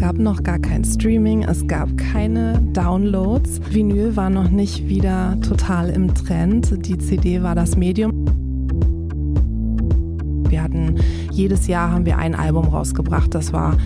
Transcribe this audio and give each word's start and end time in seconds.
gab 0.00 0.16
noch 0.16 0.42
gar 0.42 0.58
kein 0.58 0.82
Streaming, 0.82 1.42
es 1.42 1.66
gab 1.66 1.94
keine 1.98 2.58
Downloads. 2.72 3.60
Vinyl 3.70 4.16
war 4.16 4.30
noch 4.30 4.50
nicht 4.50 4.88
wieder 4.88 5.38
total 5.42 5.90
im 5.90 6.14
Trend. 6.14 6.86
Die 6.86 6.96
CD 6.96 7.42
war 7.42 7.54
das 7.54 7.76
Medium. 7.76 8.24
Wir 10.48 10.62
hatten 10.62 10.94
jedes 11.32 11.66
Jahr 11.66 11.90
haben 11.90 12.06
wir 12.06 12.16
ein 12.16 12.34
Album 12.34 12.68
rausgebracht. 12.68 13.34
Das 13.34 13.52
war 13.52 13.76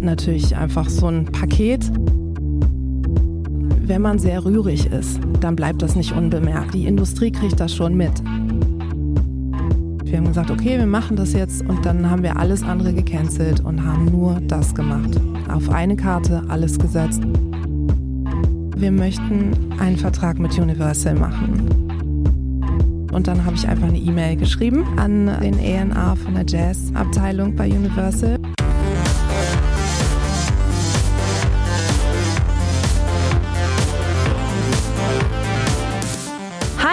natürlich 0.00 0.56
einfach 0.56 0.88
so 0.88 1.06
ein 1.06 1.26
Paket. 1.26 1.88
Wenn 3.86 4.02
man 4.02 4.18
sehr 4.18 4.44
rührig 4.44 4.86
ist, 4.86 5.20
dann 5.40 5.54
bleibt 5.54 5.80
das 5.82 5.94
nicht 5.94 6.10
unbemerkt. 6.10 6.74
Die 6.74 6.86
Industrie 6.86 7.30
kriegt 7.30 7.60
das 7.60 7.72
schon 7.72 7.94
mit. 7.94 8.20
Wir 10.12 10.18
haben 10.18 10.26
gesagt, 10.26 10.50
okay, 10.50 10.76
wir 10.76 10.84
machen 10.84 11.16
das 11.16 11.32
jetzt 11.32 11.66
und 11.66 11.86
dann 11.86 12.10
haben 12.10 12.22
wir 12.22 12.36
alles 12.36 12.62
andere 12.62 12.92
gecancelt 12.92 13.60
und 13.60 13.82
haben 13.82 14.04
nur 14.04 14.42
das 14.46 14.74
gemacht. 14.74 15.18
Auf 15.48 15.70
eine 15.70 15.96
Karte 15.96 16.42
alles 16.48 16.78
gesetzt. 16.78 17.22
Wir 18.76 18.92
möchten 18.92 19.72
einen 19.78 19.96
Vertrag 19.96 20.38
mit 20.38 20.58
Universal 20.58 21.14
machen. 21.14 21.66
Und 23.10 23.26
dann 23.26 23.42
habe 23.46 23.56
ich 23.56 23.66
einfach 23.66 23.88
eine 23.88 23.96
E-Mail 23.96 24.36
geschrieben 24.36 24.84
an 24.98 25.30
den 25.40 25.58
ENA 25.58 26.14
von 26.16 26.34
der 26.34 26.44
Jazz-Abteilung 26.46 27.56
bei 27.56 27.70
Universal. 27.70 28.38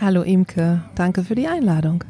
Hallo 0.00 0.22
Imke, 0.22 0.80
danke 0.94 1.24
für 1.24 1.34
die 1.34 1.48
Einladung. 1.48 2.04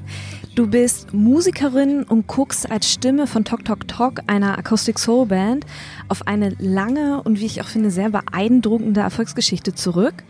Du 0.54 0.66
bist 0.66 1.14
Musikerin 1.14 2.02
und 2.02 2.26
guckst 2.26 2.70
als 2.70 2.92
Stimme 2.92 3.26
von 3.26 3.46
Tok 3.46 3.64
Tok 3.64 3.88
Tok, 3.88 4.20
einer 4.26 4.58
Acoustic 4.58 4.98
Soul 4.98 5.24
Band, 5.24 5.64
auf 6.08 6.26
eine 6.26 6.50
lange 6.58 7.22
und 7.22 7.40
wie 7.40 7.46
ich 7.46 7.62
auch 7.62 7.68
finde 7.68 7.90
sehr 7.90 8.10
beeindruckende 8.10 9.00
Erfolgsgeschichte 9.00 9.74
zurück. 9.74 10.22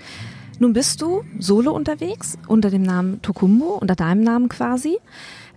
Nun 0.60 0.72
bist 0.72 1.02
du 1.02 1.24
solo 1.40 1.72
unterwegs 1.72 2.38
unter 2.46 2.70
dem 2.70 2.82
Namen 2.82 3.22
Tokumbo, 3.22 3.74
unter 3.74 3.96
deinem 3.96 4.22
Namen 4.22 4.48
quasi. 4.48 4.98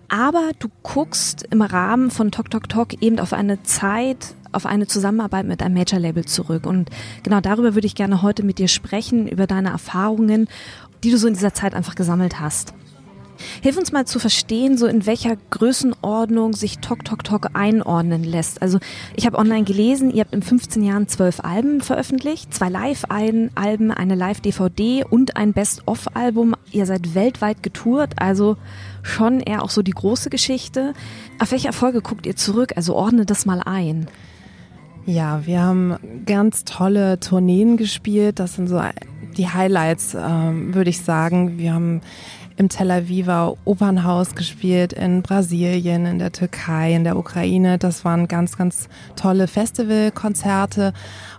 Aber 0.09 0.49
du 0.57 0.69
guckst 0.81 1.45
im 1.51 1.61
Rahmen 1.61 2.09
von 2.09 2.31
Tok 2.31 2.49
Tok 2.49 2.67
Tok 2.67 3.01
eben 3.03 3.19
auf 3.19 3.31
eine 3.31 3.61
Zeit, 3.61 4.33
auf 4.51 4.65
eine 4.65 4.87
Zusammenarbeit 4.87 5.45
mit 5.45 5.61
einem 5.61 5.75
Major-Label 5.75 6.25
zurück. 6.25 6.65
Und 6.65 6.89
genau 7.23 7.41
darüber 7.41 7.75
würde 7.75 7.87
ich 7.87 7.95
gerne 7.95 8.21
heute 8.21 8.43
mit 8.43 8.57
dir 8.57 8.67
sprechen, 8.67 9.27
über 9.27 9.47
deine 9.47 9.69
Erfahrungen 9.69 10.47
die 11.03 11.11
du 11.11 11.17
so 11.17 11.27
in 11.27 11.33
dieser 11.33 11.53
Zeit 11.53 11.73
einfach 11.73 11.95
gesammelt 11.95 12.39
hast. 12.39 12.73
Hilf 13.63 13.75
uns 13.75 13.91
mal 13.91 14.05
zu 14.05 14.19
verstehen, 14.19 14.77
so 14.77 14.85
in 14.85 15.07
welcher 15.07 15.35
Größenordnung 15.49 16.53
sich 16.53 16.77
Tok 16.77 17.03
Tok 17.03 17.23
Tok 17.23 17.49
einordnen 17.53 18.23
lässt. 18.23 18.61
Also 18.61 18.77
ich 19.15 19.25
habe 19.25 19.39
online 19.39 19.63
gelesen, 19.63 20.11
ihr 20.11 20.21
habt 20.21 20.35
in 20.35 20.43
15 20.43 20.83
Jahren 20.83 21.07
zwölf 21.07 21.39
Alben 21.39 21.81
veröffentlicht, 21.81 22.53
zwei 22.53 22.69
Live-Alben, 22.69 23.91
eine 23.91 24.13
Live-DVD 24.13 25.05
und 25.09 25.37
ein 25.37 25.53
Best-of-Album. 25.53 26.53
Ihr 26.71 26.85
seid 26.85 27.15
weltweit 27.15 27.63
getourt, 27.63 28.13
also 28.17 28.57
schon 29.01 29.39
eher 29.39 29.63
auch 29.63 29.71
so 29.71 29.81
die 29.81 29.89
große 29.89 30.29
Geschichte. 30.29 30.93
Auf 31.39 31.51
welche 31.51 31.67
Erfolge 31.67 32.01
guckt 32.01 32.27
ihr 32.27 32.35
zurück? 32.35 32.73
Also 32.75 32.93
ordne 32.93 33.25
das 33.25 33.47
mal 33.47 33.61
ein. 33.61 34.07
Ja, 35.05 35.45
wir 35.45 35.61
haben 35.61 35.95
ganz 36.25 36.63
tolle 36.63 37.19
Tourneen 37.19 37.77
gespielt. 37.77 38.39
Das 38.39 38.55
sind 38.55 38.67
so 38.67 38.81
die 39.35 39.49
Highlights, 39.49 40.13
äh, 40.13 40.19
würde 40.19 40.89
ich 40.89 41.01
sagen. 41.01 41.57
Wir 41.57 41.73
haben 41.73 42.01
im 42.57 42.69
Tel 42.69 42.91
Aviver 42.91 43.57
Opernhaus 43.65 44.35
gespielt, 44.35 44.93
in 44.93 45.23
Brasilien, 45.23 46.05
in 46.05 46.19
der 46.19 46.31
Türkei, 46.31 46.93
in 46.93 47.03
der 47.03 47.17
Ukraine. 47.17 47.79
Das 47.79 48.05
waren 48.05 48.27
ganz, 48.27 48.57
ganz 48.57 48.87
tolle 49.15 49.47
Festivalkonzerte. 49.47 50.93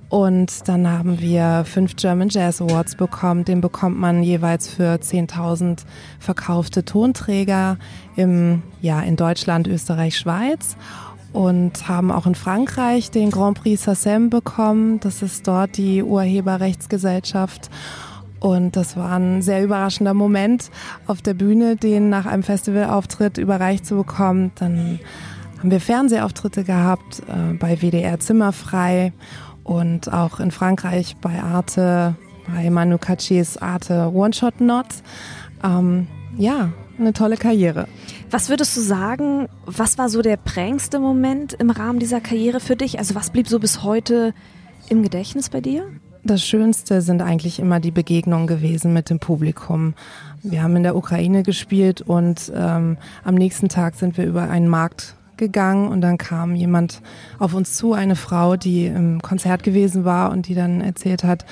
Und 0.09 0.69
dann 0.69 0.89
haben 0.91 1.21
wir 1.21 1.65
fünf 1.65 1.97
German 1.97 2.29
Jazz 2.29 2.61
Awards 2.61 2.97
bekommen. 2.97 3.45
Den 3.45 3.61
bekommt 3.61 3.99
man 3.99 4.23
jeweils 4.23 4.69
für 4.69 4.97
10.000 4.97 5.85
verkaufte 6.19 6.85
Tonträger 6.85 7.79
im, 8.17 8.63
ja, 8.81 9.01
in 9.01 9.17
Deutschland, 9.17 9.69
Österreich, 9.69 10.19
Schweiz 10.19 10.77
und 11.33 11.89
haben 11.89 12.11
auch 12.11 12.27
in 12.27 12.35
Frankreich 12.35 13.11
den 13.11 13.31
Grand 13.31 13.61
Prix 13.61 13.83
SACEM 13.85 14.31
bekommen. 14.31 15.01
Das 15.01 15.23
ist 15.23 15.49
dort 15.49 15.77
die 15.77 16.03
Urheberrechtsgesellschaft. 16.03 17.71
Und 18.41 18.75
das 18.77 18.97
war 18.97 19.19
ein 19.19 19.41
sehr 19.41 19.63
überraschender 19.63 20.15
Moment 20.15 20.71
auf 21.07 21.23
der 21.23 21.35
Bühne, 21.35 21.77
den 21.77 22.11
nach 22.11 22.27
einem 22.27 22.43
Festivalauftritt 22.43 23.39
überreicht 23.39 23.87
zu 23.87 23.95
bekommen. 23.97 24.51
Dann 24.57 24.99
haben 25.59 25.71
wir 25.71 25.81
Fernsehauftritte 25.81 26.65
gehabt 26.65 27.23
äh, 27.29 27.55
bei 27.55 27.77
WDR 27.81 28.19
Zimmerfrei 28.19 29.13
und 29.63 30.13
auch 30.13 30.41
in 30.41 30.51
Frankreich 30.51 31.17
bei 31.21 31.41
Arte, 31.41 32.17
bei 32.53 32.69
Manu 32.69 32.99
Katschis 32.99 33.59
Arte 33.59 34.11
One 34.13 34.33
Shot 34.33 34.61
Not. 34.61 34.87
Ähm, 35.63 36.09
ja, 36.37 36.73
eine 36.99 37.13
tolle 37.13 37.37
Karriere. 37.37 37.87
Was 38.33 38.49
würdest 38.49 38.75
du 38.79 38.81
sagen, 38.81 39.47
was 39.67 39.99
war 39.99 40.09
so 40.09 40.23
der 40.23 40.39
prägendste 40.39 40.99
Moment 40.99 41.53
im 41.53 41.69
Rahmen 41.69 41.99
dieser 41.99 42.23
Karriere 42.23 42.61
für 42.61 42.77
dich? 42.77 42.99
Also 42.99 43.15
was 43.15 43.29
blieb 43.29 43.47
so 43.47 43.59
bis 43.59 43.83
heute 43.83 44.33
im 44.89 45.03
Gedächtnis 45.03 45.51
bei 45.51 45.61
dir? 45.61 45.85
Das 46.25 46.43
Schönste 46.43 47.03
sind 47.03 47.21
eigentlich 47.21 47.59
immer 47.59 47.79
die 47.79 47.91
Begegnungen 47.91 48.47
gewesen 48.47 48.95
mit 48.95 49.11
dem 49.11 49.19
Publikum. 49.19 49.93
Wir 50.43 50.63
haben 50.63 50.75
in 50.77 50.83
der 50.83 50.97
Ukraine 50.97 51.43
gespielt 51.43 52.01
und 52.01 52.51
ähm, 52.57 52.97
am 53.23 53.35
nächsten 53.35 53.69
Tag 53.69 53.97
sind 53.97 54.17
wir 54.17 54.25
über 54.25 54.49
einen 54.49 54.69
Markt 54.69 55.15
gegangen 55.37 55.89
und 55.89 56.01
dann 56.01 56.19
kam 56.19 56.55
jemand 56.55 57.03
auf 57.39 57.55
uns 57.55 57.75
zu, 57.75 57.93
eine 57.93 58.17
Frau, 58.17 58.57
die 58.57 58.87
im 58.87 59.23
Konzert 59.23 59.63
gewesen 59.63 60.05
war 60.05 60.31
und 60.31 60.49
die 60.49 60.55
dann 60.55 60.81
erzählt 60.81 61.25
hat, 61.25 61.45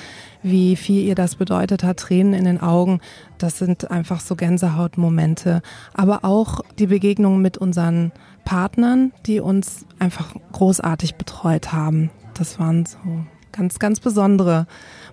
wie 0.43 0.77
viel 0.77 1.03
ihr 1.03 1.15
das 1.15 1.37
bedeutet 1.37 1.83
hat, 1.85 1.99
Tränen 1.99 2.35
in 2.35 2.45
den 2.45 2.61
Augen. 2.61 3.01
Das 3.39 3.59
sind 3.59 3.91
einfach 3.91 4.21
so 4.21 4.37
Gänsehautmomente. 4.37 5.63
Aber 5.95 6.25
auch 6.25 6.61
die 6.79 6.87
Begegnungen 6.87 7.43
mit 7.43 7.59
unseren 7.59 8.13
Partnern, 8.45 9.13
die 9.27 9.41
uns 9.41 9.87
einfach 9.99 10.35
großartig 10.53 11.17
betreut 11.17 11.73
haben. 11.73 12.11
Das 12.35 12.59
waren 12.59 12.87
so 12.87 12.99
ganz, 13.53 13.79
ganz 13.79 14.01
besondere 14.01 14.67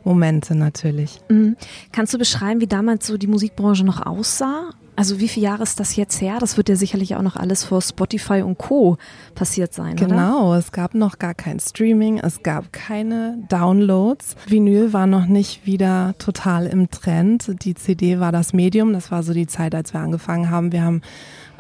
Momente 0.04 0.56
natürlich. 0.56 1.20
Mhm. 1.30 1.58
Kannst 1.92 2.14
du 2.14 2.18
beschreiben, 2.18 2.62
wie 2.62 2.68
damals 2.68 3.08
so 3.08 3.18
die 3.18 3.28
Musikbranche 3.28 3.84
noch 3.84 4.06
aussah? 4.06 4.70
Also 4.98 5.20
wie 5.20 5.28
viele 5.28 5.46
Jahre 5.46 5.62
ist 5.62 5.80
das 5.80 5.96
jetzt 5.96 6.20
her? 6.22 6.38
Das 6.40 6.58
wird 6.58 6.70
ja 6.70 6.76
sicherlich 6.76 7.16
auch 7.16 7.22
noch 7.22 7.36
alles 7.36 7.64
vor 7.64 7.84
Spotify 7.84 8.42
und 8.42 8.58
Co. 8.58 8.98
passiert 9.36 9.72
sein, 9.72 9.96
Genau, 9.96 10.50
oder? 10.50 10.58
es 10.58 10.72
gab 10.72 10.96
noch 10.96 11.20
gar 11.20 11.36
kein 11.36 11.60
Streaming, 11.60 12.18
es 12.18 12.42
gab 12.42 12.74
keine 12.74 13.38
Downloads. 13.48 14.36
Vinyl 14.48 14.94
war 14.94 15.06
noch 15.06 15.28
nicht 15.28 15.68
wieder 15.68 16.16
total 16.18 16.66
im 16.66 16.90
Trend. 16.90 17.64
Die 17.64 17.76
CD 17.76 18.20
war 18.20 18.32
das 18.32 18.54
Medium, 18.54 18.92
das 18.92 19.12
war 19.12 19.22
so 19.22 19.34
die 19.34 19.46
Zeit, 19.46 19.76
als 19.76 19.94
wir 19.94 20.00
angefangen 20.02 20.50
haben. 20.50 20.72
Wir 20.72 20.82
haben 20.82 21.04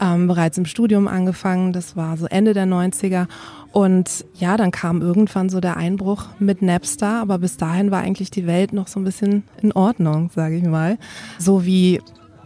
ähm, 0.01 0.25
bereits 0.27 0.57
im 0.57 0.65
Studium 0.65 1.07
angefangen, 1.07 1.73
das 1.73 1.95
war 1.95 2.17
so 2.17 2.25
Ende 2.25 2.55
der 2.55 2.65
90er. 2.65 3.27
Und 3.71 4.25
ja, 4.33 4.57
dann 4.57 4.71
kam 4.71 5.03
irgendwann 5.03 5.49
so 5.49 5.59
der 5.59 5.77
Einbruch 5.77 6.25
mit 6.39 6.63
Napster, 6.63 7.21
aber 7.21 7.37
bis 7.37 7.57
dahin 7.57 7.91
war 7.91 7.99
eigentlich 8.01 8.31
die 8.31 8.47
Welt 8.47 8.73
noch 8.73 8.87
so 8.87 8.99
ein 8.99 9.03
bisschen 9.03 9.43
in 9.61 9.71
Ordnung, 9.73 10.31
sage 10.33 10.55
ich 10.55 10.63
mal. 10.63 10.97
So 11.37 11.63
wie 11.65 12.01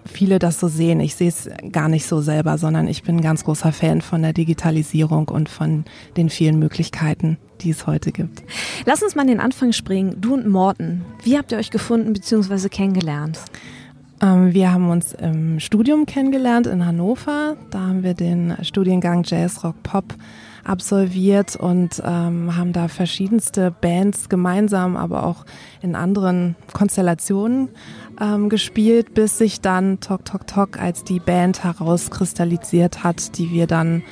viele 0.05 0.39
das 0.39 0.59
so 0.59 0.67
sehen. 0.67 0.99
Ich 0.99 1.15
sehe 1.15 1.29
es 1.29 1.49
gar 1.71 1.89
nicht 1.89 2.05
so 2.05 2.21
selber, 2.21 2.57
sondern 2.57 2.87
ich 2.87 3.03
bin 3.03 3.17
ein 3.17 3.21
ganz 3.21 3.43
großer 3.43 3.71
Fan 3.71 4.01
von 4.01 4.21
der 4.21 4.33
Digitalisierung 4.33 5.27
und 5.29 5.49
von 5.49 5.85
den 6.17 6.29
vielen 6.29 6.59
Möglichkeiten, 6.59 7.37
die 7.61 7.69
es 7.69 7.87
heute 7.87 8.11
gibt. 8.11 8.43
Lass 8.85 9.03
uns 9.03 9.15
mal 9.15 9.23
in 9.23 9.29
den 9.29 9.39
Anfang 9.39 9.73
springen. 9.73 10.17
Du 10.19 10.33
und 10.33 10.47
Morten, 10.47 11.05
wie 11.23 11.37
habt 11.37 11.51
ihr 11.51 11.57
euch 11.57 11.71
gefunden 11.71 12.13
bzw. 12.13 12.69
kennengelernt? 12.69 13.39
Ähm, 14.21 14.53
wir 14.53 14.71
haben 14.71 14.89
uns 14.89 15.13
im 15.13 15.59
Studium 15.59 16.05
kennengelernt 16.05 16.67
in 16.67 16.85
Hannover. 16.85 17.57
Da 17.71 17.79
haben 17.79 18.03
wir 18.03 18.13
den 18.13 18.55
Studiengang 18.61 19.23
Jazz, 19.25 19.63
Rock, 19.63 19.81
Pop 19.83 20.15
absolviert 20.63 21.55
und 21.55 22.01
ähm, 22.05 22.55
haben 22.55 22.73
da 22.73 22.87
verschiedenste 22.87 23.71
Bands 23.71 24.29
gemeinsam, 24.29 24.95
aber 24.95 25.25
auch 25.25 25.45
in 25.81 25.95
anderen 25.95 26.55
Konstellationen 26.73 27.69
ähm, 28.19 28.49
gespielt, 28.49 29.13
bis 29.13 29.37
sich 29.37 29.61
dann 29.61 29.99
Tok 29.99 30.25
Tok 30.25 30.47
Tok 30.47 30.79
als 30.79 31.03
die 31.03 31.19
Band 31.19 31.63
herauskristallisiert 31.63 33.03
hat, 33.03 33.37
die 33.37 33.51
wir 33.51 33.67
dann 33.67 34.03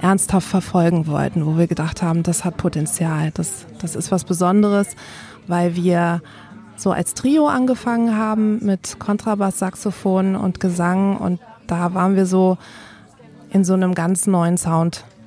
ernsthaft 0.00 0.48
verfolgen 0.48 1.06
wollten, 1.06 1.46
wo 1.46 1.56
wir 1.56 1.68
gedacht 1.68 2.02
haben, 2.02 2.24
das 2.24 2.44
hat 2.44 2.56
Potenzial, 2.56 3.30
das, 3.32 3.66
das 3.80 3.94
ist 3.94 4.10
was 4.10 4.24
Besonderes, 4.24 4.96
weil 5.46 5.76
wir 5.76 6.20
so 6.74 6.90
als 6.90 7.14
Trio 7.14 7.46
angefangen 7.46 8.16
haben 8.16 8.64
mit 8.64 8.98
Kontrabass, 8.98 9.60
Saxophon 9.60 10.34
und 10.34 10.58
Gesang 10.58 11.16
und 11.16 11.40
da 11.68 11.94
waren 11.94 12.16
wir 12.16 12.26
so 12.26 12.58
in 13.50 13.64
so 13.64 13.74
einem 13.74 13.94
ganz 13.94 14.26
neuen 14.26 14.56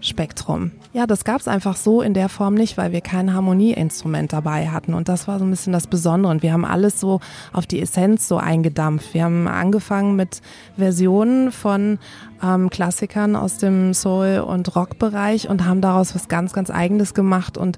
Soundspektrum. 0.06 0.72
Ja, 0.94 1.07
das 1.07 1.25
gab 1.25 1.42
es 1.42 1.48
einfach 1.48 1.75
so 1.75 2.02
in 2.02 2.13
der 2.13 2.30
Form 2.30 2.54
nicht, 2.54 2.78
weil 2.78 2.92
wir 2.92 3.02
kein 3.02 3.34
Harmonieinstrument 3.34 4.31
dabei 4.31 4.69
hatten. 4.69 4.94
Und 4.94 5.10
das 5.10 5.28
war 5.28 5.40
so 5.40 5.46
ein 5.46 5.50
bisschen 5.50 5.74
das 5.74 5.88
Besondere. 5.88 6.31
Und 6.31 6.44
wir 6.44 6.54
haben 6.54 6.66
alles 6.66 7.00
so 7.00 7.19
auf 7.52 7.66
die 7.66 7.81
Essenz 7.81 8.28
so 8.28 8.38
eingedampft. 8.38 9.13
Wir 9.13 9.24
haben 9.24 9.48
angefangen 9.48 10.16
mit 10.16 10.42
Versionen 10.78 11.52
von 11.52 11.98
ähm, 12.44 12.69
Klassikern 12.69 13.36
aus 13.36 13.57
dem 13.57 13.94
Soul- 13.94 14.40
und 14.40 14.75
Rockbereich 14.75 15.50
und 15.50 15.66
haben 15.66 15.81
daraus 15.81 16.16
was 16.16 16.28
ganz, 16.28 16.54
ganz 16.54 16.69
Eigenes 16.69 17.13
gemacht 17.13 17.57
und 17.57 17.78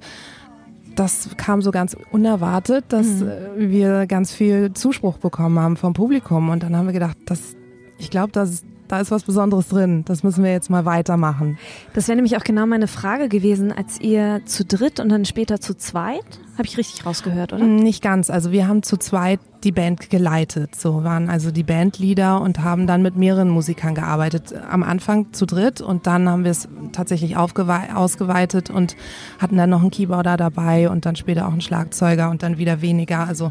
das 0.96 1.30
kam 1.38 1.62
so 1.62 1.70
ganz 1.70 1.96
unerwartet, 2.12 2.86
dass 2.90 3.06
mhm. 3.06 3.30
wir 3.56 4.08
ganz 4.08 4.32
viel 4.34 4.74
Zuspruch 4.74 5.20
bekommen 5.20 5.60
haben 5.60 5.78
vom 5.78 5.94
Publikum. 5.94 6.50
Und 6.50 6.64
dann 6.64 6.76
haben 6.76 6.88
wir 6.88 6.94
gedacht, 6.94 7.18
das, 7.28 7.56
ich 8.00 8.10
glaube, 8.10 8.32
das 8.32 8.64
da 8.88 9.00
ist 9.00 9.12
was 9.12 9.24
Besonderes 9.24 9.70
drin. 9.70 10.04
Das 10.06 10.24
müssen 10.24 10.44
wir 10.44 10.52
jetzt 10.52 10.70
mal 10.70 10.86
weitermachen. 10.86 11.58
Das 11.94 12.08
wäre 12.08 12.16
nämlich 12.16 12.38
auch 12.38 12.44
genau 12.44 12.66
meine 12.66 12.88
Frage 12.88 13.30
gewesen, 13.30 13.72
als 13.72 14.00
ihr 14.00 14.42
zu 14.46 14.66
dritt 14.66 15.00
und 15.00 15.10
dann 15.10 15.26
später 15.26 15.60
zu 15.60 15.76
zweit, 15.76 16.40
habe 16.58 16.68
ich 16.68 16.78
richtig 16.78 17.06
rausgehört, 17.06 17.54
oder? 17.54 17.64
Nicht 17.64 18.02
ganz. 18.02 18.30
Also 18.30 18.52
wir 18.52 18.68
haben 18.68 18.82
zu 18.84 18.98
zweit 18.98 19.40
die 19.64 19.72
Band 19.72 20.10
geleitet. 20.10 20.76
So 20.76 21.04
waren 21.04 21.30
also 21.30 21.52
die 21.52 21.64
Bandleader 21.64 22.42
und 22.42 22.60
haben 22.60 22.88
dann 22.88 23.02
mit 23.02 23.16
mehreren 23.16 23.50
Musikern 23.50 23.96
gearbeitet. 23.96 24.54
Am 24.70 24.84
Anfang 24.84 25.34
zu 25.34 25.46
dritt 25.46 25.82
und 25.82 26.08
dann 26.08 26.30
haben 26.30 26.44
wir 26.44 26.52
es 26.52 26.68
tatsächlich 26.94 27.38
ausgeweitet 27.38 28.70
und 28.70 28.96
hatten 29.40 29.58
dann 29.58 29.70
noch 29.70 29.82
einen 29.82 29.92
Keyboarder 29.92 30.38
dabei 30.38 30.90
und 30.90 31.06
dann 31.06 31.16
später 31.16 31.48
auch 31.48 31.52
einen 31.52 31.62
Schlagzeuger 31.62 32.30
und 32.30 32.44
dann 32.44 32.58
wieder 32.58 32.82
weniger. 32.82 33.28
Also 33.28 33.50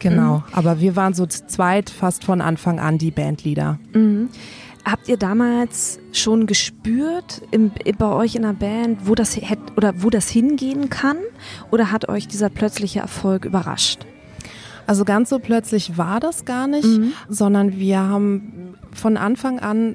Genau, 0.00 0.38
mhm. 0.38 0.42
aber 0.52 0.80
wir 0.80 0.96
waren 0.96 1.14
so 1.14 1.26
zu 1.26 1.46
zweit 1.46 1.90
fast 1.90 2.24
von 2.24 2.40
Anfang 2.40 2.80
an 2.80 2.98
die 2.98 3.10
Bandleader. 3.10 3.78
Mhm. 3.92 4.30
Habt 4.84 5.08
ihr 5.08 5.18
damals 5.18 6.00
schon 6.12 6.46
gespürt 6.46 7.42
im, 7.50 7.70
bei 7.98 8.06
euch 8.06 8.34
in 8.34 8.42
der 8.42 8.54
Band, 8.54 9.06
wo 9.06 9.14
das 9.14 9.38
oder 9.76 10.02
wo 10.02 10.10
das 10.10 10.28
hingehen 10.30 10.88
kann? 10.88 11.18
Oder 11.70 11.92
hat 11.92 12.08
euch 12.08 12.26
dieser 12.26 12.48
plötzliche 12.48 13.00
Erfolg 13.00 13.44
überrascht? 13.44 14.06
Also 14.86 15.04
ganz 15.04 15.28
so 15.28 15.38
plötzlich 15.38 15.98
war 15.98 16.18
das 16.18 16.46
gar 16.46 16.66
nicht, 16.66 16.84
mhm. 16.84 17.12
sondern 17.28 17.78
wir 17.78 18.00
haben 18.00 18.74
von 18.92 19.16
Anfang 19.16 19.60
an 19.60 19.94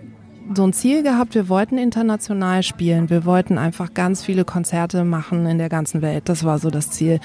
so 0.54 0.64
ein 0.64 0.74
Ziel 0.74 1.04
gehabt, 1.04 1.36
wir 1.36 1.50
wollten 1.50 1.78
international 1.78 2.62
spielen. 2.64 3.10
Wir 3.10 3.26
wollten 3.26 3.58
einfach 3.58 3.94
ganz 3.94 4.24
viele 4.24 4.46
Konzerte 4.46 5.04
machen 5.04 5.46
in 5.46 5.58
der 5.58 5.70
ganzen 5.70 6.02
Welt. 6.02 6.30
Das 6.30 6.44
war 6.44 6.60
so 6.60 6.70
das 6.70 6.92
Ziel. 6.92 7.20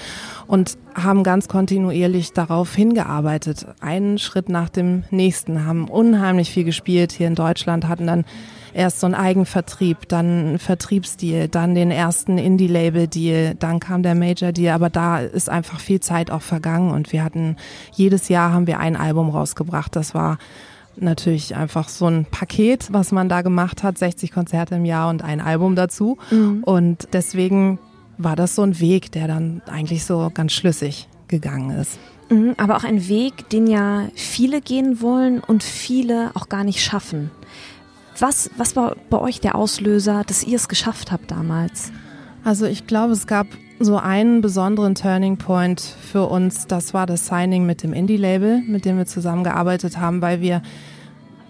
Und 0.47 0.77
haben 0.95 1.23
ganz 1.23 1.47
kontinuierlich 1.47 2.33
darauf 2.33 2.73
hingearbeitet. 2.73 3.67
Einen 3.79 4.17
Schritt 4.17 4.49
nach 4.49 4.69
dem 4.69 5.03
nächsten, 5.11 5.65
haben 5.65 5.87
unheimlich 5.87 6.51
viel 6.51 6.63
gespielt 6.63 7.11
hier 7.11 7.27
in 7.27 7.35
Deutschland, 7.35 7.87
hatten 7.87 8.07
dann 8.07 8.25
erst 8.73 8.99
so 8.99 9.05
einen 9.05 9.15
Eigenvertrieb, 9.15 10.07
dann 10.07 10.25
einen 10.25 10.59
Vertriebsdeal, 10.59 11.47
dann 11.47 11.75
den 11.75 11.91
ersten 11.91 12.37
Indie-Label-Deal, 12.37 13.55
dann 13.55 13.79
kam 13.79 14.03
der 14.03 14.15
Major-Deal, 14.15 14.73
aber 14.73 14.89
da 14.89 15.19
ist 15.19 15.49
einfach 15.49 15.79
viel 15.79 15.99
Zeit 15.99 16.31
auch 16.31 16.41
vergangen 16.41 16.91
und 16.91 17.11
wir 17.11 17.23
hatten, 17.23 17.57
jedes 17.93 18.29
Jahr 18.29 18.53
haben 18.53 18.67
wir 18.67 18.79
ein 18.79 18.95
Album 18.95 19.29
rausgebracht. 19.29 19.95
Das 19.95 20.13
war 20.13 20.37
natürlich 21.01 21.55
einfach 21.55 21.89
so 21.89 22.07
ein 22.07 22.25
Paket, 22.25 22.87
was 22.91 23.11
man 23.11 23.29
da 23.29 23.41
gemacht 23.41 23.83
hat, 23.83 23.97
60 23.97 24.31
Konzerte 24.31 24.75
im 24.75 24.85
Jahr 24.85 25.09
und 25.09 25.23
ein 25.23 25.41
Album 25.41 25.75
dazu. 25.75 26.17
Mhm. 26.29 26.63
Und 26.63 27.07
deswegen 27.13 27.79
war 28.17 28.35
das 28.35 28.55
so 28.55 28.61
ein 28.63 28.79
Weg, 28.79 29.11
der 29.11 29.27
dann 29.27 29.61
eigentlich 29.65 30.05
so 30.05 30.31
ganz 30.33 30.53
schlüssig 30.53 31.07
gegangen 31.27 31.71
ist. 31.71 31.97
Mhm, 32.29 32.55
aber 32.57 32.77
auch 32.77 32.83
ein 32.83 33.07
Weg, 33.07 33.49
den 33.49 33.67
ja 33.67 34.07
viele 34.15 34.61
gehen 34.61 35.01
wollen 35.01 35.39
und 35.39 35.63
viele 35.63 36.31
auch 36.33 36.49
gar 36.49 36.63
nicht 36.63 36.81
schaffen. 36.81 37.31
Was, 38.19 38.51
was 38.57 38.75
war 38.75 38.95
bei 39.09 39.17
euch 39.17 39.41
der 39.41 39.55
Auslöser, 39.55 40.23
dass 40.25 40.43
ihr 40.43 40.55
es 40.55 40.69
geschafft 40.69 41.11
habt 41.11 41.31
damals? 41.31 41.91
Also 42.43 42.65
ich 42.65 42.87
glaube, 42.87 43.13
es 43.13 43.27
gab 43.27 43.47
so 43.79 43.97
einen 43.97 44.41
besonderen 44.41 44.95
Turning 44.95 45.37
Point 45.37 45.81
für 45.81 46.27
uns. 46.27 46.67
Das 46.67 46.93
war 46.93 47.05
das 47.05 47.27
Signing 47.27 47.65
mit 47.65 47.83
dem 47.83 47.93
Indie-Label, 47.93 48.61
mit 48.61 48.85
dem 48.85 48.97
wir 48.97 49.05
zusammengearbeitet 49.05 49.97
haben, 49.97 50.21
weil 50.21 50.41
wir 50.41 50.61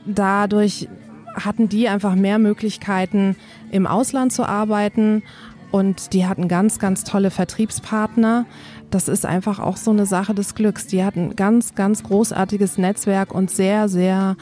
dadurch 0.05 0.87
hatten 1.33 1.69
die 1.69 1.87
einfach 1.87 2.15
mehr 2.15 2.39
Möglichkeiten, 2.39 3.35
im 3.71 3.87
Ausland 3.87 4.33
zu 4.33 4.45
arbeiten 4.45 5.23
und 5.71 6.13
die 6.13 6.25
hatten 6.25 6.47
ganz, 6.47 6.79
ganz 6.79 7.03
tolle 7.03 7.31
Vertriebspartner. 7.31 8.45
Das 8.89 9.07
ist 9.07 9.25
einfach 9.25 9.59
auch 9.59 9.77
so 9.77 9.91
eine 9.91 10.05
Sache 10.05 10.33
des 10.35 10.53
Glücks. 10.53 10.87
Die 10.87 11.03
hatten 11.03 11.35
ganz, 11.37 11.75
ganz 11.75 12.03
großartiges 12.03 12.77
Netzwerk 12.77 13.33
und 13.33 13.49
sehr, 13.49 13.87
sehr 13.87 14.35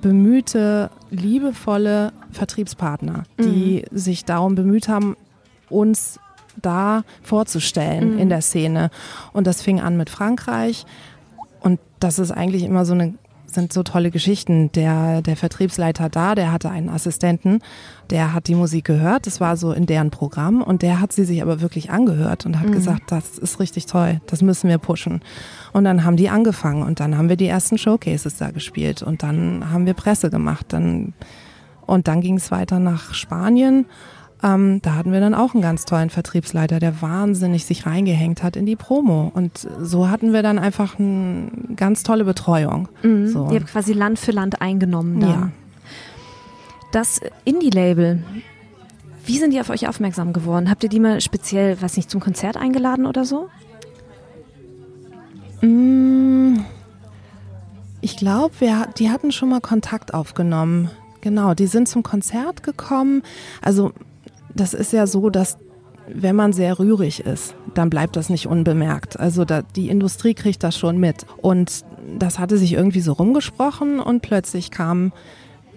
bemühte, 0.00 0.90
liebevolle 1.10 2.12
Vertriebspartner, 2.30 3.24
die 3.40 3.84
mhm. 3.90 3.98
sich 3.98 4.24
darum 4.24 4.54
bemüht 4.54 4.88
haben, 4.88 5.16
uns 5.68 6.20
da 6.62 7.02
vorzustellen 7.22 8.14
mhm. 8.14 8.18
in 8.20 8.28
der 8.28 8.42
Szene. 8.42 8.90
Und 9.32 9.48
das 9.48 9.62
fing 9.62 9.80
an 9.80 9.96
mit 9.96 10.08
Frankreich. 10.08 10.86
Und 11.60 11.80
das 11.98 12.20
ist 12.20 12.30
eigentlich 12.30 12.62
immer 12.62 12.84
so 12.84 12.94
eine 12.94 13.14
sind 13.56 13.72
so 13.72 13.82
tolle 13.82 14.12
Geschichten. 14.12 14.70
Der, 14.72 15.20
der 15.22 15.36
Vertriebsleiter 15.36 16.08
da, 16.08 16.36
der 16.36 16.52
hatte 16.52 16.70
einen 16.70 16.88
Assistenten, 16.88 17.58
der 18.10 18.32
hat 18.32 18.46
die 18.46 18.54
Musik 18.54 18.84
gehört, 18.84 19.26
das 19.26 19.40
war 19.40 19.56
so 19.56 19.72
in 19.72 19.86
deren 19.86 20.10
Programm 20.10 20.62
und 20.62 20.82
der 20.82 21.00
hat 21.00 21.12
sie 21.12 21.24
sich 21.24 21.42
aber 21.42 21.60
wirklich 21.60 21.90
angehört 21.90 22.46
und 22.46 22.60
hat 22.60 22.68
mhm. 22.68 22.72
gesagt, 22.72 23.10
das 23.10 23.38
ist 23.38 23.58
richtig 23.58 23.86
toll, 23.86 24.20
das 24.28 24.42
müssen 24.42 24.68
wir 24.68 24.78
pushen. 24.78 25.22
Und 25.72 25.82
dann 25.82 26.04
haben 26.04 26.16
die 26.16 26.28
angefangen 26.28 26.84
und 26.84 27.00
dann 27.00 27.18
haben 27.18 27.28
wir 27.28 27.36
die 27.36 27.48
ersten 27.48 27.78
Showcases 27.78 28.36
da 28.36 28.52
gespielt 28.52 29.02
und 29.02 29.24
dann 29.24 29.72
haben 29.72 29.86
wir 29.86 29.94
Presse 29.94 30.30
gemacht. 30.30 30.66
Dann, 30.68 31.14
und 31.86 32.06
dann 32.06 32.20
ging 32.20 32.36
es 32.36 32.52
weiter 32.52 32.78
nach 32.78 33.12
Spanien 33.14 33.86
ähm, 34.42 34.82
da 34.82 34.94
hatten 34.94 35.12
wir 35.12 35.20
dann 35.20 35.34
auch 35.34 35.54
einen 35.54 35.62
ganz 35.62 35.86
tollen 35.86 36.10
Vertriebsleiter, 36.10 36.78
der 36.78 37.00
wahnsinnig 37.00 37.64
sich 37.64 37.86
reingehängt 37.86 38.42
hat 38.42 38.56
in 38.56 38.66
die 38.66 38.76
Promo. 38.76 39.30
Und 39.34 39.66
so 39.80 40.10
hatten 40.10 40.32
wir 40.32 40.42
dann 40.42 40.58
einfach 40.58 40.98
eine 40.98 41.48
ganz 41.74 42.02
tolle 42.02 42.24
Betreuung. 42.24 42.88
Mhm. 43.02 43.28
So. 43.28 43.48
Ihr 43.50 43.60
habt 43.60 43.68
quasi 43.68 43.92
Land 43.92 44.18
für 44.18 44.32
Land 44.32 44.60
eingenommen. 44.60 45.20
Dann. 45.20 45.30
Ja. 45.30 45.50
Das 46.92 47.20
Indie-Label, 47.44 48.22
wie 49.24 49.38
sind 49.38 49.52
die 49.52 49.60
auf 49.60 49.70
euch 49.70 49.88
aufmerksam 49.88 50.32
geworden? 50.32 50.70
Habt 50.70 50.84
ihr 50.84 50.90
die 50.90 51.00
mal 51.00 51.20
speziell, 51.20 51.80
weiß 51.80 51.96
nicht, 51.96 52.10
zum 52.10 52.20
Konzert 52.20 52.56
eingeladen 52.56 53.06
oder 53.06 53.24
so? 53.24 53.48
Mm, 55.62 56.58
ich 58.02 58.18
glaube, 58.18 58.54
die 58.98 59.10
hatten 59.10 59.32
schon 59.32 59.48
mal 59.48 59.60
Kontakt 59.60 60.12
aufgenommen. 60.12 60.90
Genau, 61.22 61.54
die 61.54 61.66
sind 61.66 61.88
zum 61.88 62.02
Konzert 62.02 62.62
gekommen. 62.62 63.22
Also 63.62 63.92
das 64.56 64.74
ist 64.74 64.92
ja 64.92 65.06
so, 65.06 65.30
dass 65.30 65.58
wenn 66.08 66.36
man 66.36 66.52
sehr 66.52 66.78
rührig 66.78 67.20
ist, 67.20 67.54
dann 67.74 67.90
bleibt 67.90 68.16
das 68.16 68.30
nicht 68.30 68.46
unbemerkt. 68.46 69.18
Also 69.18 69.44
da, 69.44 69.62
die 69.62 69.88
Industrie 69.88 70.34
kriegt 70.34 70.62
das 70.62 70.78
schon 70.78 70.98
mit. 70.98 71.26
Und 71.38 71.84
das 72.18 72.38
hatte 72.38 72.58
sich 72.58 72.72
irgendwie 72.74 73.00
so 73.00 73.12
rumgesprochen 73.12 74.00
und 74.00 74.22
plötzlich 74.22 74.70
kam 74.70 75.12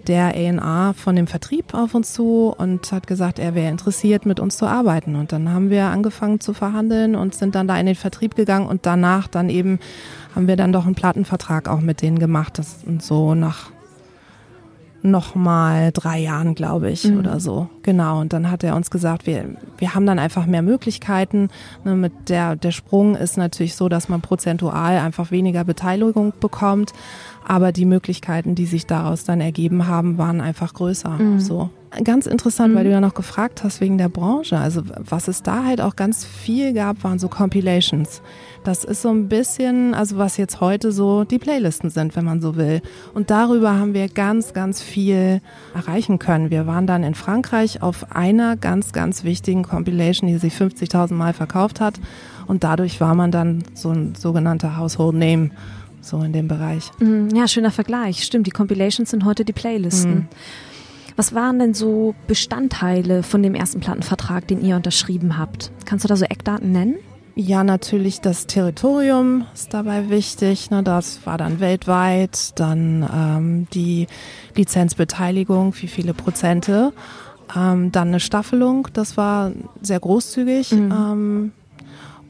der 0.06 0.34
A&A 0.34 0.94
von 0.94 1.14
dem 1.14 1.26
Vertrieb 1.26 1.74
auf 1.74 1.94
uns 1.94 2.14
zu 2.14 2.54
und 2.56 2.90
hat 2.90 3.06
gesagt, 3.06 3.38
er 3.38 3.54
wäre 3.54 3.70
interessiert, 3.70 4.24
mit 4.24 4.40
uns 4.40 4.56
zu 4.56 4.66
arbeiten. 4.66 5.14
Und 5.14 5.32
dann 5.32 5.52
haben 5.52 5.68
wir 5.68 5.86
angefangen 5.86 6.40
zu 6.40 6.54
verhandeln 6.54 7.16
und 7.16 7.34
sind 7.34 7.54
dann 7.54 7.68
da 7.68 7.78
in 7.78 7.86
den 7.86 7.96
Vertrieb 7.96 8.34
gegangen 8.34 8.66
und 8.66 8.86
danach 8.86 9.28
dann 9.28 9.50
eben 9.50 9.78
haben 10.34 10.46
wir 10.46 10.56
dann 10.56 10.72
doch 10.72 10.86
einen 10.86 10.94
Plattenvertrag 10.94 11.68
auch 11.68 11.80
mit 11.80 12.02
denen 12.02 12.18
gemacht. 12.18 12.58
Das 12.58 12.78
und 12.86 13.02
so 13.02 13.34
nach 13.34 13.72
nochmal 15.02 15.90
drei 15.92 16.18
Jahren, 16.18 16.54
glaube 16.54 16.90
ich, 16.90 17.04
mhm. 17.04 17.18
oder 17.18 17.40
so. 17.40 17.68
Genau. 17.82 18.20
Und 18.20 18.32
dann 18.32 18.50
hat 18.50 18.62
er 18.64 18.76
uns 18.76 18.90
gesagt, 18.90 19.26
wir, 19.26 19.56
wir 19.78 19.94
haben 19.94 20.06
dann 20.06 20.18
einfach 20.18 20.46
mehr 20.46 20.62
Möglichkeiten. 20.62 21.48
Ne, 21.84 21.94
mit 21.96 22.12
der, 22.28 22.56
der 22.56 22.70
Sprung 22.70 23.14
ist 23.14 23.36
natürlich 23.36 23.74
so, 23.74 23.88
dass 23.88 24.08
man 24.08 24.20
prozentual 24.20 24.98
einfach 24.98 25.30
weniger 25.30 25.64
Beteiligung 25.64 26.32
bekommt. 26.40 26.92
Aber 27.50 27.72
die 27.72 27.84
Möglichkeiten, 27.84 28.54
die 28.54 28.64
sich 28.64 28.86
daraus 28.86 29.24
dann 29.24 29.40
ergeben 29.40 29.88
haben, 29.88 30.18
waren 30.18 30.40
einfach 30.40 30.72
größer. 30.72 31.10
Mhm. 31.10 31.40
So. 31.40 31.68
ganz 32.04 32.26
interessant, 32.26 32.72
mhm. 32.72 32.78
weil 32.78 32.84
du 32.84 32.90
ja 32.92 33.00
noch 33.00 33.14
gefragt 33.14 33.64
hast 33.64 33.80
wegen 33.80 33.98
der 33.98 34.08
Branche. 34.08 34.56
Also 34.56 34.82
was 34.96 35.26
es 35.26 35.42
da 35.42 35.64
halt 35.64 35.80
auch 35.80 35.96
ganz 35.96 36.24
viel 36.24 36.72
gab, 36.74 37.02
waren 37.02 37.18
so 37.18 37.26
Compilations. 37.26 38.22
Das 38.62 38.84
ist 38.84 39.02
so 39.02 39.08
ein 39.08 39.28
bisschen, 39.28 39.94
also 39.94 40.16
was 40.16 40.36
jetzt 40.36 40.60
heute 40.60 40.92
so 40.92 41.24
die 41.24 41.40
Playlisten 41.40 41.90
sind, 41.90 42.14
wenn 42.14 42.24
man 42.24 42.40
so 42.40 42.54
will. 42.54 42.82
Und 43.14 43.30
darüber 43.30 43.74
haben 43.74 43.94
wir 43.94 44.06
ganz, 44.06 44.52
ganz 44.52 44.80
viel 44.80 45.40
erreichen 45.74 46.20
können. 46.20 46.52
Wir 46.52 46.68
waren 46.68 46.86
dann 46.86 47.02
in 47.02 47.16
Frankreich 47.16 47.82
auf 47.82 48.14
einer 48.14 48.56
ganz, 48.56 48.92
ganz 48.92 49.24
wichtigen 49.24 49.64
Compilation, 49.64 50.28
die 50.28 50.38
sich 50.38 50.54
50.000 50.54 51.14
Mal 51.14 51.32
verkauft 51.32 51.80
hat. 51.80 51.98
Und 52.46 52.62
dadurch 52.62 53.00
war 53.00 53.16
man 53.16 53.32
dann 53.32 53.64
so 53.74 53.90
ein 53.90 54.14
sogenannter 54.14 54.76
Household 54.76 55.16
Name 55.16 55.50
so 56.00 56.22
in 56.22 56.32
dem 56.32 56.48
Bereich. 56.48 56.90
Mhm, 56.98 57.30
ja, 57.34 57.48
schöner 57.48 57.70
Vergleich. 57.70 58.24
Stimmt, 58.24 58.46
die 58.46 58.50
Compilations 58.50 59.10
sind 59.10 59.24
heute 59.24 59.44
die 59.44 59.52
Playlisten. 59.52 60.14
Mhm. 60.14 60.28
Was 61.16 61.34
waren 61.34 61.58
denn 61.58 61.74
so 61.74 62.14
Bestandteile 62.26 63.22
von 63.22 63.42
dem 63.42 63.54
ersten 63.54 63.80
Plattenvertrag, 63.80 64.46
den 64.46 64.64
ihr 64.64 64.76
unterschrieben 64.76 65.36
habt? 65.36 65.70
Kannst 65.84 66.04
du 66.04 66.08
da 66.08 66.16
so 66.16 66.24
Eckdaten 66.24 66.72
nennen? 66.72 66.96
Ja, 67.34 67.64
natürlich 67.64 68.20
das 68.20 68.46
Territorium 68.46 69.46
ist 69.54 69.72
dabei 69.72 70.10
wichtig. 70.10 70.70
Ne? 70.70 70.82
Das 70.82 71.26
war 71.26 71.38
dann 71.38 71.60
weltweit. 71.60 72.58
Dann 72.58 73.08
ähm, 73.14 73.66
die 73.72 74.06
Lizenzbeteiligung, 74.54 75.74
wie 75.80 75.88
viele 75.88 76.14
Prozente. 76.14 76.92
Ähm, 77.56 77.92
dann 77.92 78.08
eine 78.08 78.20
Staffelung, 78.20 78.88
das 78.92 79.16
war 79.16 79.52
sehr 79.82 80.00
großzügig. 80.00 80.72
Mhm. 80.72 80.92
Ähm, 80.92 81.52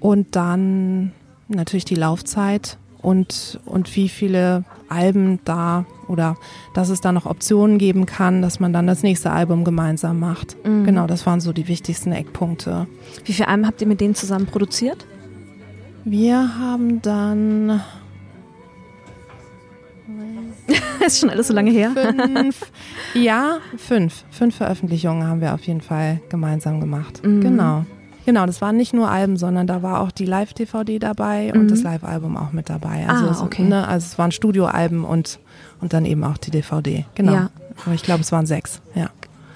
und 0.00 0.34
dann 0.34 1.12
natürlich 1.48 1.84
die 1.84 1.94
Laufzeit 1.94 2.78
und, 3.02 3.60
und 3.64 3.94
wie 3.96 4.08
viele 4.08 4.64
Alben 4.88 5.38
da 5.44 5.84
oder 6.08 6.36
dass 6.74 6.88
es 6.88 7.00
da 7.00 7.12
noch 7.12 7.26
Optionen 7.26 7.78
geben 7.78 8.06
kann, 8.06 8.42
dass 8.42 8.60
man 8.60 8.72
dann 8.72 8.86
das 8.86 9.02
nächste 9.02 9.30
Album 9.30 9.64
gemeinsam 9.64 10.18
macht. 10.18 10.56
Mhm. 10.66 10.84
Genau, 10.84 11.06
das 11.06 11.26
waren 11.26 11.40
so 11.40 11.52
die 11.52 11.68
wichtigsten 11.68 12.12
Eckpunkte. 12.12 12.86
Wie 13.24 13.32
viele 13.32 13.48
Alben 13.48 13.66
habt 13.66 13.80
ihr 13.80 13.86
mit 13.86 14.00
denen 14.00 14.14
zusammen 14.14 14.46
produziert? 14.46 15.06
Wir 16.04 16.58
haben 16.58 17.00
dann. 17.02 17.80
ist 21.06 21.20
schon 21.20 21.30
alles 21.30 21.48
so 21.48 21.54
lange 21.54 21.70
her. 21.70 21.92
Fünf, 21.92 22.72
ja, 23.14 23.58
fünf. 23.76 24.24
Fünf 24.30 24.56
Veröffentlichungen 24.56 25.26
haben 25.26 25.40
wir 25.40 25.54
auf 25.54 25.62
jeden 25.62 25.80
Fall 25.80 26.20
gemeinsam 26.28 26.80
gemacht. 26.80 27.24
Mhm. 27.24 27.40
Genau. 27.40 27.84
Genau, 28.30 28.46
das 28.46 28.60
waren 28.60 28.76
nicht 28.76 28.94
nur 28.94 29.10
Alben, 29.10 29.36
sondern 29.36 29.66
da 29.66 29.82
war 29.82 30.00
auch 30.00 30.12
die 30.12 30.24
Live-DVD 30.24 31.00
dabei 31.00 31.52
und 31.52 31.64
mhm. 31.64 31.68
das 31.68 31.82
Live-Album 31.82 32.36
auch 32.36 32.52
mit 32.52 32.70
dabei. 32.70 33.08
Also, 33.08 33.26
ah, 33.26 33.44
okay. 33.44 33.64
es, 33.64 33.68
ne, 33.68 33.88
also 33.88 34.06
es 34.06 34.18
waren 34.18 34.30
Studioalben 34.30 35.02
und, 35.02 35.40
und 35.80 35.92
dann 35.94 36.04
eben 36.04 36.22
auch 36.22 36.38
die 36.38 36.52
DVD. 36.52 37.06
Genau. 37.16 37.32
Ja. 37.32 37.50
Aber 37.84 37.92
ich 37.96 38.04
glaube, 38.04 38.20
es 38.20 38.30
waren 38.30 38.46
sechs, 38.46 38.82
ja. 38.94 39.10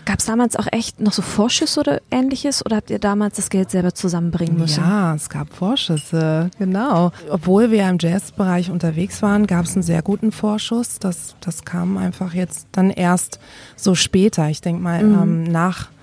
Gab 0.06 0.18
es 0.18 0.24
damals 0.24 0.56
auch 0.56 0.66
echt 0.72 0.98
noch 0.98 1.12
so 1.12 1.22
Vorschüsse 1.22 1.78
oder 1.78 2.00
ähnliches 2.10 2.66
oder 2.66 2.78
habt 2.78 2.90
ihr 2.90 2.98
damals 2.98 3.36
das 3.36 3.48
Geld 3.48 3.70
selber 3.70 3.94
zusammenbringen 3.94 4.58
müssen? 4.58 4.82
Ja, 4.82 5.14
es 5.14 5.28
gab 5.28 5.54
Vorschüsse, 5.54 6.50
genau. 6.58 7.12
Obwohl 7.30 7.70
wir 7.70 7.88
im 7.88 7.98
Jazzbereich 8.00 8.72
unterwegs 8.72 9.22
waren, 9.22 9.46
gab 9.46 9.66
es 9.66 9.74
einen 9.74 9.84
sehr 9.84 10.02
guten 10.02 10.32
Vorschuss. 10.32 10.98
Das, 10.98 11.36
das 11.40 11.64
kam 11.64 11.96
einfach 11.96 12.34
jetzt 12.34 12.66
dann 12.72 12.90
erst 12.90 13.38
so 13.76 13.94
später. 13.94 14.48
Ich 14.48 14.60
denke 14.60 14.82
mal, 14.82 15.04
mhm. 15.04 15.22
ähm, 15.22 15.42
nach 15.44 15.93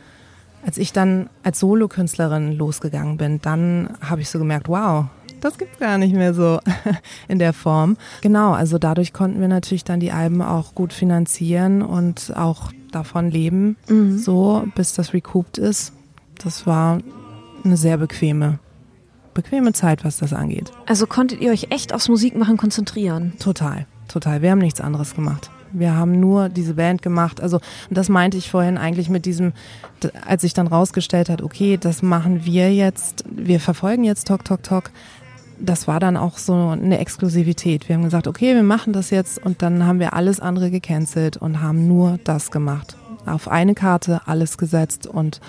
als 0.65 0.77
ich 0.77 0.94
dann 0.94 1.30
als 1.44 1.60
Solokünstlerin 1.60 2.53
losgegangen 2.53 3.18
bin, 3.18 3.41
dann 3.41 3.89
habe 4.01 4.22
ich 4.22 4.30
so 4.30 4.39
gemerkt, 4.39 4.68
wow, 4.70 5.06
das 5.41 5.58
gibt's 5.58 5.80
gar 5.80 5.98
nicht 5.98 6.13
mehr 6.13 6.34
so 6.34 6.60
in 7.27 7.39
der 7.39 7.53
Form. 7.53 7.98
Genau, 8.22 8.53
also 8.53 8.77
dadurch 8.77 9.12
konnten 9.12 9.41
wir 9.41 9.48
natürlich 9.48 9.84
dann 9.84 10.00
die 10.00 10.12
Alben 10.12 10.41
auch 10.41 10.75
gut 10.75 10.94
finanzieren 10.94 11.82
und 11.82 12.34
auch 12.36 12.72
davon 12.91 13.32
leben, 13.32 13.77
mhm. 13.89 14.18
so 14.18 14.65
bis 14.75 14.94
das 14.94 15.13
recouped 15.13 15.58
ist. 15.58 15.94
Das 16.44 16.68
war 16.68 17.00
eine 17.63 17.77
sehr 17.77 17.98
bequeme, 17.98 18.60
bequeme 19.34 19.74
Zeit, 19.74 20.06
was 20.06 20.18
das 20.18 20.34
angeht. 20.34 20.72
Also 20.86 21.08
konntet 21.08 21.41
ihr 21.41 21.51
euch 21.51 21.68
echt 21.70 21.94
aufs 21.94 22.10
Musikmachen 22.10 22.58
konzentrieren? 22.58 23.34
Total, 23.39 23.88
total. 24.08 24.41
Wir 24.41 24.51
haben 24.51 24.60
nichts 24.60 24.82
anderes 24.82 25.15
gemacht. 25.15 25.50
Wir 25.74 25.96
haben 25.96 26.20
nur 26.20 26.50
diese 26.50 26.75
Band 26.75 27.01
gemacht. 27.01 27.42
Also 27.42 27.60
das 27.90 28.10
meinte 28.10 28.38
ich 28.38 28.50
vorhin 28.50 28.78
eigentlich 28.78 29.10
mit 29.10 29.25
diesem, 29.25 29.54
als 30.25 30.42
sich 30.42 30.54
dann 30.54 30.68
rausgestellt 30.68 31.30
hat, 31.30 31.42
okay, 31.42 31.78
das 31.78 32.01
machen 32.01 32.46
wir 32.46 32.74
jetzt, 32.74 33.24
wir 33.30 33.60
verfolgen 33.60 34.04
jetzt 34.04 34.28
Talk 34.28 34.46
Talk 34.46 34.63
Talk. 34.63 34.92
Das 35.60 35.88
war 35.88 36.00
dann 36.00 36.18
auch 36.18 36.38
so 36.38 36.70
eine 36.70 36.98
Exklusivität. 36.98 37.88
Wir 37.88 37.96
haben 37.96 38.04
gesagt, 38.04 38.28
okay, 38.28 38.56
wir 38.56 38.63
machen 38.63 38.94
das 38.94 39.12
jetzt 39.12 39.44
und 39.44 39.62
dann 39.62 39.86
haben 39.86 40.00
wir 40.00 40.13
alles 40.13 40.40
andere 40.40 40.72
gecancelt 40.72 41.38
und 41.38 41.62
haben 41.62 41.88
nur 41.88 42.20
das 42.24 42.50
gemacht. 42.50 42.98
Auf 43.25 43.48
eine 43.48 43.75
Karte 43.75 44.22
alles 44.25 44.58
gesetzt 44.58 45.06
und 45.06 45.40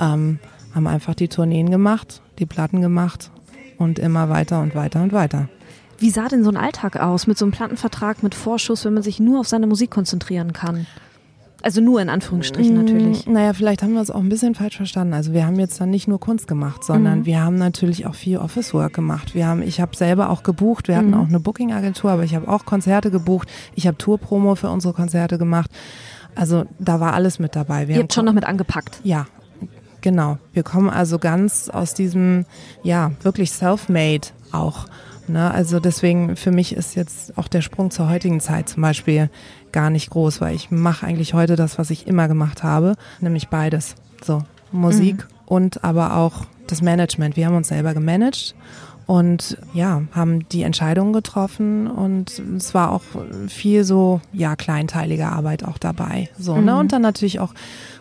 ähm, 0.00 0.38
haben 0.74 0.86
einfach 0.86 1.14
die 1.14 1.28
Tourneen 1.28 1.70
gemacht, 1.70 2.22
die 2.38 2.46
Platten 2.46 2.80
gemacht 2.80 3.30
und 3.76 3.98
immer 3.98 4.30
weiter 4.30 4.60
und 4.60 4.74
weiter 4.74 5.02
und 5.02 5.12
weiter. 5.12 5.48
Wie 6.00 6.10
sah 6.10 6.28
denn 6.28 6.42
so 6.42 6.50
ein 6.50 6.56
Alltag 6.56 6.96
aus 6.96 7.26
mit 7.26 7.36
so 7.36 7.44
einem 7.44 7.52
Plattenvertrag 7.52 8.22
mit 8.22 8.34
Vorschuss, 8.34 8.84
wenn 8.86 8.94
man 8.94 9.02
sich 9.02 9.20
nur 9.20 9.38
auf 9.38 9.48
seine 9.48 9.66
Musik 9.66 9.90
konzentrieren 9.90 10.54
kann? 10.54 10.86
Also 11.62 11.82
nur 11.82 12.00
in 12.00 12.08
Anführungsstrichen 12.08 12.74
mm, 12.74 12.84
natürlich. 12.84 13.26
Naja, 13.26 13.52
vielleicht 13.52 13.82
haben 13.82 13.92
wir 13.92 14.00
es 14.00 14.10
auch 14.10 14.20
ein 14.20 14.30
bisschen 14.30 14.54
falsch 14.54 14.78
verstanden. 14.78 15.12
Also 15.12 15.34
wir 15.34 15.46
haben 15.46 15.58
jetzt 15.58 15.78
dann 15.78 15.90
nicht 15.90 16.08
nur 16.08 16.18
Kunst 16.18 16.48
gemacht, 16.48 16.82
sondern 16.84 17.20
mhm. 17.20 17.26
wir 17.26 17.42
haben 17.42 17.56
natürlich 17.56 18.06
auch 18.06 18.14
viel 18.14 18.38
Office-Work 18.38 18.94
gemacht. 18.94 19.34
Wir 19.34 19.46
haben, 19.46 19.60
ich 19.60 19.78
habe 19.78 19.94
selber 19.94 20.30
auch 20.30 20.42
gebucht. 20.42 20.88
Wir 20.88 20.96
hatten 20.96 21.08
mhm. 21.08 21.14
auch 21.14 21.28
eine 21.28 21.38
Booking-Agentur, 21.38 22.10
aber 22.10 22.24
ich 22.24 22.34
habe 22.34 22.48
auch 22.48 22.64
Konzerte 22.64 23.10
gebucht. 23.10 23.48
Ich 23.74 23.86
habe 23.86 23.98
Tour-Promo 23.98 24.54
für 24.54 24.70
unsere 24.70 24.94
Konzerte 24.94 25.36
gemacht. 25.36 25.70
Also 26.34 26.64
da 26.78 26.98
war 26.98 27.12
alles 27.12 27.38
mit 27.38 27.54
dabei. 27.54 27.88
Wir 27.88 27.96
Ihr 27.96 28.02
habt 28.02 28.14
schon 28.14 28.24
noch 28.24 28.32
mit 28.32 28.44
angepackt. 28.44 29.00
Ja, 29.04 29.26
genau. 30.00 30.38
Wir 30.54 30.62
kommen 30.62 30.88
also 30.88 31.18
ganz 31.18 31.68
aus 31.68 31.92
diesem, 31.92 32.46
ja, 32.82 33.10
wirklich 33.22 33.52
self-made 33.52 34.28
auch. 34.50 34.86
Ne? 35.30 35.50
Also 35.50 35.80
deswegen 35.80 36.36
für 36.36 36.50
mich 36.50 36.74
ist 36.74 36.94
jetzt 36.96 37.36
auch 37.38 37.48
der 37.48 37.62
Sprung 37.62 37.90
zur 37.90 38.08
heutigen 38.08 38.40
Zeit 38.40 38.68
zum 38.68 38.82
Beispiel 38.82 39.30
gar 39.72 39.90
nicht 39.90 40.10
groß, 40.10 40.40
weil 40.40 40.54
ich 40.54 40.70
mache 40.70 41.06
eigentlich 41.06 41.34
heute 41.34 41.56
das, 41.56 41.78
was 41.78 41.90
ich 41.90 42.06
immer 42.06 42.28
gemacht 42.28 42.62
habe, 42.62 42.96
nämlich 43.20 43.48
beides. 43.48 43.94
So 44.22 44.42
Musik 44.72 45.16
mhm. 45.16 45.34
und 45.46 45.84
aber 45.84 46.16
auch 46.16 46.46
das 46.66 46.82
Management. 46.82 47.36
Wir 47.36 47.46
haben 47.46 47.56
uns 47.56 47.68
selber 47.68 47.94
gemanagt 47.94 48.54
und 49.10 49.58
ja, 49.74 50.02
haben 50.12 50.48
die 50.50 50.62
Entscheidungen 50.62 51.12
getroffen 51.12 51.88
und 51.88 52.40
es 52.56 52.74
war 52.74 52.92
auch 52.92 53.02
viel 53.48 53.82
so, 53.82 54.20
ja, 54.32 54.54
kleinteilige 54.54 55.26
Arbeit 55.26 55.64
auch 55.64 55.78
dabei. 55.78 56.28
So, 56.38 56.54
ne? 56.54 56.60
mhm. 56.60 56.66
ne? 56.66 56.76
Und 56.76 56.92
dann 56.92 57.02
natürlich 57.02 57.40
auch 57.40 57.52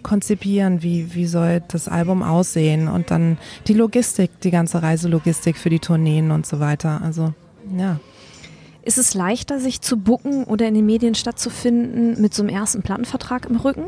konzipieren, 0.04 0.84
wie, 0.84 1.16
wie 1.16 1.26
soll 1.26 1.64
das 1.68 1.88
Album 1.88 2.22
aussehen 2.22 2.88
und 2.88 3.10
dann 3.10 3.40
die 3.66 3.74
Logistik, 3.74 4.40
die 4.42 4.52
ganze 4.52 4.84
Reiselogistik 4.84 5.58
für 5.58 5.72
die 5.72 5.80
Tourneen 5.80 6.30
und 6.30 6.46
so 6.46 6.60
weiter. 6.60 7.02
Also, 7.04 7.34
ja. 7.76 8.00
Ist 8.84 9.00
es 9.00 9.16
leichter, 9.16 9.60
sich 9.60 9.82
zu 9.82 9.98
bucken 9.98 10.44
oder 10.44 10.68
in 10.68 10.76
den 10.76 10.86
Medien 10.86 11.16
stattzufinden 11.16 12.22
mit 12.22 12.36
so 12.36 12.44
einem 12.44 12.54
ersten 12.54 12.84
Plattenvertrag 12.84 13.48
im 13.48 13.56
Rücken? 13.56 13.86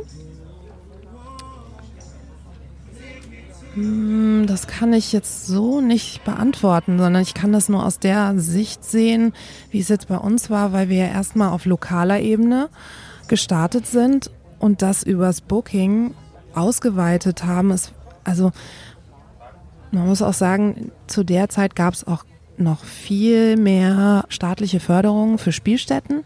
Das 3.73 4.67
kann 4.67 4.91
ich 4.91 5.13
jetzt 5.13 5.47
so 5.47 5.79
nicht 5.79 6.25
beantworten, 6.25 6.97
sondern 6.97 7.21
ich 7.21 7.33
kann 7.33 7.53
das 7.53 7.69
nur 7.69 7.85
aus 7.85 7.99
der 7.99 8.37
Sicht 8.37 8.83
sehen, 8.83 9.33
wie 9.69 9.79
es 9.79 9.87
jetzt 9.87 10.09
bei 10.09 10.17
uns 10.17 10.49
war, 10.49 10.73
weil 10.73 10.89
wir 10.89 10.97
ja 10.97 11.07
erstmal 11.07 11.49
auf 11.49 11.65
lokaler 11.65 12.19
Ebene 12.19 12.69
gestartet 13.29 13.87
sind 13.87 14.29
und 14.59 14.81
das 14.81 15.03
übers 15.03 15.39
Booking 15.39 16.13
ausgeweitet 16.53 17.45
haben. 17.45 17.71
Es, 17.71 17.93
also 18.25 18.51
man 19.91 20.05
muss 20.05 20.21
auch 20.21 20.33
sagen, 20.33 20.91
zu 21.07 21.23
der 21.23 21.47
Zeit 21.47 21.75
gab 21.75 21.93
es 21.93 22.05
auch 22.05 22.25
noch 22.57 22.83
viel 22.83 23.55
mehr 23.55 24.25
staatliche 24.27 24.81
Förderungen 24.81 25.37
für 25.37 25.53
Spielstätten 25.53 26.25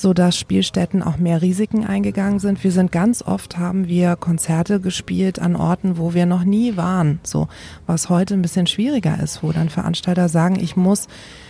so 0.00 0.14
dass 0.14 0.36
Spielstätten 0.36 1.02
auch 1.02 1.18
mehr 1.18 1.42
Risiken 1.42 1.84
eingegangen 1.84 2.38
sind. 2.38 2.62
Wir 2.64 2.72
sind 2.72 2.92
ganz 2.92 3.22
oft 3.22 3.58
haben 3.58 3.88
wir 3.88 4.16
Konzerte 4.16 4.80
gespielt 4.80 5.38
an 5.38 5.56
Orten, 5.56 5.98
wo 5.98 6.14
wir 6.14 6.26
noch 6.26 6.44
nie 6.44 6.76
waren. 6.76 7.20
So, 7.22 7.48
was 7.86 8.08
heute 8.08 8.34
ein 8.34 8.42
bisschen 8.42 8.66
schwieriger 8.66 9.20
ist, 9.22 9.42
wo 9.42 9.52
dann 9.52 9.68
Veranstalter 9.68 10.28
sagen, 10.28 10.58
ich 10.58 10.76
muss, 10.76 11.08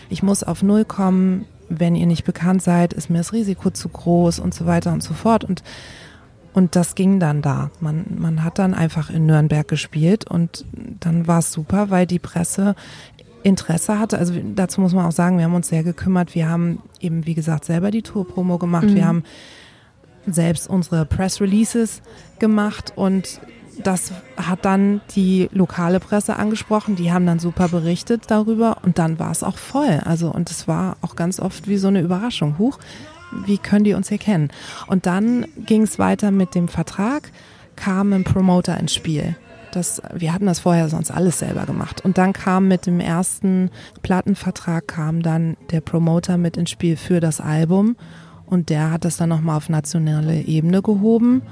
ich 0.08 0.22
muss 0.22 0.42
auf 0.42 0.62
Null 0.62 0.84
kommen. 0.84 1.46
Wenn 1.68 1.94
ihr 1.94 2.06
nicht 2.06 2.24
bekannt 2.24 2.62
seid, 2.62 2.92
ist 2.92 3.10
mir 3.10 3.18
das 3.18 3.32
Risiko 3.32 3.70
zu 3.70 3.88
groß 3.88 4.40
und 4.40 4.54
so 4.54 4.66
weiter 4.66 4.92
und 4.92 5.02
so 5.02 5.14
fort. 5.14 5.44
Und 5.44 5.62
und 6.52 6.74
das 6.74 6.96
ging 6.96 7.20
dann 7.20 7.42
da. 7.42 7.70
Man, 7.78 8.16
man 8.18 8.42
hat 8.42 8.58
dann 8.58 8.74
einfach 8.74 9.08
in 9.08 9.26
Nürnberg 9.26 9.68
gespielt 9.68 10.28
und 10.28 10.64
dann 10.72 11.28
war 11.28 11.38
es 11.38 11.52
super, 11.52 11.90
weil 11.90 12.06
die 12.08 12.18
Presse 12.18 12.74
Interesse 13.42 13.98
hatte. 13.98 14.18
Also 14.18 14.34
dazu 14.54 14.80
muss 14.80 14.92
man 14.92 15.06
auch 15.06 15.12
sagen, 15.12 15.38
wir 15.38 15.44
haben 15.44 15.54
uns 15.54 15.68
sehr 15.68 15.82
gekümmert. 15.82 16.34
Wir 16.34 16.48
haben 16.48 16.82
eben, 17.00 17.26
wie 17.26 17.34
gesagt, 17.34 17.64
selber 17.64 17.90
die 17.90 18.02
Tour-Promo 18.02 18.58
gemacht. 18.58 18.88
Mhm. 18.88 18.94
Wir 18.94 19.06
haben 19.06 19.24
selbst 20.26 20.68
unsere 20.68 21.06
Press-Releases 21.06 22.02
gemacht 22.38 22.92
und 22.96 23.40
das 23.82 24.12
hat 24.36 24.64
dann 24.64 25.00
die 25.14 25.48
lokale 25.52 26.00
Presse 26.00 26.36
angesprochen. 26.36 26.96
Die 26.96 27.12
haben 27.12 27.26
dann 27.26 27.38
super 27.38 27.68
berichtet 27.68 28.24
darüber 28.28 28.78
und 28.82 28.98
dann 28.98 29.18
war 29.18 29.30
es 29.30 29.42
auch 29.42 29.56
voll. 29.56 30.00
Also 30.04 30.30
und 30.30 30.50
es 30.50 30.68
war 30.68 30.96
auch 31.00 31.16
ganz 31.16 31.40
oft 31.40 31.68
wie 31.68 31.78
so 31.78 31.88
eine 31.88 32.00
Überraschung. 32.00 32.58
Huch, 32.58 32.78
wie 33.46 33.58
können 33.58 33.84
die 33.84 33.94
uns 33.94 34.08
hier 34.08 34.18
kennen? 34.18 34.50
Und 34.86 35.06
dann 35.06 35.46
ging 35.64 35.82
es 35.82 35.98
weiter 35.98 36.30
mit 36.30 36.54
dem 36.54 36.68
Vertrag. 36.68 37.32
kam 37.76 38.12
ein 38.12 38.24
Promoter 38.24 38.78
ins 38.78 38.92
Spiel. 38.92 39.36
Das, 39.72 40.02
wir 40.14 40.32
hatten 40.32 40.46
das 40.46 40.60
vorher 40.60 40.88
sonst 40.88 41.10
alles 41.10 41.38
selber 41.38 41.64
gemacht. 41.64 42.04
Und 42.04 42.18
dann 42.18 42.32
kam 42.32 42.68
mit 42.68 42.86
dem 42.86 43.00
ersten 43.00 43.70
Plattenvertrag 44.02 44.88
kam 44.88 45.22
dann 45.22 45.56
der 45.70 45.80
Promoter 45.80 46.38
mit 46.38 46.56
ins 46.56 46.70
Spiel 46.70 46.96
für 46.96 47.20
das 47.20 47.40
Album. 47.40 47.96
Und 48.46 48.68
der 48.68 48.90
hat 48.90 49.04
das 49.04 49.16
dann 49.16 49.28
nochmal 49.28 49.56
auf 49.56 49.68
nationale 49.68 50.42
Ebene 50.42 50.82
gehoben. 50.82 51.42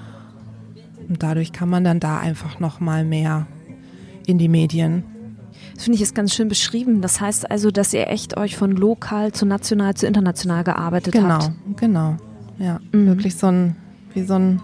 Und 1.08 1.22
dadurch 1.22 1.52
kann 1.52 1.68
man 1.68 1.84
dann 1.84 2.00
da 2.00 2.18
einfach 2.18 2.58
nochmal 2.58 3.04
mehr 3.04 3.46
in 4.26 4.38
die 4.38 4.48
Medien. 4.48 5.04
Das 5.74 5.84
finde 5.84 5.96
ich 5.96 6.02
ist 6.02 6.14
ganz 6.14 6.34
schön 6.34 6.48
beschrieben. 6.48 7.00
Das 7.00 7.20
heißt 7.20 7.50
also, 7.50 7.70
dass 7.70 7.94
ihr 7.94 8.08
echt 8.08 8.36
euch 8.36 8.56
von 8.56 8.72
lokal 8.72 9.32
zu 9.32 9.46
national 9.46 9.94
zu 9.94 10.06
international 10.06 10.64
gearbeitet 10.64 11.12
genau, 11.12 11.28
habt. 11.28 11.52
Genau, 11.76 12.16
genau. 12.16 12.16
Ja, 12.58 12.80
mhm. 12.92 13.06
wirklich 13.06 13.36
so 13.36 13.46
ein, 13.46 13.76
wie 14.12 14.22
so 14.22 14.34
ein 14.34 14.60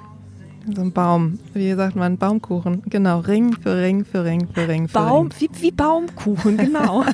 so 0.73 0.80
ein 0.80 0.92
Baum. 0.92 1.38
Wie 1.52 1.73
sagt 1.75 1.97
man? 1.97 2.16
Baumkuchen. 2.16 2.83
Genau. 2.87 3.21
Ring 3.21 3.56
für 3.61 3.76
Ring 3.76 4.04
für 4.04 4.25
Ring 4.25 4.49
für 4.52 4.68
Ring 4.68 4.88
für 4.88 4.94
Baum, 4.94 5.28
Ring. 5.28 5.50
Wie, 5.52 5.62
wie 5.62 5.71
Baumkuchen, 5.71 6.56
genau. 6.56 7.04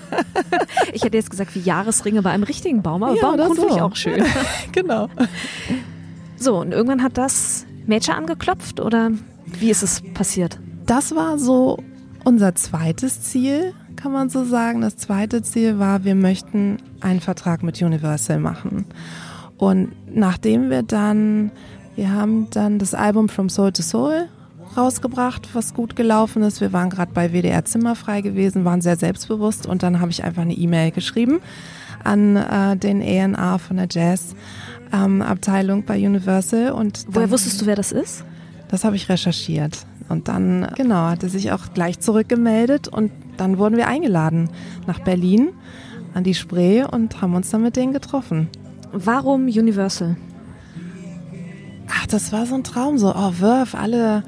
ich 0.92 1.02
hätte 1.04 1.16
jetzt 1.16 1.30
gesagt 1.30 1.54
wie 1.54 1.61
Jahresringe 1.61 2.23
bei 2.23 2.30
einem 2.30 2.45
richtigen 2.45 2.83
Baum, 2.83 3.02
aber 3.02 3.16
ja, 3.16 3.23
Baumkuchen 3.23 3.57
so. 3.57 3.62
finde 3.62 3.75
ich 3.76 3.83
auch 3.83 3.97
schön. 3.97 4.25
genau. 4.73 5.09
So, 6.37 6.61
und 6.61 6.73
irgendwann 6.73 7.02
hat 7.02 7.19
das 7.19 7.66
Mädchen 7.87 8.14
angeklopft 8.14 8.80
oder 8.80 9.11
wie 9.47 9.71
ist 9.71 9.83
es 9.83 10.02
passiert? 10.14 10.59
Das 10.87 11.14
war 11.14 11.38
so 11.38 11.78
unser 12.25 12.54
zweites 12.54 13.23
Ziel, 13.23 13.75
kann 13.97 14.12
man 14.12 14.30
so 14.30 14.45
sagen. 14.45 14.80
Das 14.80 14.97
zweite 14.97 15.42
Ziel 15.42 15.78
war, 15.78 16.04
wir 16.04 16.14
möchten 16.14 16.78
einen 17.00 17.21
Vertrag 17.21 17.62
mit 17.62 17.80
Universal 17.83 18.38
machen. 18.38 18.87
Und 19.57 19.92
nachdem 20.12 20.71
wir 20.71 20.83
dann 20.83 21.52
wir 21.97 22.12
haben 22.12 22.49
dann 22.50 22.78
das 22.78 22.94
Album 22.94 23.28
From 23.28 23.49
Soul 23.49 23.73
to 23.73 23.82
Soul 23.82 24.28
rausgebracht, 24.76 25.49
was 25.54 25.75
gut 25.75 25.97
gelaufen 25.97 26.42
ist. 26.42 26.61
Wir 26.61 26.73
waren 26.73 26.90
gerade 26.90 27.12
bei 27.12 27.32
WDR 27.32 27.64
Zimmerfrei 27.64 28.20
gewesen, 28.20 28.64
waren 28.64 28.80
sehr 28.80 28.97
selbstbewusst 28.97 29.66
und 29.66 29.82
dann 29.82 30.00
habe 30.00 30.11
ich 30.11 30.25
einfach 30.25 30.42
eine 30.42 30.54
E-Mail 30.54 30.92
geschrieben 30.92 31.40
an 32.04 32.37
äh, 32.37 32.76
den 32.76 33.00
ENA 33.00 33.59
von 33.59 33.76
der 33.76 33.88
Jazz 33.90 34.35
ähm, 34.92 35.23
Abteilung 35.23 35.85
bei 35.85 35.97
Universal 35.97 36.73
und 36.73 37.04
woher 37.09 37.23
dann, 37.23 37.30
wusstest 37.32 37.61
du, 37.61 37.66
wer 37.66 37.76
das 37.76 37.92
ist? 37.92 38.25
Das 38.68 38.85
habe 38.85 38.97
ich 38.97 39.09
recherchiert 39.09 39.87
und 40.09 40.28
dann 40.28 40.68
genau 40.76 41.09
hat 41.09 41.23
er 41.23 41.28
sich 41.28 41.52
auch 41.52 41.73
gleich 41.75 42.00
zurückgemeldet 42.00 42.88
und 42.88 43.11
dann 43.37 43.59
wurden 43.59 43.76
wir 43.76 43.88
eingeladen 43.88 44.50
nach 44.87 45.00
Berlin 45.00 45.50
an 46.14 46.25
die 46.25 46.35
Spree 46.35 46.85
und 46.85 47.20
haben 47.20 47.35
uns 47.35 47.50
dann 47.50 47.62
mit 47.62 47.76
denen 47.76 47.92
getroffen. 47.92 48.49
Warum 48.92 49.44
Universal? 49.44 50.16
Das 52.12 52.33
war 52.33 52.47
so 52.47 52.55
ein 52.55 52.64
Traum, 52.64 52.99
so, 52.99 53.14
oh, 53.14 53.33
Wirf, 53.38 53.75
alle, 53.75 54.23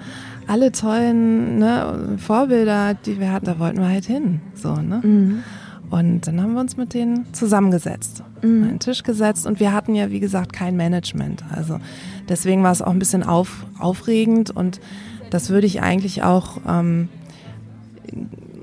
alle 0.46 0.72
tollen 0.72 1.58
ne, 1.58 2.16
Vorbilder, 2.18 2.94
die 2.94 3.20
wir 3.20 3.32
hatten, 3.32 3.46
da 3.46 3.58
wollten 3.58 3.78
wir 3.78 3.88
halt 3.88 4.04
hin. 4.04 4.40
So, 4.54 4.74
ne? 4.74 5.00
Mhm. 5.02 5.42
Und 5.90 6.26
dann 6.26 6.40
haben 6.40 6.54
wir 6.54 6.60
uns 6.60 6.78
mit 6.78 6.94
denen 6.94 7.26
zusammengesetzt, 7.34 8.22
mhm. 8.40 8.64
einen 8.64 8.78
Tisch 8.78 9.02
gesetzt 9.02 9.46
und 9.46 9.60
wir 9.60 9.74
hatten 9.74 9.94
ja, 9.94 10.10
wie 10.10 10.20
gesagt, 10.20 10.52
kein 10.52 10.74
Management. 10.76 11.44
Also 11.54 11.80
deswegen 12.28 12.62
war 12.62 12.72
es 12.72 12.80
auch 12.80 12.92
ein 12.92 12.98
bisschen 12.98 13.22
auf, 13.22 13.66
aufregend 13.78 14.50
und 14.50 14.80
das 15.28 15.50
würde 15.50 15.66
ich 15.66 15.82
eigentlich 15.82 16.22
auch 16.22 16.58
ähm, 16.66 17.08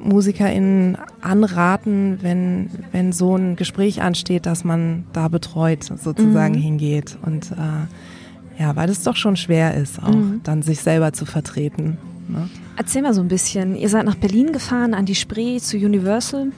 MusikerInnen 0.02 0.98
anraten, 1.22 2.18
wenn, 2.22 2.70
wenn 2.92 3.12
so 3.12 3.36
ein 3.36 3.56
Gespräch 3.56 4.02
ansteht, 4.02 4.46
dass 4.46 4.64
man 4.64 5.04
da 5.14 5.28
betreut 5.28 5.84
sozusagen 5.84 6.56
mhm. 6.56 6.62
hingeht 6.62 7.18
und 7.22 7.52
äh, 7.52 7.86
ja, 8.60 8.76
weil 8.76 8.90
es 8.90 9.04
doch 9.04 9.16
schon 9.16 9.38
schwer 9.38 9.74
ist, 9.76 10.04
auch 10.04 10.14
mhm. 10.14 10.42
dann 10.44 10.62
sich 10.62 10.82
selber 10.82 11.14
zu 11.14 11.26
vertreten. 11.26 11.98
Ne? 12.28 12.50
Erzähl 12.76 13.02
mal 13.02 13.14
so 13.14 13.22
ein 13.22 13.30
bisschen. 13.30 13.76
Ihr 13.76 13.88
seid 13.90 14.06
nach 14.06 14.16
Berlin 14.16 14.52
gefahren, 14.52 14.94
an 14.94 15.06
die 15.06 15.16
Spree 15.16 15.60
zu 15.60 15.78
Universal. 15.78 16.52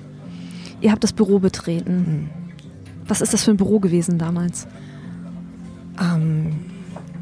Ihr 0.82 0.92
habt 0.92 1.04
das 1.04 1.14
Büro 1.14 1.38
betreten. 1.38 1.96
Mhm. 1.96 2.30
Was 3.08 3.22
ist 3.22 3.34
das 3.34 3.44
für 3.44 3.52
ein 3.52 3.58
Büro 3.58 3.80
gewesen 3.80 4.18
damals? 4.18 4.68
Ähm, 6.02 6.54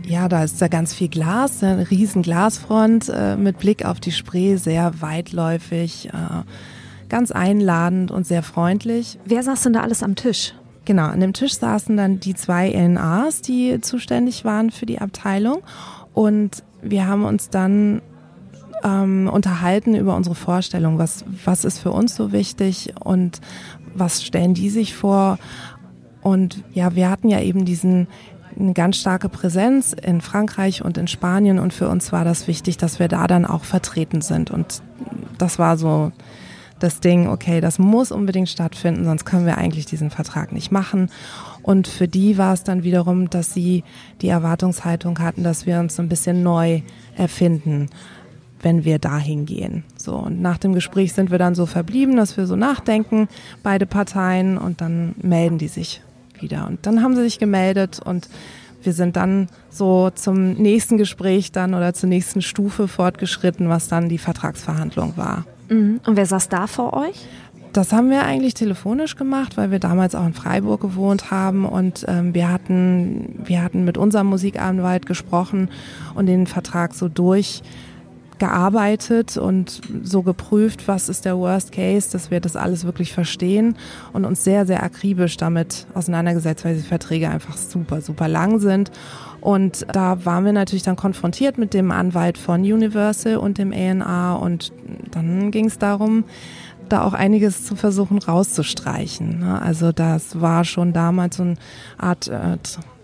ja, 0.06 0.30
da 0.30 0.44
ist 0.44 0.62
da 0.62 0.70
ganz 0.70 0.94
viel 0.94 1.10
Glas, 1.10 1.62
eine 1.62 1.89
riesen 1.92 2.22
Glasfront 2.22 3.10
äh, 3.10 3.36
mit 3.36 3.60
Blick 3.60 3.84
auf 3.86 4.00
die 4.00 4.12
Spree, 4.12 4.56
sehr 4.56 5.02
weitläufig, 5.02 6.10
äh, 6.10 6.44
ganz 7.10 7.32
einladend 7.32 8.12
und 8.12 8.26
sehr 8.26 8.44
freundlich. 8.44 9.20
Wer 9.26 9.44
saß 9.44 9.63
denn 9.63 9.74
da 9.74 9.82
alles 9.82 10.04
am 10.04 10.15
Tisch? 10.15 10.54
Genau, 10.89 11.06
an 11.06 11.19
dem 11.19 11.34
Tisch 11.34 11.54
saßen 11.54 11.95
dann 11.97 12.19
die 12.19 12.34
zwei 12.34 12.71
LNAs, 12.71 13.43
die 13.43 13.80
zuständig 13.80 14.43
waren 14.43 14.71
für 14.71 14.88
die 14.88 14.97
Abteilung. 14.97 15.62
Und 16.15 16.63
wir 16.82 17.06
haben 17.06 17.25
uns 17.25 17.52
dann 17.52 18.02
ähm, 18.84 19.30
unterhalten 19.32 19.93
über 19.93 20.15
unsere 20.15 20.34
Vorstellung, 20.34 20.97
was, 20.97 21.25
was 21.45 21.63
ist 21.63 21.78
für 21.78 21.91
uns 21.91 22.15
so 22.15 22.32
wichtig 22.32 22.95
und 23.04 23.39
was 23.93 24.23
stellen 24.23 24.56
die 24.56 24.71
sich 24.71 24.95
vor. 24.95 25.38
Und 26.23 26.63
ja, 26.73 26.95
wir 26.95 27.12
hatten 27.12 27.30
ja 27.30 27.39
eben 27.39 27.65
diesen 27.65 28.08
eine 28.58 28.73
ganz 28.73 28.97
starke 28.97 29.30
Präsenz 29.30 29.93
in 29.93 30.21
Frankreich 30.21 30.84
und 30.84 30.97
in 30.97 31.08
Spanien 31.08 31.60
und 31.60 31.71
für 31.71 31.88
uns 31.88 32.12
war 32.12 32.25
das 32.25 32.47
wichtig, 32.47 32.78
dass 32.78 32.97
wir 32.97 33.10
da 33.10 33.28
dann 33.28 33.45
auch 33.45 33.63
vertreten 33.63 34.21
sind. 34.21 34.49
Und 34.49 34.82
das 35.38 35.60
war 35.60 35.78
so 35.78 36.12
das 36.80 37.00
Ding, 37.00 37.28
okay, 37.28 37.62
das 37.62 37.80
muss 37.80 38.12
unbedingt 38.12 38.50
stattfinden, 38.50 39.06
sonst 39.06 39.26
können 39.26 39.46
wir 39.46 39.58
eigentlich 39.58 39.86
diesen 39.86 40.10
Vertrag 40.10 40.52
nicht 40.52 40.72
machen. 40.72 41.10
Und 41.62 41.88
für 41.88 42.08
die 42.08 42.38
war 42.38 42.54
es 42.54 42.63
dann 42.63 42.84
wiederum, 42.84 43.30
dass 43.30 43.54
sie 43.54 43.84
die 44.22 44.30
Erwartungshaltung 44.30 45.20
hatten, 45.20 45.44
dass 45.44 45.65
wir 45.65 45.80
uns 45.80 45.96
so 45.96 46.02
ein 46.02 46.10
bisschen 46.10 46.44
neu 46.44 46.82
erfinden, 47.15 47.89
wenn 48.62 48.86
wir 48.86 49.00
dahin 49.00 49.46
gehen. 49.46 49.84
So, 49.96 50.15
und 50.15 50.42
nach 50.42 50.58
dem 50.58 50.74
Gespräch 50.74 51.13
sind 51.13 51.32
wir 51.32 51.38
dann 51.38 51.56
so 51.56 51.65
verblieben, 51.65 52.15
dass 52.15 52.38
wir 52.38 52.46
so 52.46 52.56
nachdenken, 52.56 53.28
beide 53.63 53.86
Parteien, 53.86 54.58
und 54.58 54.82
dann 54.82 55.15
melden 55.22 55.58
die 55.58 55.68
sich 55.68 56.02
wieder. 56.39 56.68
Und 56.68 56.86
dann 56.86 57.04
haben 57.04 57.15
sie 57.15 57.24
sich 57.24 57.39
gemeldet 57.39 58.00
und 58.04 58.30
wir 58.82 58.94
sind 58.94 59.18
dann 59.18 59.48
so 59.70 60.10
zum 60.10 60.54
nächsten 60.54 60.98
Gespräch 60.98 61.52
dann 61.52 61.74
oder 61.74 61.94
zur 61.94 62.10
nächsten 62.10 62.42
Stufe 62.42 62.88
fortgeschritten, 62.88 63.68
was 63.68 63.89
dann 63.89 64.08
die 64.08 64.18
Vertragsverhandlung 64.18 65.18
war. 65.18 65.46
Mhm. 65.70 66.02
Und 66.06 66.18
wer 66.18 66.26
saß 66.26 66.50
da 66.50 66.68
vor 66.68 66.94
euch? 66.94 67.26
Das 67.74 67.92
haben 67.94 68.10
wir 68.10 68.24
eigentlich 68.24 68.56
telefonisch 68.56 69.16
gemacht, 69.16 69.56
weil 69.56 69.70
wir 69.70 69.78
damals 69.80 70.16
auch 70.16 70.26
in 70.26 70.34
Freiburg 70.34 70.82
gewohnt 70.82 71.30
haben 71.30 71.66
und 71.66 72.04
ähm, 72.08 72.34
wir 72.34 72.52
hatten 72.52 73.44
wir 73.46 73.62
hatten 73.62 73.86
mit 73.86 73.96
unserem 73.96 74.26
Musikanwalt 74.28 75.06
gesprochen 75.06 75.70
und 76.16 76.26
den 76.26 76.48
Vertrag 76.48 76.96
so 76.96 77.10
durchgearbeitet 77.10 79.38
und 79.38 79.82
so 80.02 80.24
geprüft, 80.24 80.88
was 80.88 81.10
ist 81.10 81.26
der 81.26 81.38
Worst 81.38 81.72
Case, 81.72 82.12
dass 82.12 82.32
wir 82.32 82.40
das 82.40 82.56
alles 82.56 82.86
wirklich 82.86 83.14
verstehen 83.14 83.76
und 84.14 84.26
uns 84.26 84.44
sehr 84.44 84.66
sehr 84.66 84.82
akribisch 84.82 85.38
damit 85.38 85.86
auseinandergesetzt, 85.94 86.66
weil 86.66 86.74
die 86.74 86.82
Verträge 86.82 87.30
einfach 87.30 87.56
super 87.56 88.02
super 88.02 88.28
lang 88.28 88.58
sind 88.58 88.90
und 89.41 89.86
da 89.91 90.25
waren 90.25 90.45
wir 90.45 90.54
natürlich 90.54 90.84
dann 90.84 90.95
konfrontiert 90.95 91.58
mit 91.58 91.73
dem 91.73 91.91
Anwalt 91.91 92.38
von 92.38 92.62
Universal 92.62 93.38
und 93.38 93.58
dem 93.58 93.71
ANA 93.71 94.36
und 94.36 94.71
dann 95.12 95.52
ging 95.52 95.65
es 95.65 95.78
darum, 95.78 96.25
da 96.89 97.04
auch 97.04 97.13
einiges 97.13 97.65
zu 97.65 97.75
versuchen 97.75 98.17
rauszustreichen. 98.17 99.39
Ne? 99.39 99.62
Also 99.62 99.91
das 99.91 100.41
war 100.41 100.65
schon 100.65 100.91
damals 100.93 101.38
so 101.38 101.43
eine 101.43 101.56
Art 101.97 102.28
äh, 102.28 102.58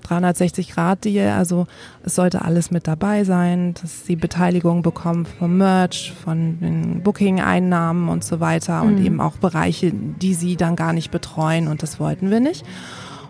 360-Grad-Deal. 0.07 1.31
Also 1.31 1.67
es 2.03 2.15
sollte 2.15 2.43
alles 2.43 2.71
mit 2.71 2.87
dabei 2.87 3.23
sein, 3.23 3.73
dass 3.81 4.05
sie 4.05 4.15
Beteiligung 4.15 4.81
bekommen 4.81 5.25
vom 5.25 5.57
Merch, 5.57 6.13
von 6.23 6.59
den 6.59 7.01
Booking-Einnahmen 7.03 8.09
und 8.09 8.23
so 8.23 8.39
weiter 8.39 8.83
mhm. 8.83 8.89
und 8.89 9.05
eben 9.05 9.21
auch 9.21 9.37
Bereiche, 9.37 9.91
die 9.93 10.33
sie 10.33 10.55
dann 10.55 10.75
gar 10.75 10.93
nicht 10.93 11.11
betreuen 11.11 11.67
und 11.67 11.83
das 11.83 11.99
wollten 11.99 12.29
wir 12.29 12.39
nicht. 12.39 12.65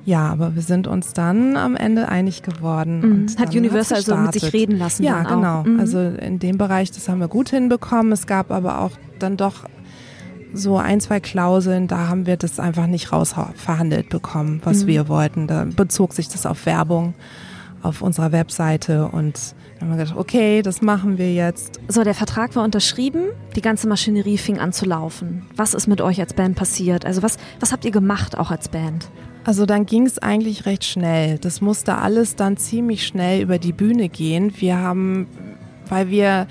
Ja, 0.05 0.29
aber 0.29 0.55
wir 0.55 0.61
sind 0.61 0.87
uns 0.87 1.13
dann 1.13 1.57
am 1.57 1.75
Ende 1.75 2.07
einig 2.07 2.43
geworden. 2.43 3.23
Mhm. 3.23 3.39
Hat 3.39 3.55
Universal 3.55 3.97
also 3.97 4.15
mit 4.15 4.33
sich 4.33 4.53
reden 4.53 4.77
lassen? 4.77 5.03
Ja, 5.03 5.23
genau. 5.23 5.63
Mhm. 5.63 5.79
Also 5.79 5.99
in 5.99 6.37
dem 6.37 6.59
Bereich, 6.59 6.91
das 6.91 7.09
haben 7.09 7.19
wir 7.19 7.27
gut 7.27 7.49
hinbekommen. 7.49 8.11
Es 8.11 8.27
gab 8.27 8.51
aber 8.51 8.81
auch 8.81 8.91
dann 9.17 9.35
doch 9.35 9.65
so 10.53 10.77
ein, 10.77 11.01
zwei 11.01 11.19
Klauseln, 11.19 11.87
da 11.87 12.07
haben 12.07 12.27
wir 12.27 12.37
das 12.37 12.59
einfach 12.59 12.87
nicht 12.87 13.11
rausverhandelt 13.11 14.09
bekommen, 14.09 14.61
was 14.63 14.83
mhm. 14.83 14.87
wir 14.87 15.07
wollten. 15.07 15.47
Da 15.47 15.65
bezog 15.65 16.13
sich 16.13 16.29
das 16.29 16.45
auf 16.45 16.65
Werbung 16.65 17.15
auf 17.81 18.01
unserer 18.01 18.31
Webseite 18.31 19.07
und 19.07 19.55
dann 19.79 19.89
haben 19.89 19.97
wir 19.97 20.05
gedacht, 20.05 20.17
okay, 20.17 20.61
das 20.61 20.81
machen 20.81 21.17
wir 21.17 21.33
jetzt. 21.33 21.79
So, 21.87 22.03
der 22.03 22.15
Vertrag 22.15 22.55
war 22.55 22.63
unterschrieben, 22.63 23.25
die 23.55 23.61
ganze 23.61 23.87
Maschinerie 23.87 24.37
fing 24.37 24.59
an 24.59 24.71
zu 24.71 24.85
laufen. 24.85 25.43
Was 25.55 25.73
ist 25.73 25.87
mit 25.87 26.01
euch 26.01 26.19
als 26.19 26.33
Band 26.33 26.55
passiert? 26.55 27.05
Also 27.05 27.21
was, 27.21 27.37
was 27.59 27.71
habt 27.71 27.85
ihr 27.85 27.91
gemacht 27.91 28.37
auch 28.37 28.51
als 28.51 28.69
Band? 28.69 29.09
Also 29.45 29.67
dann 29.67 29.85
ging 29.85 30.07
es 30.07 30.17
eigentlich 30.17 30.65
recht 30.65 30.83
schnell. 30.83 31.37
Das 31.37 31.61
musste 31.61 31.97
alles 31.99 32.35
dann 32.35 32.57
ziemlich 32.57 33.05
schnell 33.05 33.41
über 33.41 33.59
die 33.59 33.73
Bühne 33.73 34.09
gehen. 34.09 34.51
Wir 34.57 34.79
haben, 34.79 35.27
weil 35.87 36.09
wir 36.09 36.47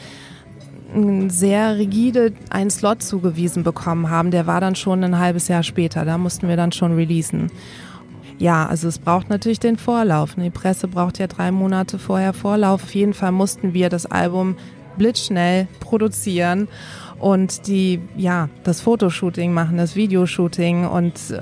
sehr 1.28 1.76
rigide 1.76 2.33
einen 2.50 2.70
Slot 2.70 3.02
zugewiesen 3.02 3.64
bekommen 3.64 4.11
haben, 4.11 4.30
der 4.30 4.46
war 4.46 4.61
dann 4.61 4.76
schon 4.76 5.02
ein 5.02 5.18
halbes 5.18 5.48
Jahr 5.48 5.64
später. 5.64 6.04
Da 6.04 6.18
mussten 6.18 6.46
wir 6.46 6.57
dann 6.57 6.70
schon 6.70 6.94
releasen. 6.94 7.50
Ja, 8.38 8.66
also 8.66 8.87
es 8.87 9.00
braucht 9.00 9.28
natürlich 9.28 9.59
den 9.59 9.76
Vorlauf. 9.76 10.37
Die 10.37 10.50
Presse 10.50 10.87
braucht 10.87 11.18
ja 11.18 11.26
drei 11.26 11.50
Monate 11.50 11.98
vorher 11.98 12.33
Vorlauf. 12.33 12.85
Auf 12.85 12.94
jeden 12.94 13.14
Fall 13.14 13.33
mussten 13.33 13.74
wir 13.74 13.88
das 13.88 14.07
Album 14.07 14.57
blitzschnell 14.96 15.66
produzieren 15.80 16.68
und 17.18 17.66
die, 17.66 18.00
ja, 18.16 18.48
das 18.62 18.80
Fotoshooting 18.80 19.52
machen, 19.52 19.78
das 19.78 19.96
Videoshooting 19.96 20.87
und 20.87 21.14
äh, 21.30 21.40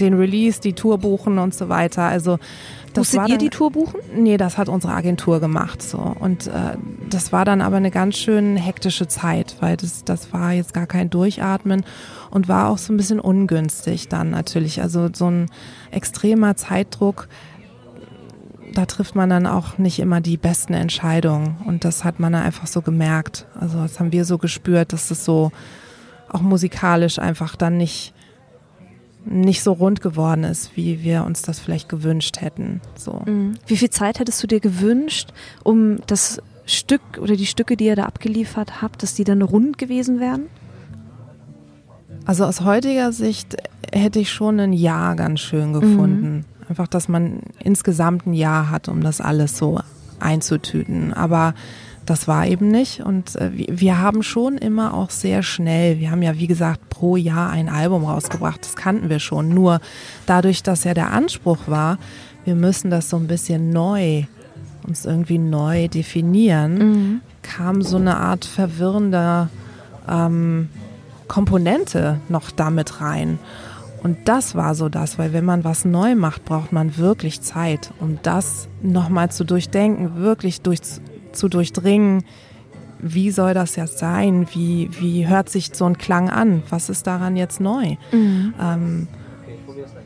den 0.00 0.14
Release, 0.14 0.60
die 0.60 0.72
Tour 0.72 0.98
buchen 0.98 1.38
und 1.38 1.54
so 1.54 1.68
weiter. 1.68 2.02
Also 2.02 2.38
das 2.94 3.12
Musstet 3.12 3.28
ihr 3.30 3.38
die 3.38 3.50
Tour 3.50 3.70
buchen? 3.70 4.00
Nee, 4.16 4.36
das 4.36 4.58
hat 4.58 4.68
unsere 4.68 4.92
Agentur 4.94 5.40
gemacht 5.40 5.82
so. 5.82 5.98
Und 5.98 6.46
äh, 6.46 6.76
das 7.08 7.32
war 7.32 7.44
dann 7.44 7.60
aber 7.60 7.76
eine 7.76 7.90
ganz 7.90 8.16
schön 8.16 8.56
hektische 8.56 9.08
Zeit, 9.08 9.56
weil 9.60 9.76
das, 9.76 10.04
das 10.04 10.32
war 10.32 10.52
jetzt 10.52 10.74
gar 10.74 10.86
kein 10.86 11.10
Durchatmen 11.10 11.84
und 12.30 12.48
war 12.48 12.70
auch 12.70 12.78
so 12.78 12.92
ein 12.92 12.96
bisschen 12.96 13.20
ungünstig 13.20 14.08
dann 14.08 14.30
natürlich. 14.30 14.80
Also 14.82 15.08
so 15.12 15.30
ein 15.30 15.46
extremer 15.90 16.56
Zeitdruck, 16.56 17.28
da 18.74 18.86
trifft 18.86 19.14
man 19.14 19.30
dann 19.30 19.46
auch 19.46 19.78
nicht 19.78 19.98
immer 19.98 20.20
die 20.20 20.36
besten 20.36 20.74
Entscheidungen. 20.74 21.56
Und 21.66 21.84
das 21.84 22.04
hat 22.04 22.20
man 22.20 22.32
dann 22.32 22.42
einfach 22.42 22.66
so 22.66 22.82
gemerkt. 22.82 23.46
Also 23.58 23.78
das 23.78 24.00
haben 24.00 24.12
wir 24.12 24.24
so 24.24 24.38
gespürt, 24.38 24.92
dass 24.92 25.10
es 25.10 25.24
so 25.24 25.52
auch 26.28 26.42
musikalisch 26.42 27.18
einfach 27.18 27.56
dann 27.56 27.76
nicht 27.76 28.12
nicht 29.24 29.62
so 29.62 29.72
rund 29.72 30.00
geworden 30.00 30.44
ist, 30.44 30.76
wie 30.76 31.02
wir 31.02 31.24
uns 31.24 31.42
das 31.42 31.58
vielleicht 31.58 31.88
gewünscht 31.88 32.40
hätten. 32.40 32.80
So. 32.96 33.22
Mhm. 33.26 33.54
Wie 33.66 33.76
viel 33.76 33.90
Zeit 33.90 34.18
hättest 34.18 34.42
du 34.42 34.46
dir 34.46 34.60
gewünscht, 34.60 35.32
um 35.64 35.98
das 36.06 36.40
Stück 36.66 37.02
oder 37.20 37.36
die 37.36 37.46
Stücke, 37.46 37.76
die 37.76 37.86
ihr 37.86 37.96
da 37.96 38.04
abgeliefert 38.04 38.82
habt, 38.82 39.02
dass 39.02 39.14
die 39.14 39.24
dann 39.24 39.42
rund 39.42 39.78
gewesen 39.78 40.20
wären? 40.20 40.46
Also 42.24 42.44
aus 42.44 42.60
heutiger 42.60 43.12
Sicht 43.12 43.56
hätte 43.92 44.18
ich 44.18 44.30
schon 44.30 44.60
ein 44.60 44.72
Jahr 44.72 45.16
ganz 45.16 45.40
schön 45.40 45.72
gefunden. 45.72 46.36
Mhm. 46.36 46.44
Einfach, 46.68 46.86
dass 46.86 47.08
man 47.08 47.40
insgesamt 47.58 48.26
ein 48.26 48.34
Jahr 48.34 48.70
hat, 48.70 48.88
um 48.88 49.02
das 49.02 49.22
alles 49.22 49.56
so 49.56 49.80
einzutüten. 50.20 51.14
Aber 51.14 51.54
das 52.08 52.28
war 52.28 52.46
eben 52.46 52.68
nicht. 52.68 53.00
Und 53.00 53.36
äh, 53.36 53.50
wir 53.52 53.98
haben 53.98 54.22
schon 54.22 54.58
immer 54.58 54.94
auch 54.94 55.10
sehr 55.10 55.42
schnell, 55.42 55.98
wir 55.98 56.10
haben 56.10 56.22
ja 56.22 56.38
wie 56.38 56.46
gesagt 56.46 56.88
pro 56.88 57.16
Jahr 57.16 57.50
ein 57.50 57.68
Album 57.68 58.04
rausgebracht, 58.04 58.60
das 58.62 58.76
kannten 58.76 59.08
wir 59.10 59.18
schon. 59.18 59.50
Nur 59.50 59.80
dadurch, 60.26 60.62
dass 60.62 60.84
ja 60.84 60.94
der 60.94 61.12
Anspruch 61.12 61.58
war, 61.66 61.98
wir 62.44 62.54
müssen 62.54 62.90
das 62.90 63.10
so 63.10 63.16
ein 63.16 63.26
bisschen 63.26 63.70
neu, 63.70 64.24
uns 64.86 65.04
irgendwie 65.04 65.38
neu 65.38 65.88
definieren, 65.88 66.78
mhm. 66.78 67.20
kam 67.42 67.82
so 67.82 67.96
eine 67.96 68.16
Art 68.16 68.44
verwirrender 68.44 69.50
ähm, 70.08 70.68
Komponente 71.28 72.20
noch 72.28 72.50
damit 72.50 73.00
rein. 73.00 73.38
Und 74.02 74.16
das 74.26 74.54
war 74.54 74.74
so 74.74 74.88
das, 74.88 75.18
weil 75.18 75.32
wenn 75.32 75.44
man 75.44 75.64
was 75.64 75.84
neu 75.84 76.14
macht, 76.14 76.44
braucht 76.44 76.72
man 76.72 76.96
wirklich 76.96 77.40
Zeit, 77.40 77.92
um 78.00 78.18
das 78.22 78.68
nochmal 78.80 79.30
zu 79.30 79.44
durchdenken, 79.44 80.16
wirklich 80.16 80.62
durch, 80.62 80.80
zu 81.32 81.48
durchdringen, 81.48 82.24
wie 83.00 83.30
soll 83.30 83.54
das 83.54 83.76
jetzt 83.76 83.98
sein? 83.98 84.46
Wie, 84.52 84.90
wie 84.98 85.28
hört 85.28 85.48
sich 85.48 85.70
so 85.72 85.84
ein 85.84 85.98
Klang 85.98 86.30
an? 86.30 86.62
Was 86.68 86.88
ist 86.88 87.06
daran 87.06 87.36
jetzt 87.36 87.60
neu? 87.60 87.96
Mhm. 88.12 88.54
Ähm, 88.60 89.08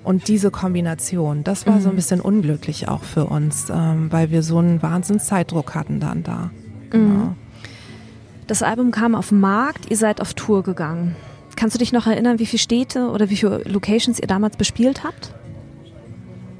und 0.04 0.28
diese 0.28 0.50
Kombination, 0.50 1.44
das 1.44 1.66
war 1.66 1.76
mhm. 1.76 1.80
so 1.80 1.88
ein 1.88 1.92
mhm. 1.92 1.96
bisschen 1.96 2.20
unglücklich 2.20 2.88
auch 2.88 3.02
für 3.02 3.26
uns, 3.26 3.70
ähm, 3.70 4.10
weil 4.10 4.30
wir 4.30 4.42
so 4.42 4.58
einen 4.58 4.82
Wahnsinnszeitdruck 4.82 5.74
hatten 5.74 6.00
dann 6.00 6.22
da. 6.22 6.50
Genau. 6.90 7.08
Mhm. 7.08 7.36
Das 8.46 8.62
Album 8.62 8.90
kam 8.90 9.14
auf 9.14 9.30
den 9.30 9.40
Markt, 9.40 9.90
ihr 9.90 9.96
seid 9.96 10.20
auf 10.20 10.34
Tour 10.34 10.62
gegangen. 10.62 11.16
Kannst 11.56 11.74
du 11.74 11.78
dich 11.78 11.92
noch 11.92 12.06
erinnern, 12.06 12.38
wie 12.38 12.46
viele 12.46 12.60
Städte 12.60 13.08
oder 13.08 13.30
wie 13.30 13.36
viele 13.36 13.62
Locations 13.64 14.18
ihr 14.18 14.26
damals 14.26 14.56
bespielt 14.56 15.04
habt? 15.04 15.34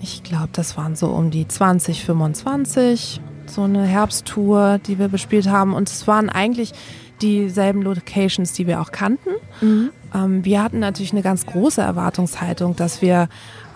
Ich 0.00 0.22
glaube, 0.22 0.50
das 0.52 0.76
waren 0.76 0.96
so 0.96 1.08
um 1.08 1.30
die 1.30 1.46
20, 1.46 2.04
25 2.04 3.20
so 3.52 3.62
eine 3.62 3.84
Herbsttour, 3.84 4.78
die 4.86 4.98
wir 4.98 5.08
bespielt 5.08 5.48
haben. 5.48 5.74
Und 5.74 5.88
es 5.88 6.06
waren 6.06 6.28
eigentlich 6.28 6.72
dieselben 7.20 7.82
Locations, 7.82 8.52
die 8.52 8.66
wir 8.66 8.80
auch 8.80 8.90
kannten. 8.90 9.30
Mhm. 9.60 9.90
Ähm, 10.14 10.44
wir 10.44 10.62
hatten 10.62 10.80
natürlich 10.80 11.12
eine 11.12 11.22
ganz 11.22 11.46
große 11.46 11.80
Erwartungshaltung, 11.80 12.76
dass 12.76 13.00
wir 13.00 13.28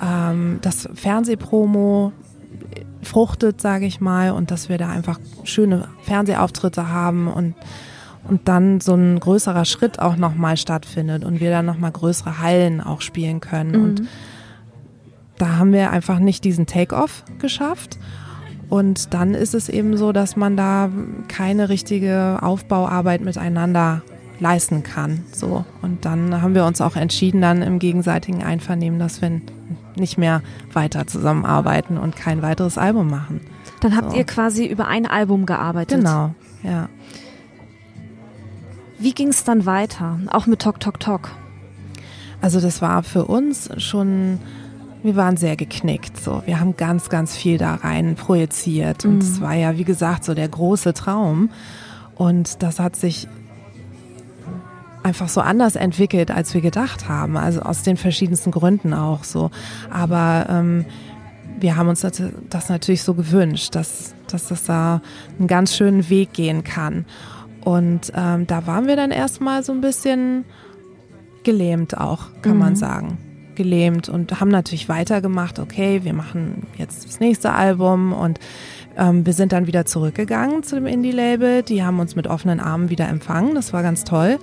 ähm, 0.03 0.59
das 0.63 0.89
Fernsehpromo 0.95 2.13
fruchtet, 3.03 3.61
sage 3.61 3.87
ich 3.87 4.01
mal, 4.01 4.33
und 4.33 4.51
dass 4.51 4.69
wir 4.69 4.79
da 4.79 4.89
einfach 4.89 5.21
schöne 5.45 5.89
Fernsehauftritte 6.03 6.89
haben 6.89 7.29
und 7.29 7.55
und 8.29 8.49
dann 8.49 8.81
so 8.81 8.95
ein 8.95 9.21
größerer 9.21 9.65
Schritt 9.65 10.01
auch 10.01 10.17
nochmal 10.17 10.57
stattfindet 10.57 11.25
und 11.25 11.39
wir 11.41 11.51
dann 11.51 11.65
nochmal 11.65 11.93
größere 11.93 12.41
Hallen 12.41 12.81
auch 12.81 13.01
spielen 13.01 13.39
können. 13.39 13.71
Mhm. 13.71 13.85
Und 13.85 14.03
da 15.39 15.59
haben 15.59 15.73
wir 15.73 15.91
einfach 15.91 16.19
nicht 16.19 16.45
diesen 16.45 16.67
Take-off 16.67 17.25
geschafft. 17.39 17.99
Und 18.69 19.15
dann 19.15 19.35
ist 19.35 19.55
es 19.55 19.69
eben 19.69 19.97
so, 19.97 20.13
dass 20.13 20.37
man 20.37 20.57
da 20.57 20.91
keine 21.29 21.69
richtige 21.69 22.39
Aufbauarbeit 22.43 23.21
miteinander 23.21 24.03
leisten 24.41 24.83
kann. 24.83 25.25
So. 25.33 25.65
Und 25.83 26.05
dann 26.05 26.43
haben 26.43 26.55
wir 26.55 26.65
uns 26.65 26.81
auch 26.81 26.97
entschieden, 26.97 27.41
dann 27.41 27.63
im 27.63 27.79
gegenseitigen 27.79 28.43
Einvernehmen, 28.43 28.99
dass 28.99 29.23
wir 29.23 29.41
nicht 29.97 30.19
mehr 30.19 30.43
weiter 30.73 31.07
zusammenarbeiten 31.07 31.97
und 31.97 32.17
kein 32.17 32.43
weiteres 32.43 32.77
Album 32.77 33.09
machen. 33.09 33.41
Dann 33.81 33.97
habt 33.97 34.13
so. 34.13 34.17
ihr 34.17 34.25
quasi 34.25 34.67
über 34.67 34.89
ein 34.89 35.07
Album 35.07 35.47
gearbeitet. 35.47 35.99
Genau, 35.99 36.35
ja. 36.63 36.89
Wie 38.99 39.13
ging 39.13 39.29
es 39.29 39.45
dann 39.45 39.67
weiter? 39.67 40.19
Auch 40.31 40.47
mit 40.47 40.61
Tok 40.61 40.81
Tok 40.81 40.99
Tok? 41.01 41.31
Also 42.41 42.61
das 42.61 42.81
war 42.83 43.03
für 43.03 43.27
uns 43.27 43.71
schon 43.79 44.39
wir 45.07 45.17
waren 45.17 45.37
sehr 45.37 45.57
geknickt. 45.57 46.21
So, 46.21 46.43
wir 46.47 46.61
haben 46.61 46.77
ganz, 46.77 47.09
ganz 47.09 47.37
viel 47.37 47.59
da 47.59 47.77
rein 47.77 48.17
projiziert 48.17 49.05
und 49.05 49.23
es 49.23 49.39
mhm. 49.39 49.45
war 49.45 49.55
ja, 49.55 49.79
wie 49.79 49.85
gesagt, 49.85 50.25
so 50.25 50.35
der 50.35 50.49
große 50.49 50.93
Traum. 50.95 51.51
Und 52.17 52.63
das 52.63 52.81
hat 52.81 52.97
sich 52.97 53.29
einfach 55.05 55.29
so 55.29 55.41
anders 55.41 55.77
entwickelt, 55.77 56.33
als 56.33 56.53
wir 56.55 56.61
gedacht 56.61 57.09
haben. 57.09 57.37
Also 57.37 57.61
aus 57.61 57.83
den 57.83 57.97
verschiedensten 57.97 58.51
Gründen 58.51 58.93
auch 58.93 59.23
so. 59.23 59.51
Aber 59.91 60.47
ähm, 60.51 60.85
wir 61.61 61.77
haben 61.77 61.89
uns 61.89 62.01
das, 62.01 62.21
das 62.51 62.69
natürlich 62.69 63.03
so 63.03 63.15
gewünscht, 63.15 63.77
dass, 63.77 64.15
dass 64.27 64.49
das 64.49 64.65
da 64.65 65.01
einen 65.39 65.47
ganz 65.47 65.77
schönen 65.77 66.11
Weg 66.11 66.33
gehen 66.33 66.65
kann. 66.65 67.05
Und 67.65 68.13
ähm, 68.17 68.47
da 68.49 68.67
waren 68.67 68.89
wir 68.89 68.97
dann 68.97 69.13
erstmal 69.13 69.63
so 69.63 69.73
ein 69.73 69.81
bisschen 69.81 70.45
gelähmt 71.45 71.97
auch, 71.97 72.31
kann 72.43 72.55
mhm. 72.55 72.59
man 72.59 72.77
sagen 72.77 73.19
gelähmt 73.57 74.09
und 74.09 74.41
haben 74.41 74.51
natürlich 74.51 74.89
weitergemacht, 74.89 75.59
okay, 75.59 76.01
wir 76.05 76.13
machen 76.13 76.67
jetzt 76.79 77.07
das 77.07 77.19
nächste 77.19 77.53
Album 77.53 78.13
und 78.13 78.39
ähm, 78.97 79.27
wir 79.27 79.33
sind 79.33 79.53
dann 79.53 79.67
wieder 79.67 79.85
zurückgegangen 79.87 80.63
zu 80.63 80.77
dem 80.77 80.87
Indie-Label. 80.87 81.63
Die 81.63 81.83
haben 81.83 81.99
uns 81.99 82.15
mit 82.15 82.27
offenen 82.27 82.61
Armen 82.61 82.91
wieder 82.91 83.09
empfangen, 83.09 83.55
das 83.55 83.73
war 83.73 83.83
ganz 83.83 84.05
toll. 84.05 84.39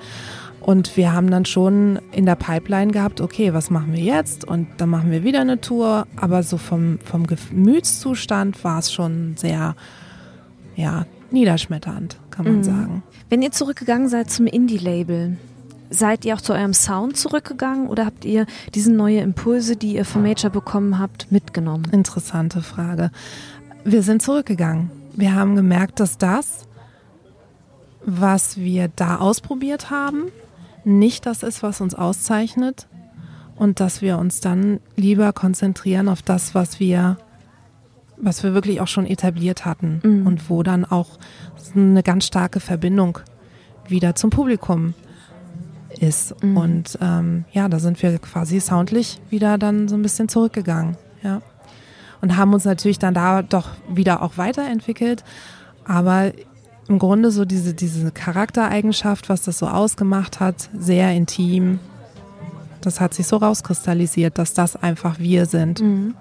Und 0.59 0.95
wir 0.95 1.11
haben 1.11 1.29
dann 1.29 1.43
schon 1.43 1.99
in 2.13 2.25
der 2.25 2.35
Pipeline 2.35 2.93
gehabt, 2.93 3.19
okay, 3.19 3.53
was 3.53 3.69
machen 3.69 3.91
wir 3.91 3.99
jetzt? 3.99 4.45
Und 4.45 4.67
dann 4.77 4.89
machen 4.89 5.11
wir 5.11 5.25
wieder 5.25 5.41
eine 5.41 5.59
Tour. 5.59 6.07
Aber 6.15 6.41
so 6.41 6.57
vom, 6.57 6.99
vom 7.03 7.27
Gemütszustand 7.27 8.63
war 8.63 8.79
es 8.79 8.93
schon 8.93 9.35
sehr, 9.35 9.75
ja, 10.77 11.05
niederschmetternd, 11.31 12.17
kann 12.31 12.45
man 12.45 12.57
mhm. 12.57 12.63
sagen. 12.63 13.03
Wenn 13.29 13.41
ihr 13.41 13.51
zurückgegangen 13.51 14.07
seid 14.07 14.31
zum 14.31 14.47
Indie-Label, 14.47 15.35
Seid 15.93 16.25
ihr 16.25 16.33
auch 16.33 16.41
zu 16.41 16.53
eurem 16.53 16.73
Sound 16.73 17.17
zurückgegangen 17.17 17.87
oder 17.87 18.07
habt 18.07 18.25
ihr 18.25 18.47
diese 18.73 18.91
neue 18.91 19.19
Impulse, 19.19 19.75
die 19.75 19.93
ihr 19.95 20.05
von 20.05 20.23
Major 20.23 20.49
bekommen 20.49 20.97
habt, 20.97 21.31
mitgenommen? 21.31 21.87
Interessante 21.91 22.61
Frage. 22.63 23.11
Wir 23.83 24.01
sind 24.01 24.23
zurückgegangen. 24.23 24.89
Wir 25.13 25.35
haben 25.35 25.55
gemerkt, 25.55 25.99
dass 25.99 26.17
das, 26.17 26.65
was 28.03 28.57
wir 28.57 28.87
da 28.87 29.17
ausprobiert 29.17 29.91
haben, 29.91 30.31
nicht 30.83 31.27
das 31.27 31.43
ist, 31.43 31.61
was 31.61 31.79
uns 31.79 31.93
auszeichnet 31.93 32.87
und 33.55 33.79
dass 33.79 34.01
wir 34.01 34.17
uns 34.17 34.39
dann 34.39 34.79
lieber 34.95 35.31
konzentrieren 35.31 36.09
auf 36.09 36.23
das, 36.23 36.55
was 36.55 36.79
wir 36.79 37.17
was 38.17 38.41
wir 38.41 38.53
wirklich 38.53 38.79
auch 38.79 38.87
schon 38.87 39.05
etabliert 39.05 39.65
hatten 39.65 40.01
mhm. 40.03 40.27
und 40.27 40.49
wo 40.49 40.63
dann 40.63 40.85
auch 40.85 41.19
eine 41.75 42.03
ganz 42.03 42.25
starke 42.25 42.59
Verbindung 42.59 43.19
wieder 43.87 44.15
zum 44.15 44.29
Publikum 44.29 44.93
ist. 45.99 46.41
Mhm. 46.43 46.57
Und 46.57 46.99
ähm, 47.01 47.45
ja, 47.51 47.69
da 47.69 47.79
sind 47.79 48.01
wir 48.01 48.17
quasi 48.19 48.59
soundlich 48.59 49.19
wieder 49.29 49.57
dann 49.57 49.87
so 49.87 49.95
ein 49.95 50.01
bisschen 50.01 50.29
zurückgegangen. 50.29 50.97
Ja. 51.23 51.41
Und 52.21 52.37
haben 52.37 52.53
uns 52.53 52.65
natürlich 52.65 52.99
dann 52.99 53.13
da 53.13 53.41
doch 53.41 53.69
wieder 53.89 54.21
auch 54.21 54.37
weiterentwickelt. 54.37 55.23
Aber 55.85 56.31
im 56.87 56.99
Grunde 56.99 57.31
so 57.31 57.45
diese, 57.45 57.73
diese 57.73 58.11
Charaktereigenschaft, 58.11 59.29
was 59.29 59.43
das 59.43 59.59
so 59.59 59.67
ausgemacht 59.67 60.39
hat, 60.39 60.69
sehr 60.77 61.11
intim, 61.11 61.79
das 62.81 62.99
hat 62.99 63.13
sich 63.13 63.27
so 63.27 63.37
rauskristallisiert, 63.37 64.37
dass 64.37 64.53
das 64.53 64.75
einfach 64.75 65.19
wir 65.19 65.45
sind. 65.45 65.81
Mhm. 65.81 66.15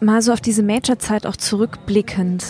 Mal 0.00 0.22
so 0.22 0.32
auf 0.32 0.40
diese 0.40 0.62
Major-Zeit 0.62 1.26
auch 1.26 1.36
zurückblickend. 1.36 2.44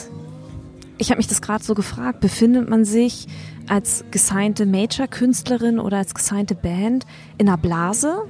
Ich 0.98 1.10
habe 1.10 1.18
mich 1.18 1.28
das 1.28 1.40
gerade 1.40 1.64
so 1.64 1.74
gefragt, 1.74 2.20
befindet 2.20 2.68
man 2.68 2.84
sich 2.84 3.26
als 3.68 4.04
gesignte 4.10 4.66
Major-Künstlerin 4.66 5.78
oder 5.78 5.98
als 5.98 6.14
gesignte 6.14 6.54
Band 6.54 7.06
in 7.38 7.48
einer 7.48 7.58
Blase? 7.58 8.26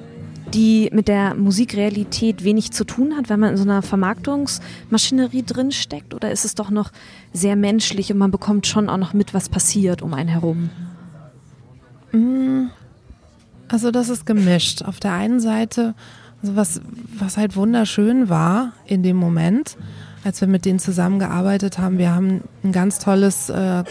die 0.55 0.89
mit 0.93 1.09
der 1.09 1.35
Musikrealität 1.35 2.45
wenig 2.45 2.73
zu 2.73 2.85
tun 2.85 3.17
hat, 3.17 3.29
wenn 3.29 3.41
man 3.41 3.51
in 3.51 3.57
so 3.57 3.65
einer 3.65 3.83
Vermarktungsmaschinerie 3.83 5.43
drinsteckt? 5.43 6.15
Oder 6.15 6.31
ist 6.31 6.45
es 6.45 6.55
doch 6.55 6.71
noch 6.71 6.91
sehr 7.33 7.57
menschlich 7.57 8.11
und 8.13 8.19
man 8.19 8.31
bekommt 8.31 8.67
schon 8.67 8.89
auch 8.89 8.97
noch 8.97 9.13
mit, 9.13 9.35
was 9.35 9.49
passiert 9.49 10.03
um 10.03 10.15
einen 10.15 10.29
herum? 10.29 10.71
Mm, 12.13 12.67
also 13.69 13.91
das 13.91 14.09
ist 14.09 14.27
gemischt. 14.27 14.83
Auf 14.83 15.01
der 15.01 15.13
einen 15.13 15.41
Seite, 15.41 15.95
also 16.43 16.57
was, 16.57 16.81
was 17.19 17.37
halt 17.37 17.57
wunderschön 17.57 18.29
war 18.29 18.73
in 18.87 19.03
dem 19.03 19.17
Moment, 19.17 19.77
als 20.25 20.41
wir 20.41 20.49
mit 20.49 20.65
denen 20.65 20.79
zusammengearbeitet 20.79 21.79
haben, 21.79 21.99
wir 21.99 22.15
haben 22.15 22.43
ein 22.65 22.73
ganz 22.73 22.99
tolles 22.99 23.51
äh, 23.51 23.85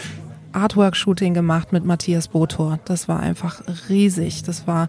Artwork-Shooting 0.52 1.34
gemacht 1.34 1.72
mit 1.72 1.84
Matthias 1.84 2.28
Botor. 2.28 2.78
Das 2.84 3.08
war 3.08 3.20
einfach 3.20 3.62
riesig. 3.88 4.42
Das 4.42 4.66
war 4.66 4.88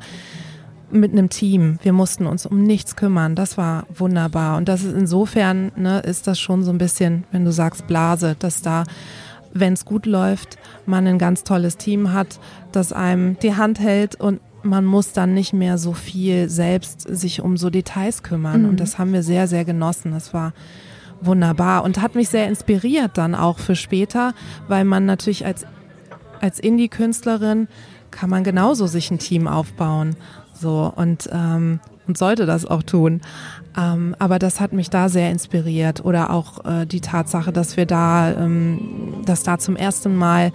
mit 0.91 1.11
einem 1.11 1.29
Team. 1.29 1.79
Wir 1.83 1.93
mussten 1.93 2.25
uns 2.25 2.45
um 2.45 2.63
nichts 2.63 2.95
kümmern. 2.95 3.35
Das 3.35 3.57
war 3.57 3.85
wunderbar. 3.95 4.57
Und 4.57 4.67
das 4.69 4.83
ist 4.83 4.95
insofern, 4.95 5.71
ne, 5.75 5.99
ist 5.99 6.27
das 6.27 6.39
schon 6.39 6.63
so 6.63 6.71
ein 6.71 6.77
bisschen, 6.77 7.25
wenn 7.31 7.45
du 7.45 7.51
sagst 7.51 7.87
Blase, 7.87 8.35
dass 8.39 8.61
da, 8.61 8.83
wenn 9.53 9.73
es 9.73 9.85
gut 9.85 10.05
läuft, 10.05 10.57
man 10.85 11.07
ein 11.07 11.19
ganz 11.19 11.43
tolles 11.43 11.77
Team 11.77 12.13
hat, 12.13 12.39
das 12.71 12.93
einem 12.93 13.37
die 13.39 13.55
Hand 13.55 13.79
hält 13.79 14.15
und 14.15 14.39
man 14.63 14.85
muss 14.85 15.13
dann 15.13 15.33
nicht 15.33 15.53
mehr 15.53 15.77
so 15.77 15.93
viel 15.93 16.49
selbst 16.49 17.01
sich 17.01 17.41
um 17.41 17.55
so 17.57 17.69
Details 17.69 18.23
kümmern. 18.23 18.63
Mhm. 18.63 18.69
Und 18.69 18.79
das 18.79 18.97
haben 18.97 19.13
wir 19.13 19.23
sehr, 19.23 19.47
sehr 19.47 19.65
genossen. 19.65 20.11
Das 20.11 20.33
war 20.33 20.53
wunderbar 21.21 21.83
und 21.83 22.01
hat 22.01 22.15
mich 22.15 22.29
sehr 22.29 22.47
inspiriert 22.47 23.11
dann 23.17 23.35
auch 23.35 23.59
für 23.59 23.75
später, 23.75 24.33
weil 24.67 24.85
man 24.85 25.05
natürlich 25.05 25.45
als, 25.45 25.65
als 26.41 26.59
Indie-Künstlerin 26.59 27.67
kann 28.11 28.29
man 28.29 28.43
genauso 28.43 28.87
sich 28.87 29.11
ein 29.11 29.19
Team 29.19 29.47
aufbauen. 29.47 30.15
So 30.53 30.91
und, 30.95 31.29
ähm, 31.31 31.79
und 32.07 32.17
sollte 32.17 32.45
das 32.45 32.65
auch 32.65 32.83
tun. 32.83 33.21
Ähm, 33.77 34.15
aber 34.19 34.39
das 34.39 34.59
hat 34.59 34.73
mich 34.73 34.89
da 34.89 35.07
sehr 35.07 35.31
inspiriert. 35.31 36.03
Oder 36.03 36.31
auch 36.31 36.65
äh, 36.65 36.85
die 36.85 37.01
Tatsache, 37.01 37.53
dass 37.53 37.77
wir 37.77 37.85
da, 37.85 38.31
ähm, 38.33 39.21
dass 39.25 39.43
da 39.43 39.57
zum 39.57 39.75
ersten 39.75 40.15
Mal 40.15 40.51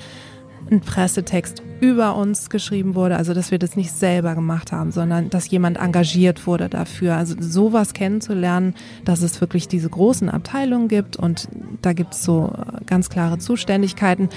ein 0.70 0.80
Pressetext 0.80 1.62
über 1.80 2.16
uns 2.16 2.48
geschrieben 2.50 2.94
wurde, 2.94 3.16
also 3.16 3.34
dass 3.34 3.50
wir 3.50 3.58
das 3.58 3.76
nicht 3.76 3.92
selber 3.92 4.34
gemacht 4.34 4.72
haben, 4.72 4.90
sondern 4.90 5.28
dass 5.28 5.50
jemand 5.50 5.78
engagiert 5.78 6.46
wurde 6.46 6.68
dafür. 6.68 7.16
Also 7.16 7.34
sowas 7.38 7.92
kennenzulernen, 7.92 8.74
dass 9.04 9.22
es 9.22 9.40
wirklich 9.40 9.68
diese 9.68 9.88
großen 9.88 10.30
Abteilungen 10.30 10.88
gibt 10.88 11.16
und 11.16 11.48
da 11.82 11.92
gibt 11.92 12.14
es 12.14 12.24
so 12.24 12.52
ganz 12.86 13.10
klare 13.10 13.38
Zuständigkeiten. 13.38 14.28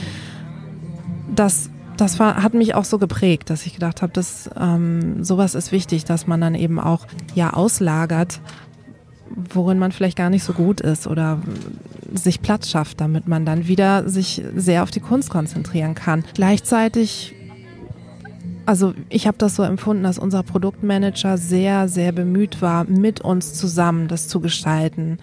Das 1.34 1.70
das 1.98 2.20
war, 2.20 2.44
hat 2.44 2.54
mich 2.54 2.76
auch 2.76 2.86
so 2.86 3.00
geprägt, 3.00 3.50
dass 3.50 3.66
ich 3.66 3.74
gedacht 3.74 4.04
habe, 4.04 4.14
dass 4.14 4.50
ähm, 4.56 5.24
sowas 5.24 5.56
ist 5.56 5.72
wichtig, 5.72 6.06
dass 6.06 6.28
man 6.28 6.40
dann 6.40 6.54
eben 6.54 6.80
auch 6.80 7.08
ja 7.34 7.54
auslagert 7.54 8.40
worin 9.36 9.80
man 9.80 9.92
vielleicht 9.92 10.18
gar 10.18 10.30
nicht 10.30 10.44
so 10.44 10.54
gut 10.54 10.82
ist 10.82 11.08
oder 11.08 11.40
sich 12.14 12.42
Platz 12.42 12.70
schafft, 12.70 13.02
damit 13.02 13.28
man 13.28 13.46
dann 13.46 13.68
wieder 13.68 14.08
sich 14.08 14.42
sehr 14.56 14.84
auf 14.84 14.92
die 14.92 15.00
Kunst 15.00 15.30
konzentrieren 15.30 15.96
kann. 15.96 16.24
Gleichzeitig 16.34 17.34
also 18.66 18.94
ich 19.08 19.28
habe 19.28 19.38
das 19.38 19.56
so 19.56 19.64
empfunden, 19.64 20.04
dass 20.04 20.20
unser 20.20 20.44
Produktmanager 20.44 21.38
sehr, 21.38 21.88
sehr 21.88 22.12
bemüht 22.12 22.62
war, 22.62 22.84
mit 22.84 23.22
uns 23.22 23.54
zusammen 23.54 24.10
das 24.10 24.28
zu 24.28 24.42
gestalten 24.42 25.20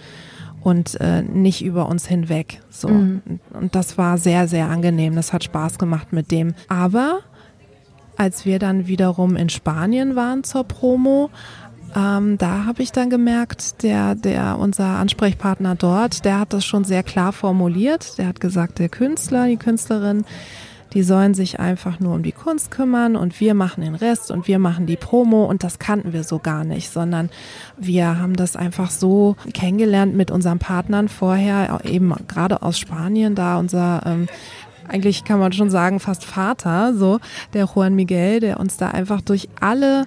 und 0.62 0.98
äh, 1.00 1.22
nicht 1.22 1.62
über 1.62 1.88
uns 1.88 2.06
hinweg. 2.06 2.62
So. 2.70 2.88
Mhm. 2.88 3.20
Und 3.52 3.74
das 3.74 3.98
war 3.98 4.16
sehr, 4.16 4.48
sehr 4.48 4.70
angenehm. 4.70 5.14
Das 5.14 5.34
hat 5.34 5.44
Spaß 5.44 5.78
gemacht 5.78 6.10
mit 6.10 6.30
dem. 6.30 6.54
Aber 6.68 7.20
als 8.16 8.46
wir 8.46 8.58
dann 8.58 8.86
wiederum 8.86 9.36
in 9.36 9.50
Spanien 9.50 10.16
waren 10.16 10.42
zur 10.42 10.64
Promo, 10.64 11.28
ähm, 11.94 12.38
da 12.38 12.64
habe 12.64 12.82
ich 12.82 12.92
dann 12.92 13.10
gemerkt, 13.10 13.82
der, 13.82 14.14
der, 14.14 14.58
unser 14.58 14.86
Ansprechpartner 14.86 15.74
dort, 15.74 16.24
der 16.24 16.40
hat 16.40 16.52
das 16.52 16.64
schon 16.64 16.84
sehr 16.84 17.02
klar 17.02 17.32
formuliert. 17.32 18.18
Der 18.18 18.26
hat 18.26 18.40
gesagt, 18.40 18.78
der 18.78 18.88
Künstler, 18.88 19.46
die 19.46 19.56
Künstlerin, 19.56 20.24
die 20.92 21.02
sollen 21.02 21.34
sich 21.34 21.58
einfach 21.58 22.00
nur 22.00 22.14
um 22.14 22.22
die 22.22 22.32
Kunst 22.32 22.70
kümmern 22.70 23.16
und 23.16 23.40
wir 23.40 23.54
machen 23.54 23.82
den 23.82 23.96
Rest 23.96 24.30
und 24.30 24.46
wir 24.46 24.58
machen 24.58 24.86
die 24.86 24.96
Promo 24.96 25.44
und 25.44 25.64
das 25.64 25.78
kannten 25.78 26.12
wir 26.12 26.22
so 26.22 26.38
gar 26.38 26.64
nicht, 26.64 26.90
sondern 26.90 27.30
wir 27.76 28.18
haben 28.18 28.34
das 28.36 28.54
einfach 28.54 28.90
so 28.90 29.36
kennengelernt 29.52 30.14
mit 30.14 30.30
unseren 30.30 30.60
Partnern 30.60 31.08
vorher, 31.08 31.80
eben 31.84 32.14
gerade 32.28 32.62
aus 32.62 32.78
Spanien, 32.78 33.34
da 33.34 33.58
unser 33.58 34.02
ähm, 34.06 34.28
eigentlich 34.86 35.24
kann 35.24 35.40
man 35.40 35.52
schon 35.52 35.70
sagen, 35.70 35.98
fast 35.98 36.24
Vater, 36.24 36.94
so 36.94 37.18
der 37.54 37.66
Juan 37.66 37.94
Miguel, 37.94 38.40
der 38.40 38.60
uns 38.60 38.76
da 38.76 38.90
einfach 38.90 39.20
durch 39.20 39.48
alle 39.58 40.04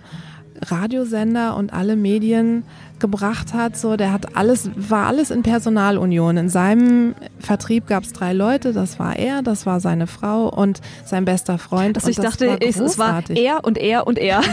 Radiosender 0.61 1.55
und 1.55 1.73
alle 1.73 1.95
Medien 1.95 2.63
gebracht 2.99 3.53
hat. 3.53 3.77
So, 3.77 3.95
der 3.95 4.11
hat 4.11 4.35
alles, 4.35 4.69
war 4.75 5.07
alles 5.07 5.31
in 5.31 5.43
Personalunion. 5.43 6.37
In 6.37 6.49
seinem 6.49 7.15
Vertrieb 7.39 7.87
gab 7.87 8.03
es 8.03 8.13
drei 8.13 8.33
Leute. 8.33 8.73
Das 8.73 8.99
war 8.99 9.15
er, 9.15 9.41
das 9.41 9.65
war 9.65 9.79
seine 9.79 10.07
Frau 10.07 10.49
und 10.49 10.81
sein 11.05 11.25
bester 11.25 11.57
Freund. 11.57 11.97
Also 11.97 12.09
ich 12.09 12.17
dachte, 12.17 12.47
war 12.47 12.61
es 12.61 12.97
war 12.97 13.23
er 13.29 13.63
und 13.63 13.77
er 13.77 14.07
und 14.07 14.17
er. 14.17 14.41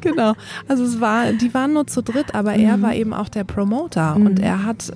Genau. 0.00 0.14
genau. 0.14 0.32
Also 0.68 0.84
es 0.84 1.00
war, 1.00 1.32
die 1.32 1.52
waren 1.52 1.72
nur 1.72 1.86
zu 1.86 2.02
dritt, 2.02 2.34
aber 2.34 2.56
mhm. 2.56 2.64
er 2.64 2.82
war 2.82 2.94
eben 2.94 3.12
auch 3.12 3.28
der 3.28 3.44
Promoter 3.44 4.16
mhm. 4.16 4.26
und 4.26 4.40
er 4.40 4.64
hat 4.64 4.92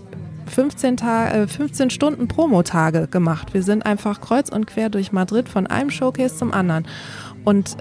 15, 0.47 0.97
Tage, 0.97 1.49
15 1.49 1.91
Stunden 1.91 2.29
Promotage 2.29 3.09
gemacht. 3.09 3.55
Wir 3.55 3.63
sind 3.63 3.85
einfach 3.85 4.21
kreuz 4.21 4.49
und 4.49 4.67
quer 4.67 4.89
durch 4.89 5.13
Madrid 5.13 5.49
von 5.49 5.67
einem 5.67 5.91
Showcase 5.91 6.37
zum 6.37 6.53
anderen. 6.53 6.87
Und 7.45 7.77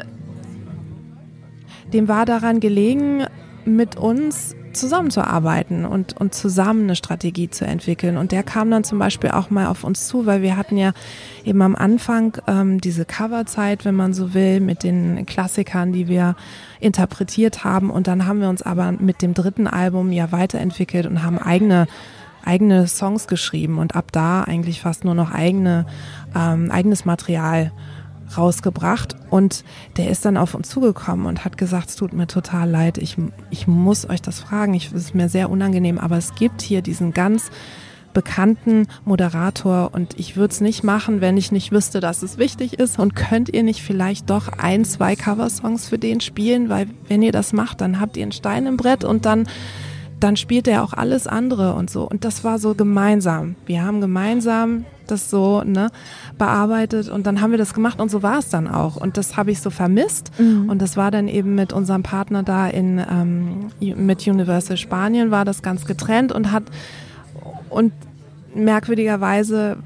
dem 1.93 2.07
war 2.07 2.25
daran 2.25 2.59
gelegen, 2.59 3.25
mit 3.65 3.95
uns 3.95 4.55
zusammenzuarbeiten 4.73 5.85
und, 5.85 6.19
und 6.19 6.33
zusammen 6.33 6.83
eine 6.83 6.95
Strategie 6.95 7.49
zu 7.49 7.65
entwickeln. 7.65 8.17
Und 8.17 8.31
der 8.31 8.43
kam 8.43 8.71
dann 8.71 8.83
zum 8.83 8.99
Beispiel 8.99 9.31
auch 9.31 9.49
mal 9.49 9.67
auf 9.67 9.83
uns 9.83 10.07
zu, 10.07 10.25
weil 10.25 10.41
wir 10.41 10.57
hatten 10.57 10.77
ja 10.77 10.93
eben 11.45 11.61
am 11.61 11.75
Anfang 11.75 12.37
ähm, 12.47 12.81
diese 12.81 13.05
Coverzeit, 13.05 13.85
wenn 13.85 13.95
man 13.95 14.13
so 14.13 14.33
will, 14.33 14.59
mit 14.59 14.83
den 14.83 15.25
Klassikern, 15.25 15.93
die 15.93 16.07
wir 16.07 16.35
interpretiert 16.79 17.63
haben. 17.63 17.89
Und 17.89 18.07
dann 18.07 18.25
haben 18.25 18.41
wir 18.41 18.49
uns 18.49 18.61
aber 18.61 18.91
mit 18.91 19.21
dem 19.21 19.33
dritten 19.33 19.67
Album 19.67 20.11
ja 20.11 20.31
weiterentwickelt 20.31 21.05
und 21.05 21.23
haben 21.23 21.37
eigene 21.37 21.87
eigene 22.45 22.87
Songs 22.87 23.27
geschrieben 23.27 23.77
und 23.77 23.95
ab 23.95 24.11
da 24.11 24.43
eigentlich 24.43 24.81
fast 24.81 25.05
nur 25.05 25.15
noch 25.15 25.31
eigene 25.31 25.85
ähm, 26.35 26.71
eigenes 26.71 27.05
Material 27.05 27.71
rausgebracht 28.37 29.15
und 29.29 29.63
der 29.97 30.09
ist 30.09 30.25
dann 30.25 30.37
auf 30.37 30.53
uns 30.53 30.69
zugekommen 30.69 31.25
und 31.25 31.45
hat 31.45 31.57
gesagt, 31.57 31.89
es 31.89 31.95
tut 31.95 32.13
mir 32.13 32.27
total 32.27 32.69
leid, 32.69 32.97
ich, 32.97 33.17
ich 33.49 33.67
muss 33.67 34.09
euch 34.09 34.21
das 34.21 34.39
fragen, 34.39 34.73
ich, 34.73 34.87
es 34.87 34.93
ist 34.93 35.15
mir 35.15 35.29
sehr 35.29 35.49
unangenehm, 35.49 35.97
aber 35.97 36.17
es 36.17 36.35
gibt 36.35 36.61
hier 36.61 36.81
diesen 36.81 37.13
ganz 37.13 37.51
bekannten 38.13 38.87
Moderator 39.05 39.89
und 39.93 40.17
ich 40.19 40.35
würde 40.35 40.53
es 40.53 40.61
nicht 40.61 40.83
machen, 40.83 41.19
wenn 41.19 41.35
ich 41.35 41.51
nicht 41.51 41.71
wüsste, 41.71 41.99
dass 41.99 42.21
es 42.21 42.37
wichtig 42.37 42.79
ist 42.79 42.99
und 42.99 43.15
könnt 43.15 43.49
ihr 43.49 43.63
nicht 43.63 43.81
vielleicht 43.81 44.29
doch 44.29 44.49
ein, 44.49 44.85
zwei 44.85 45.15
Coversongs 45.15 45.89
für 45.89 45.97
den 45.97 46.21
spielen, 46.21 46.69
weil 46.69 46.87
wenn 47.07 47.21
ihr 47.21 47.31
das 47.31 47.53
macht, 47.53 47.81
dann 47.81 47.99
habt 47.99 48.15
ihr 48.15 48.23
einen 48.23 48.31
Stein 48.31 48.67
im 48.67 48.77
Brett 48.77 49.03
und 49.03 49.25
dann 49.25 49.47
dann 50.19 50.37
spielt 50.37 50.69
er 50.69 50.85
auch 50.85 50.93
alles 50.93 51.27
andere 51.27 51.73
und 51.73 51.89
so. 51.89 52.07
Und 52.07 52.23
das 52.23 52.45
war 52.45 52.57
so 52.57 52.75
gemeinsam. 52.75 53.55
Wir 53.65 53.83
haben 53.83 53.99
gemeinsam 53.99 54.85
das 55.07 55.29
so 55.29 55.63
ne, 55.63 55.89
bearbeitet 56.37 57.09
und 57.09 57.25
dann 57.25 57.41
haben 57.41 57.51
wir 57.51 57.57
das 57.57 57.73
gemacht 57.73 57.99
und 57.99 58.09
so 58.09 58.23
war 58.23 58.39
es 58.39 58.49
dann 58.49 58.67
auch. 58.67 58.95
Und 58.95 59.17
das 59.17 59.37
habe 59.37 59.51
ich 59.51 59.61
so 59.61 59.69
vermisst. 59.69 60.31
Mhm. 60.39 60.69
Und 60.69 60.81
das 60.81 60.97
war 60.97 61.11
dann 61.11 61.27
eben 61.27 61.55
mit 61.55 61.73
unserem 61.73 62.03
Partner 62.03 62.43
da 62.43 62.67
in 62.67 62.99
ähm, 62.99 63.71
mit 63.79 64.27
Universal 64.27 64.77
Spanien 64.77 65.31
war 65.31 65.45
das 65.45 65.61
ganz 65.61 65.85
getrennt 65.85 66.31
und 66.31 66.51
hat 66.51 66.63
und 67.69 67.93
merkwürdigerweise 68.55 69.77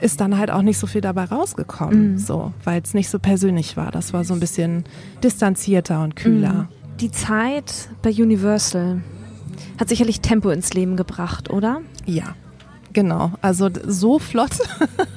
ist 0.00 0.20
dann 0.20 0.38
halt 0.38 0.50
auch 0.50 0.62
nicht 0.62 0.78
so 0.78 0.86
viel 0.86 1.00
dabei 1.00 1.24
rausgekommen, 1.24 2.12
mhm. 2.12 2.18
so, 2.18 2.52
weil 2.64 2.80
es 2.82 2.94
nicht 2.94 3.08
so 3.08 3.18
persönlich 3.18 3.76
war. 3.76 3.90
Das 3.90 4.12
war 4.12 4.24
so 4.24 4.34
ein 4.34 4.40
bisschen 4.40 4.84
distanzierter 5.24 6.02
und 6.02 6.14
kühler. 6.14 6.52
Mhm. 6.52 6.68
Die 7.00 7.10
Zeit 7.10 7.88
bei 8.02 8.10
Universal, 8.10 9.02
hat 9.78 9.88
sicherlich 9.88 10.20
Tempo 10.20 10.50
ins 10.50 10.74
Leben 10.74 10.96
gebracht, 10.96 11.50
oder? 11.50 11.80
Ja, 12.06 12.34
genau. 12.98 13.30
Also 13.42 13.70
so 13.86 14.18
flott 14.18 14.58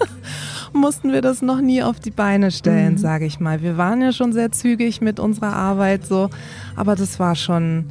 mussten 0.73 1.11
wir 1.11 1.21
das 1.23 1.41
noch 1.41 1.61
nie 1.61 1.81
auf 1.81 1.99
die 1.99 2.11
Beine 2.11 2.51
stellen, 2.51 2.93
mhm. 2.93 2.97
sage 2.99 3.25
ich 3.25 3.39
mal. 3.39 3.63
Wir 3.63 3.75
waren 3.75 4.01
ja 4.01 4.11
schon 4.11 4.33
sehr 4.33 4.51
zügig 4.51 5.01
mit 5.01 5.19
unserer 5.19 5.53
Arbeit 5.53 6.05
so, 6.05 6.29
aber 6.75 6.95
das 6.95 7.19
war 7.19 7.33
schon 7.35 7.85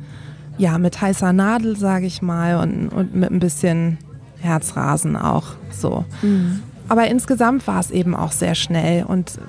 ja 0.58 0.78
mit 0.78 1.00
heißer 1.00 1.32
Nadel, 1.32 1.76
sage 1.76 2.06
ich 2.06 2.22
mal, 2.22 2.56
und, 2.56 2.90
und 2.90 3.16
mit 3.16 3.32
ein 3.32 3.40
bisschen 3.40 3.98
Herzrasen 4.38 5.16
auch 5.16 5.54
so. 5.72 6.04
Mhm. 6.22 6.62
Aber 6.88 7.08
insgesamt 7.08 7.66
war 7.66 7.80
es 7.80 7.90
eben 7.90 8.14
auch 8.14 8.32
sehr 8.32 8.54
schnell 8.54 9.04
und 9.04 9.40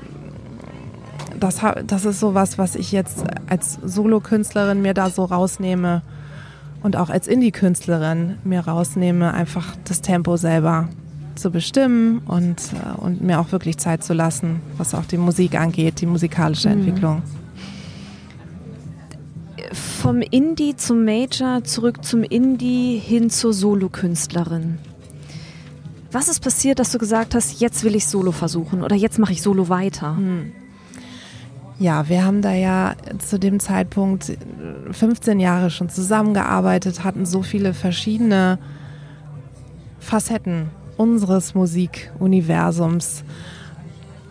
das, 1.39 1.59
das 1.85 2.05
ist 2.05 2.19
so 2.19 2.33
was, 2.33 2.57
was 2.57 2.75
ich 2.75 2.91
jetzt 2.91 3.23
als 3.47 3.77
Solokünstlerin 3.83 4.81
mir 4.81 4.95
da 4.95 5.11
so 5.11 5.23
rausnehme 5.23 6.01
und 6.83 6.95
auch 6.95 7.09
als 7.09 7.27
Indie-Künstlerin 7.27 8.37
mir 8.43 8.61
rausnehme, 8.61 9.33
einfach 9.33 9.75
das 9.85 10.01
Tempo 10.01 10.37
selber 10.37 10.89
zu 11.35 11.51
bestimmen 11.51 12.19
und, 12.25 12.57
äh, 12.73 12.99
und 12.99 13.21
mir 13.21 13.39
auch 13.39 13.51
wirklich 13.51 13.77
Zeit 13.77 14.03
zu 14.03 14.13
lassen, 14.13 14.61
was 14.77 14.93
auch 14.93 15.05
die 15.05 15.17
Musik 15.17 15.55
angeht, 15.59 16.01
die 16.01 16.05
musikalische 16.05 16.69
mhm. 16.69 16.79
Entwicklung. 16.79 17.23
vom 20.01 20.21
Indie 20.21 20.75
zum 20.75 21.05
Major, 21.05 21.63
zurück 21.63 22.03
zum 22.03 22.23
Indie, 22.23 22.97
hin 22.97 23.29
zur 23.29 23.53
Solokünstlerin. 23.53 24.79
Was 26.11 26.27
ist 26.27 26.41
passiert, 26.41 26.79
dass 26.79 26.91
du 26.91 26.97
gesagt 26.97 27.35
hast, 27.35 27.61
jetzt 27.61 27.83
will 27.83 27.95
ich 27.95 28.07
Solo 28.07 28.31
versuchen 28.31 28.83
oder 28.83 28.95
jetzt 28.95 29.19
mache 29.19 29.31
ich 29.31 29.41
Solo 29.41 29.69
weiter? 29.69 30.17
Hm. 30.17 30.51
Ja, 31.81 32.07
wir 32.09 32.23
haben 32.23 32.43
da 32.43 32.53
ja 32.53 32.93
zu 33.17 33.39
dem 33.39 33.59
Zeitpunkt 33.59 34.37
15 34.91 35.39
Jahre 35.39 35.71
schon 35.71 35.89
zusammengearbeitet, 35.89 37.03
hatten 37.03 37.25
so 37.25 37.41
viele 37.41 37.73
verschiedene 37.73 38.59
Facetten 39.99 40.69
unseres 40.95 41.55
Musikuniversums 41.55 43.23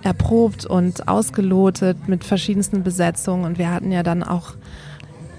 erprobt 0.02 0.64
und 0.64 1.08
ausgelotet 1.08 2.06
mit 2.06 2.22
verschiedensten 2.22 2.84
Besetzungen. 2.84 3.44
Und 3.44 3.58
wir 3.58 3.72
hatten 3.72 3.90
ja 3.90 4.04
dann 4.04 4.22
auch 4.22 4.54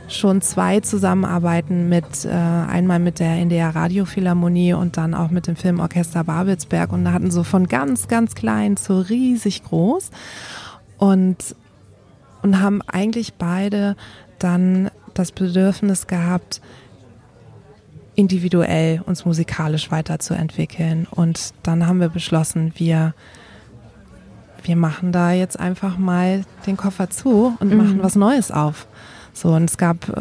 schon 0.10 0.42
zwei 0.42 0.82
Zusammenarbeiten 0.82 1.88
mit, 1.88 2.26
äh, 2.26 2.30
einmal 2.30 3.00
mit 3.00 3.20
der 3.20 3.38
NDR 3.38 3.74
Radiophilharmonie 3.74 4.74
und 4.74 4.98
dann 4.98 5.14
auch 5.14 5.32
mit 5.32 5.48
dem 5.48 5.56
Filmorchester 5.56 6.26
Babelsberg. 6.26 6.92
Und 6.92 7.10
hatten 7.14 7.32
so 7.32 7.44
von 7.44 7.70
ganz, 7.70 8.10
ganz 8.10 8.36
klein 8.36 8.76
zu 8.76 9.00
riesig 9.00 9.64
groß. 9.64 10.10
Und, 10.98 11.56
und 12.42 12.62
haben 12.62 12.82
eigentlich 12.88 13.34
beide 13.34 13.96
dann 14.40 14.90
das 15.14 15.32
Bedürfnis 15.32 16.08
gehabt, 16.08 16.62
individuell 18.16 19.02
uns 19.06 19.26
musikalisch 19.26 19.92
weiterzuentwickeln. 19.92 21.08
Und 21.10 21.54
dann 21.64 21.88
haben 21.88 22.00
wir 22.00 22.10
beschlossen, 22.10 22.74
wir, 22.76 23.14
wir 24.64 24.76
machen 24.76 25.12
da 25.12 25.32
jetzt 25.32 25.60
einfach 25.60 25.98
mal 25.98 26.44
den 26.66 26.78
Koffer 26.78 27.10
zu 27.10 27.56
und 27.60 27.72
mhm. 27.72 27.78
machen 27.78 28.04
was 28.04 28.16
Neues 28.16 28.52
auf. 28.52 28.88
So, 29.34 29.50
und 29.50 29.64
es 29.64 29.78
gab, 29.78 30.10
äh, 30.10 30.14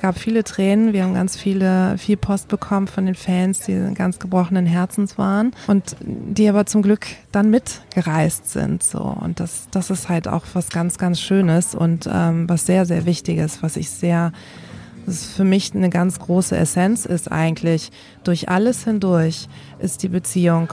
gab 0.00 0.18
viele 0.18 0.44
Tränen. 0.44 0.92
Wir 0.92 1.04
haben 1.04 1.14
ganz 1.14 1.36
viele, 1.36 1.96
viel 1.98 2.16
Post 2.16 2.48
bekommen 2.48 2.86
von 2.86 3.06
den 3.06 3.14
Fans, 3.14 3.60
die 3.60 3.94
ganz 3.94 4.18
gebrochenen 4.18 4.66
Herzens 4.66 5.16
waren 5.16 5.52
und 5.66 5.96
die 6.00 6.48
aber 6.48 6.66
zum 6.66 6.82
Glück 6.82 7.06
dann 7.32 7.50
mitgereist 7.50 8.50
sind. 8.50 8.82
So, 8.82 9.00
und 9.00 9.40
das, 9.40 9.68
das 9.70 9.90
ist 9.90 10.08
halt 10.08 10.28
auch 10.28 10.44
was 10.54 10.70
ganz, 10.70 10.98
ganz 10.98 11.20
Schönes 11.20 11.74
und 11.74 12.08
ähm, 12.12 12.48
was 12.48 12.66
sehr, 12.66 12.84
sehr 12.84 13.06
Wichtiges, 13.06 13.62
was 13.62 13.76
ich 13.76 13.90
sehr, 13.90 14.32
das 15.06 15.24
für 15.24 15.44
mich 15.44 15.74
eine 15.74 15.88
ganz 15.88 16.18
große 16.18 16.56
Essenz 16.56 17.06
ist 17.06 17.30
eigentlich, 17.30 17.90
durch 18.24 18.48
alles 18.48 18.84
hindurch 18.84 19.48
ist 19.78 20.02
die 20.02 20.08
Beziehung 20.08 20.72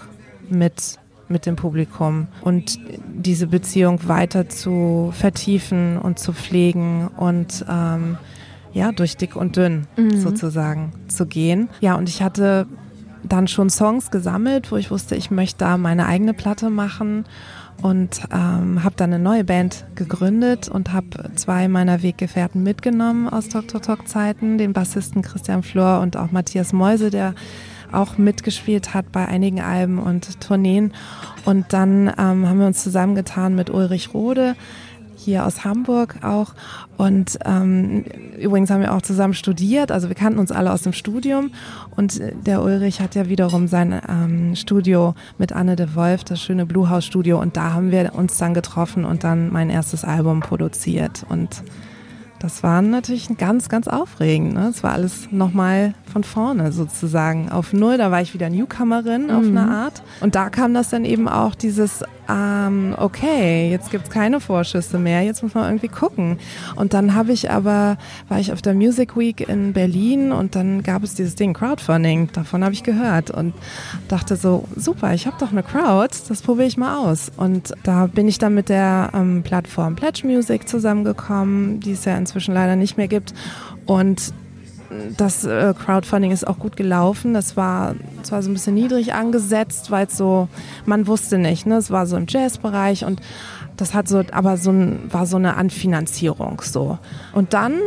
mit 0.50 0.98
mit 1.28 1.46
dem 1.46 1.56
Publikum 1.56 2.28
und 2.42 2.80
diese 3.08 3.48
Beziehung 3.48 4.08
weiter 4.08 4.50
zu 4.50 5.12
vertiefen 5.14 5.98
und 5.98 6.20
zu 6.20 6.34
pflegen 6.34 7.08
und 7.08 7.66
ähm, 7.70 8.18
ja, 8.74 8.92
durch 8.92 9.18
dick 9.18 9.36
und 9.36 9.56
dünn 9.56 9.88
mhm. 9.96 10.18
sozusagen 10.18 10.92
zu 11.08 11.26
gehen. 11.26 11.70
Ja, 11.80 11.96
und 11.96 12.10
ich 12.10 12.22
hatte 12.22 12.68
dann 13.24 13.48
schon 13.48 13.70
Songs 13.70 14.12
gesammelt, 14.12 14.72
wo 14.72 14.76
ich 14.76 14.92
wusste, 14.92 15.16
ich 15.16 15.32
möchte 15.32 15.60
da 15.60 15.78
meine 15.78 16.06
eigene 16.06 16.34
Platte 16.34 16.70
machen 16.70 17.26
und 17.82 18.22
ähm, 18.32 18.84
habe 18.84 18.96
dann 18.96 19.14
eine 19.14 19.24
neue 19.24 19.44
Band 19.44 19.86
gegründet 19.96 20.70
und 20.70 20.94
habe 20.94 21.32
zwei 21.36 21.68
meiner 21.68 22.02
Weggefährten 22.02 22.64
mitgenommen 22.64 23.28
aus 23.28 23.50
Dr. 23.50 23.82
Talk 23.82 24.08
Zeiten, 24.08 24.58
den 24.58 24.74
Bassisten 24.74 25.22
Christian 25.22 25.64
Flor 25.64 26.02
und 26.02 26.18
auch 26.18 26.32
Matthias 26.32 26.74
Mäuse, 26.74 27.10
der 27.10 27.34
auch 27.92 28.18
mitgespielt 28.18 28.94
hat 28.94 29.12
bei 29.12 29.26
einigen 29.26 29.62
Alben 29.62 30.00
und 30.00 30.42
Tourneen. 30.42 30.94
Und 31.46 31.74
dann 31.74 32.08
ähm, 32.08 32.48
haben 32.48 32.60
wir 32.60 32.68
uns 32.68 32.84
zusammengetan 32.84 33.56
mit 33.56 33.70
Ulrich 33.70 34.14
Rode, 34.14 34.56
hier 35.18 35.46
aus 35.46 35.66
Hamburg 35.66 36.18
auch. 36.24 36.54
Und 36.98 37.40
ähm, 37.46 38.06
übrigens 38.38 38.70
haben 38.70 38.82
wir 38.82 38.94
auch 38.94 39.02
zusammen 39.02 39.34
studiert, 39.34 39.92
also 39.92 40.08
wir 40.08 40.16
kannten 40.16 40.40
uns 40.40 40.52
alle 40.52 40.72
aus 40.72 40.84
dem 40.84 40.94
Studium. 40.94 41.52
Und 41.96 42.22
der 42.46 42.62
Ulrich 42.62 43.02
hat 43.02 43.16
ja 43.16 43.28
wiederum 43.28 43.68
sein 43.68 44.00
ähm, 44.08 44.56
Studio 44.56 45.16
mit 45.38 45.52
Anne 45.52 45.76
de 45.76 45.96
Wolf, 45.96 46.24
das 46.24 46.42
schöne 46.42 46.66
Blue 46.66 46.90
House 46.90 47.06
Studio. 47.06 47.42
Und 47.42 47.58
da 47.58 47.74
haben 47.74 47.92
wir 47.92 48.14
uns 48.14 48.38
dann 48.38 48.54
getroffen 48.54 49.04
und 49.04 49.24
dann 49.24 49.52
mein 49.52 49.70
erstes 49.70 50.04
Album 50.06 50.42
produziert. 50.42 51.26
Und 51.28 51.64
das 52.40 52.64
war 52.64 52.82
natürlich 52.82 53.30
ganz, 53.38 53.70
ganz 53.70 53.88
aufregend. 53.88 54.54
Ne? 54.54 54.68
Es 54.70 54.84
war 54.84 54.94
alles 54.94 55.30
nochmal 55.32 55.94
von 56.12 56.24
vorne 56.24 56.72
sozusagen 56.72 57.50
auf 57.50 57.74
Null. 57.74 57.98
Da 57.98 58.12
war 58.12 58.22
ich 58.22 58.34
wieder 58.34 58.50
Newcomerin 58.50 59.24
mhm. 59.24 59.32
auf 59.32 59.44
eine 59.44 59.68
Art. 59.68 60.04
Und 60.22 60.36
da 60.36 60.50
kam 60.50 60.74
das 60.74 60.90
dann 60.90 61.06
eben 61.06 61.28
auch 61.28 61.56
dieses, 61.56 62.04
ähm, 62.30 62.96
okay, 62.98 63.70
jetzt 63.70 63.92
gibt's 63.92 64.10
keine 64.10 64.40
Vorschüsse 64.40 64.98
mehr, 64.98 65.24
jetzt 65.24 65.44
muss 65.44 65.54
man 65.54 65.66
irgendwie 65.66 65.88
gucken. 65.88 66.40
Und 66.76 66.94
dann 66.94 67.16
habe 67.16 67.34
ich 67.34 67.52
aber, 67.52 67.98
war 68.30 68.40
ich 68.40 68.54
auf 68.54 68.62
der 68.62 68.76
Music 68.76 69.18
Week 69.18 69.48
in 69.48 69.74
Berlin 69.74 70.32
und 70.32 70.56
dann 70.56 70.84
gab 70.84 71.04
es 71.04 71.16
dieses 71.16 71.36
Ding 71.36 71.54
Crowdfunding. 71.54 72.30
Davon 72.34 72.64
habe 72.64 72.74
ich 72.74 72.84
gehört 72.84 73.32
und 73.32 73.54
dachte 74.08 74.36
so, 74.36 74.66
super, 74.76 75.14
ich 75.14 75.28
habe 75.28 75.38
doch 75.40 75.52
eine 75.52 75.64
Crowd, 75.64 76.16
das 76.28 76.42
probiere 76.42 76.68
ich 76.68 76.78
mal 76.78 76.98
aus. 76.98 77.32
Und 77.36 77.74
da 77.84 78.08
bin 78.08 78.28
ich 78.28 78.38
dann 78.38 78.54
mit 78.54 78.70
der 78.70 79.10
ähm, 79.14 79.44
Plattform 79.44 79.96
Pledge 79.96 80.26
Music 80.26 80.68
zusammengekommen, 80.70 81.80
die 81.80 81.92
es 81.92 82.06
ja 82.06 82.16
inzwischen 82.16 82.35
inzwischen 82.36 82.54
leider 82.54 82.76
nicht 82.76 82.98
mehr 82.98 83.08
gibt. 83.08 83.34
Und 83.86 84.34
das 85.18 85.46
äh, 85.46 85.74
Crowdfunding 85.74 86.32
ist 86.32 86.46
auch 86.46 86.60
gut 86.60 86.76
gelaufen. 86.76 87.34
Das 87.34 87.56
war 87.56 87.96
zwar 88.24 88.44
so 88.44 88.50
ein 88.50 88.54
bisschen 88.54 88.76
niedrig 88.76 89.14
angesetzt, 89.14 89.90
weil 89.90 90.08
es 90.08 90.18
so, 90.18 90.48
man 90.86 91.08
wusste 91.08 91.38
nicht, 91.38 91.66
ne? 91.66 91.78
Es 91.78 91.92
war 91.92 92.06
so 92.06 92.18
im 92.18 92.26
Jazzbereich 92.28 93.06
und 93.06 93.22
das 93.78 93.94
hat 93.94 94.08
so, 94.08 94.24
aber 94.32 94.58
so 94.58 94.72
ein, 94.72 95.12
war 95.12 95.26
so 95.26 95.38
eine 95.38 95.56
Anfinanzierung 95.56 96.62
so. 96.62 96.98
Und 97.34 97.54
dann 97.54 97.80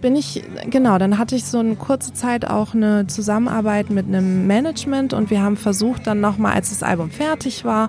bin 0.00 0.14
ich, 0.14 0.44
genau, 0.70 0.98
dann 0.98 1.18
hatte 1.18 1.34
ich 1.34 1.44
so 1.44 1.58
eine 1.58 1.76
kurze 1.76 2.12
Zeit 2.12 2.46
auch 2.46 2.74
eine 2.74 3.06
Zusammenarbeit 3.06 3.90
mit 3.90 4.06
einem 4.06 4.46
Management 4.46 5.12
und 5.12 5.30
wir 5.30 5.42
haben 5.42 5.56
versucht 5.56 6.06
dann 6.06 6.20
nochmal, 6.20 6.52
als 6.52 6.70
das 6.70 6.82
Album 6.82 7.10
fertig 7.10 7.64
war, 7.64 7.88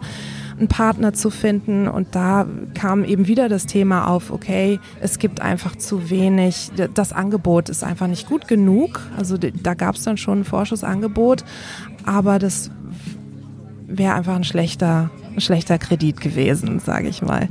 einen 0.58 0.68
Partner 0.68 1.14
zu 1.14 1.30
finden. 1.30 1.88
Und 1.88 2.16
da 2.16 2.46
kam 2.74 3.04
eben 3.04 3.28
wieder 3.28 3.50
das 3.50 3.66
Thema 3.66 4.08
auf, 4.08 4.32
okay, 4.32 4.80
es 5.02 5.20
gibt 5.20 5.42
einfach 5.42 5.76
zu 5.76 6.10
wenig, 6.10 6.72
das 6.94 7.14
Angebot 7.14 7.70
ist 7.70 7.84
einfach 7.84 8.08
nicht 8.08 8.28
gut 8.28 8.48
genug. 8.48 9.02
Also 9.18 9.38
da 9.38 9.74
gab 9.74 9.96
es 9.96 10.04
dann 10.04 10.18
schon 10.18 10.42
ein 10.42 10.46
Vorschussangebot, 10.46 11.44
aber 12.06 12.40
das 12.40 12.72
wäre 13.88 14.14
einfach 14.14 14.36
ein 14.36 14.44
schlechter 14.44 15.10
ein 15.38 15.42
schlechter 15.42 15.78
Kredit 15.78 16.20
gewesen, 16.20 16.80
sage 16.80 17.08
ich 17.08 17.22
mal. 17.22 17.48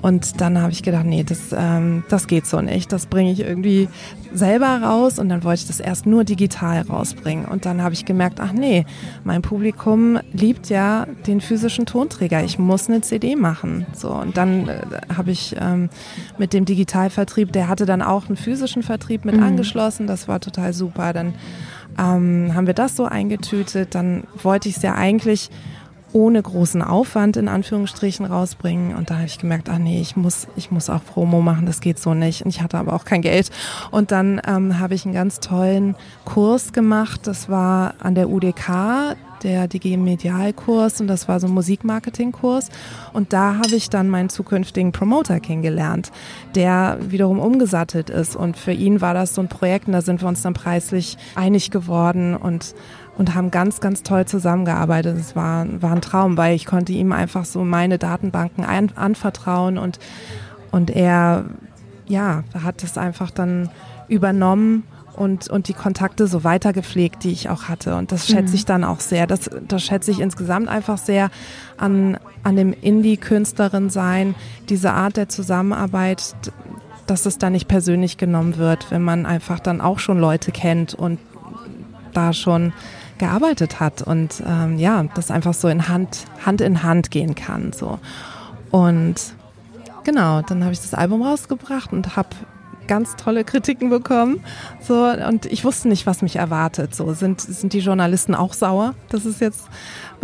Und 0.00 0.40
dann 0.40 0.60
habe 0.60 0.72
ich 0.72 0.82
gedacht, 0.82 1.04
nee, 1.04 1.24
das, 1.24 1.54
ähm, 1.56 2.04
das 2.08 2.26
geht 2.26 2.46
so 2.46 2.60
nicht. 2.60 2.92
Das 2.92 3.06
bringe 3.06 3.32
ich 3.32 3.40
irgendwie 3.40 3.88
selber 4.32 4.82
raus 4.82 5.18
und 5.18 5.28
dann 5.28 5.44
wollte 5.44 5.62
ich 5.62 5.66
das 5.66 5.80
erst 5.80 6.06
nur 6.06 6.24
digital 6.24 6.82
rausbringen. 6.82 7.44
Und 7.46 7.66
dann 7.66 7.82
habe 7.82 7.94
ich 7.94 8.04
gemerkt, 8.04 8.40
ach 8.40 8.52
nee, 8.52 8.86
mein 9.24 9.42
Publikum 9.42 10.18
liebt 10.32 10.68
ja 10.68 11.06
den 11.26 11.40
physischen 11.40 11.86
Tonträger. 11.86 12.42
Ich 12.44 12.58
muss 12.58 12.88
eine 12.88 13.00
CD 13.00 13.36
machen. 13.36 13.86
So 13.94 14.10
und 14.10 14.36
dann 14.36 14.68
äh, 14.68 14.80
habe 15.14 15.30
ich 15.30 15.56
ähm, 15.60 15.90
mit 16.38 16.52
dem 16.52 16.64
Digitalvertrieb, 16.64 17.52
der 17.52 17.68
hatte 17.68 17.86
dann 17.86 18.02
auch 18.02 18.26
einen 18.26 18.36
physischen 18.36 18.82
Vertrieb 18.82 19.24
mit 19.24 19.36
mhm. 19.36 19.42
angeschlossen. 19.42 20.06
Das 20.06 20.28
war 20.28 20.40
total 20.40 20.72
super. 20.72 21.12
Dann 21.12 21.34
ähm, 21.98 22.52
haben 22.54 22.66
wir 22.66 22.74
das 22.74 22.96
so 22.96 23.04
eingetütet. 23.04 23.94
Dann 23.94 24.24
wollte 24.42 24.68
ich 24.68 24.76
es 24.76 24.82
ja 24.82 24.94
eigentlich 24.94 25.50
ohne 26.14 26.40
großen 26.40 26.80
Aufwand 26.80 27.36
in 27.36 27.48
Anführungsstrichen 27.48 28.24
rausbringen. 28.24 28.94
Und 28.94 29.10
da 29.10 29.16
habe 29.16 29.26
ich 29.26 29.38
gemerkt, 29.38 29.68
ah 29.68 29.80
nee, 29.80 30.00
ich 30.00 30.16
muss, 30.16 30.46
ich 30.54 30.70
muss 30.70 30.88
auch 30.88 31.04
Promo 31.04 31.42
machen, 31.42 31.66
das 31.66 31.80
geht 31.80 31.98
so 31.98 32.14
nicht. 32.14 32.42
Und 32.42 32.50
ich 32.50 32.62
hatte 32.62 32.78
aber 32.78 32.92
auch 32.94 33.04
kein 33.04 33.20
Geld. 33.20 33.50
Und 33.90 34.12
dann 34.12 34.40
ähm, 34.46 34.78
habe 34.78 34.94
ich 34.94 35.04
einen 35.04 35.14
ganz 35.14 35.40
tollen 35.40 35.96
Kurs 36.24 36.72
gemacht. 36.72 37.26
Das 37.26 37.48
war 37.48 37.94
an 37.98 38.14
der 38.14 38.30
UDK, 38.30 39.16
der 39.42 39.68
DG 39.68 39.96
Medialkurs 39.96 41.00
und 41.00 41.08
das 41.08 41.28
war 41.28 41.38
so 41.40 41.48
ein 41.48 41.52
Musikmarketingkurs. 41.52 42.70
Und 43.12 43.32
da 43.32 43.56
habe 43.56 43.74
ich 43.74 43.90
dann 43.90 44.08
meinen 44.08 44.30
zukünftigen 44.30 44.92
Promoter 44.92 45.38
kennengelernt, 45.40 46.12
der 46.54 46.98
wiederum 47.00 47.40
umgesattelt 47.40 48.08
ist. 48.08 48.36
Und 48.36 48.56
für 48.56 48.72
ihn 48.72 49.00
war 49.00 49.14
das 49.14 49.34
so 49.34 49.42
ein 49.42 49.48
Projekt 49.48 49.88
und 49.88 49.92
da 49.92 50.00
sind 50.00 50.22
wir 50.22 50.28
uns 50.28 50.42
dann 50.42 50.54
preislich 50.54 51.18
einig 51.34 51.70
geworden 51.70 52.36
und 52.36 52.74
und 53.16 53.34
haben 53.34 53.50
ganz, 53.50 53.80
ganz 53.80 54.02
toll 54.02 54.26
zusammengearbeitet. 54.26 55.16
Es 55.18 55.36
war, 55.36 55.66
war 55.80 55.92
ein 55.92 56.00
Traum, 56.00 56.36
weil 56.36 56.54
ich 56.54 56.66
konnte 56.66 56.92
ihm 56.92 57.12
einfach 57.12 57.44
so 57.44 57.64
meine 57.64 57.98
Datenbanken 57.98 58.64
ein, 58.64 58.96
anvertrauen 58.96 59.78
und, 59.78 59.98
und 60.70 60.90
er, 60.90 61.44
ja, 62.06 62.44
hat 62.62 62.82
es 62.82 62.98
einfach 62.98 63.30
dann 63.30 63.70
übernommen 64.08 64.84
und, 65.16 65.48
und 65.48 65.68
die 65.68 65.74
Kontakte 65.74 66.26
so 66.26 66.44
weiter 66.44 66.72
gepflegt, 66.72 67.24
die 67.24 67.30
ich 67.30 67.48
auch 67.48 67.64
hatte. 67.64 67.96
Und 67.96 68.12
das 68.12 68.26
schätze 68.26 68.50
mhm. 68.50 68.54
ich 68.54 68.64
dann 68.64 68.84
auch 68.84 69.00
sehr. 69.00 69.26
Das, 69.26 69.50
das 69.66 69.82
schätze 69.82 70.10
ich 70.10 70.20
insgesamt 70.20 70.68
einfach 70.68 70.98
sehr 70.98 71.30
an, 71.76 72.18
an 72.42 72.56
dem 72.56 72.72
Indie-Künstlerin 72.72 73.90
sein, 73.90 74.34
diese 74.68 74.92
Art 74.92 75.16
der 75.16 75.28
Zusammenarbeit, 75.28 76.34
dass 77.06 77.26
es 77.26 77.38
da 77.38 77.50
nicht 77.50 77.68
persönlich 77.68 78.16
genommen 78.16 78.56
wird, 78.56 78.90
wenn 78.90 79.02
man 79.02 79.26
einfach 79.26 79.60
dann 79.60 79.80
auch 79.80 79.98
schon 79.98 80.18
Leute 80.18 80.52
kennt 80.52 80.94
und 80.94 81.18
da 82.12 82.32
schon 82.32 82.72
gearbeitet 83.18 83.80
hat 83.80 84.02
und 84.02 84.42
ähm, 84.46 84.78
ja, 84.78 85.04
das 85.14 85.30
einfach 85.30 85.54
so 85.54 85.68
in 85.68 85.88
Hand, 85.88 86.24
Hand 86.44 86.60
in 86.60 86.82
Hand 86.82 87.10
gehen 87.10 87.34
kann. 87.34 87.72
So. 87.72 87.98
Und 88.70 89.16
genau, 90.04 90.42
dann 90.42 90.62
habe 90.62 90.72
ich 90.72 90.80
das 90.80 90.94
Album 90.94 91.22
rausgebracht 91.22 91.92
und 91.92 92.16
habe 92.16 92.30
ganz 92.86 93.16
tolle 93.16 93.44
Kritiken 93.44 93.90
bekommen. 93.90 94.40
So, 94.80 95.04
und 95.04 95.46
ich 95.46 95.64
wusste 95.64 95.88
nicht, 95.88 96.06
was 96.06 96.22
mich 96.22 96.36
erwartet. 96.36 96.94
So, 96.94 97.12
sind, 97.14 97.40
sind 97.40 97.72
die 97.72 97.80
Journalisten 97.80 98.34
auch 98.34 98.52
sauer, 98.52 98.94
dass 99.08 99.24
es 99.24 99.40
jetzt 99.40 99.62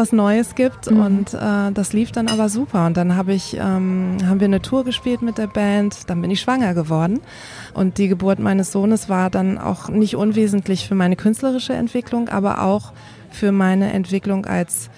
was 0.00 0.12
Neues 0.12 0.54
gibt? 0.54 0.90
Mhm. 0.90 1.00
Und 1.00 1.34
äh, 1.34 1.70
das 1.72 1.92
lief 1.92 2.10
dann 2.10 2.28
aber 2.28 2.48
super. 2.48 2.86
Und 2.86 2.96
dann 2.96 3.14
habe 3.16 3.34
ich, 3.34 3.56
ähm, 3.56 4.16
haben 4.24 4.40
wir 4.40 4.46
eine 4.46 4.62
Tour 4.62 4.84
gespielt 4.84 5.22
mit 5.22 5.38
der 5.38 5.46
Band, 5.46 6.08
dann 6.08 6.22
bin 6.22 6.30
ich 6.30 6.40
schwanger 6.40 6.74
geworden. 6.74 7.20
Und 7.74 7.98
die 7.98 8.08
Geburt 8.08 8.38
meines 8.38 8.72
Sohnes 8.72 9.08
war 9.08 9.30
dann 9.30 9.58
auch 9.58 9.88
nicht 9.88 10.16
unwesentlich 10.16 10.88
für 10.88 10.94
meine 10.94 11.16
künstlerische 11.16 11.74
Entwicklung, 11.74 12.30
aber 12.30 12.62
auch 12.62 12.92
für 13.30 13.52
meine 13.52 13.92
Entwicklung 13.92 14.46
als 14.46 14.90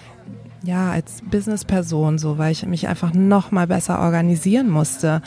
ja, 0.65 0.93
als 0.93 1.23
Businessperson, 1.29 2.19
so, 2.19 2.39
weil 2.39 2.53
ich 2.53 2.65
mich 2.65 2.87
einfach 2.87 3.13
noch 3.13 3.51
mal 3.51 3.67
besser 3.67 3.99
organisieren 3.99 4.71
musste. 4.71 5.21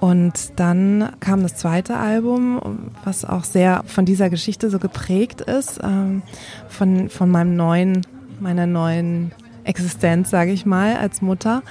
Und 0.00 0.52
dann 0.56 1.12
kam 1.20 1.42
das 1.42 1.56
zweite 1.56 1.96
Album, 1.96 2.90
was 3.02 3.24
auch 3.24 3.44
sehr 3.44 3.82
von 3.86 4.04
dieser 4.04 4.28
Geschichte 4.28 4.68
so 4.68 4.78
geprägt 4.78 5.40
ist, 5.40 5.80
ähm, 5.82 6.22
von, 6.68 7.08
von 7.08 7.30
meinem 7.30 7.56
neuen, 7.56 8.02
meiner 8.40 8.66
neuen 8.66 9.32
Existenz, 9.64 10.30
sage 10.30 10.52
ich 10.52 10.66
mal, 10.66 10.96
als 10.96 11.22
Mutter. 11.22 11.62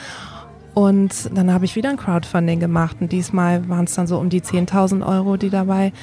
Und 0.75 1.29
dann 1.33 1.53
habe 1.53 1.63
ich 1.63 1.77
wieder 1.77 1.89
ein 1.89 1.95
Crowdfunding 1.95 2.59
gemacht 2.59 2.97
und 2.99 3.13
diesmal 3.13 3.69
waren 3.69 3.85
es 3.85 3.95
dann 3.95 4.07
so 4.07 4.19
um 4.19 4.29
die 4.29 4.41
10.000 4.41 5.07
Euro, 5.07 5.37
die 5.37 5.49
dabei 5.49 5.93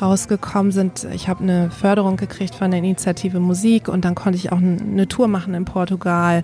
rausgekommen 0.00 0.72
sind. 0.72 1.06
Ich 1.12 1.28
habe 1.28 1.42
eine 1.42 1.70
Förderung 1.70 2.16
gekriegt 2.16 2.54
von 2.54 2.70
der 2.70 2.78
Initiative 2.78 3.38
Musik 3.38 3.86
und 3.86 4.06
dann 4.06 4.14
konnte 4.14 4.38
ich 4.38 4.50
auch 4.50 4.56
eine 4.56 5.06
Tour 5.08 5.28
machen 5.28 5.52
in 5.52 5.66
Portugal. 5.66 6.42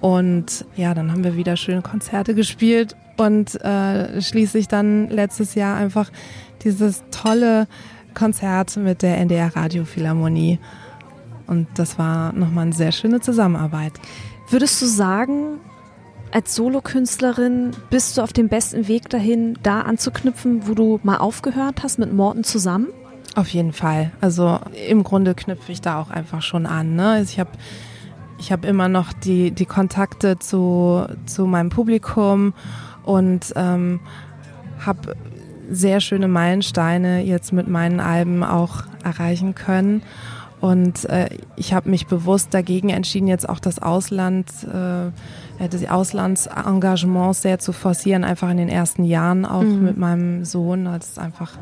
Und 0.00 0.64
ja, 0.74 0.94
dann 0.94 1.12
haben 1.12 1.22
wir 1.22 1.36
wieder 1.36 1.56
schöne 1.56 1.80
Konzerte 1.80 2.34
gespielt 2.34 2.96
und 3.16 3.54
äh, 3.62 4.20
schließlich 4.20 4.66
dann 4.66 5.08
letztes 5.08 5.54
Jahr 5.54 5.76
einfach 5.76 6.10
dieses 6.64 7.04
tolle 7.12 7.68
Konzert 8.14 8.76
mit 8.76 9.02
der 9.02 9.18
NDR 9.18 9.54
Radiophilharmonie. 9.54 10.58
Und 11.52 11.66
das 11.74 11.98
war 11.98 12.32
nochmal 12.32 12.64
eine 12.64 12.72
sehr 12.72 12.92
schöne 12.92 13.20
Zusammenarbeit. 13.20 13.92
Würdest 14.48 14.80
du 14.80 14.86
sagen, 14.86 15.58
als 16.32 16.54
Solokünstlerin 16.54 17.72
bist 17.90 18.16
du 18.16 18.22
auf 18.22 18.32
dem 18.32 18.48
besten 18.48 18.88
Weg 18.88 19.10
dahin, 19.10 19.58
da 19.62 19.82
anzuknüpfen, 19.82 20.66
wo 20.66 20.72
du 20.72 20.98
mal 21.02 21.18
aufgehört 21.18 21.82
hast 21.82 21.98
mit 21.98 22.10
Morten 22.10 22.42
zusammen? 22.42 22.88
Auf 23.34 23.48
jeden 23.48 23.74
Fall. 23.74 24.12
Also 24.22 24.60
im 24.88 25.04
Grunde 25.04 25.34
knüpfe 25.34 25.72
ich 25.72 25.82
da 25.82 26.00
auch 26.00 26.08
einfach 26.08 26.40
schon 26.40 26.64
an. 26.64 26.96
Ne? 26.96 27.06
Also 27.10 27.30
ich 27.32 27.38
habe 27.38 27.50
ich 28.38 28.50
hab 28.50 28.64
immer 28.64 28.88
noch 28.88 29.12
die, 29.12 29.50
die 29.50 29.66
Kontakte 29.66 30.38
zu, 30.38 31.04
zu 31.26 31.44
meinem 31.44 31.68
Publikum 31.68 32.54
und 33.04 33.52
ähm, 33.56 34.00
habe 34.80 35.16
sehr 35.70 36.00
schöne 36.00 36.28
Meilensteine 36.28 37.22
jetzt 37.22 37.52
mit 37.52 37.68
meinen 37.68 38.00
Alben 38.00 38.42
auch 38.42 38.84
erreichen 39.04 39.54
können. 39.54 40.02
Und 40.62 41.06
äh, 41.06 41.28
ich 41.56 41.74
habe 41.74 41.90
mich 41.90 42.06
bewusst 42.06 42.54
dagegen 42.54 42.90
entschieden, 42.90 43.26
jetzt 43.26 43.48
auch 43.48 43.58
das 43.58 43.82
Ausland, 43.82 44.46
äh, 44.62 45.68
das 45.68 45.84
Auslandsengagement 45.90 47.34
sehr 47.34 47.58
zu 47.58 47.72
forcieren, 47.72 48.22
einfach 48.22 48.48
in 48.48 48.58
den 48.58 48.68
ersten 48.68 49.02
Jahren 49.02 49.44
auch 49.44 49.62
mhm. 49.62 49.82
mit 49.82 49.96
meinem 49.96 50.44
Sohn. 50.44 50.84
Das 50.84 51.08
ist 51.08 51.18
einfach 51.18 51.58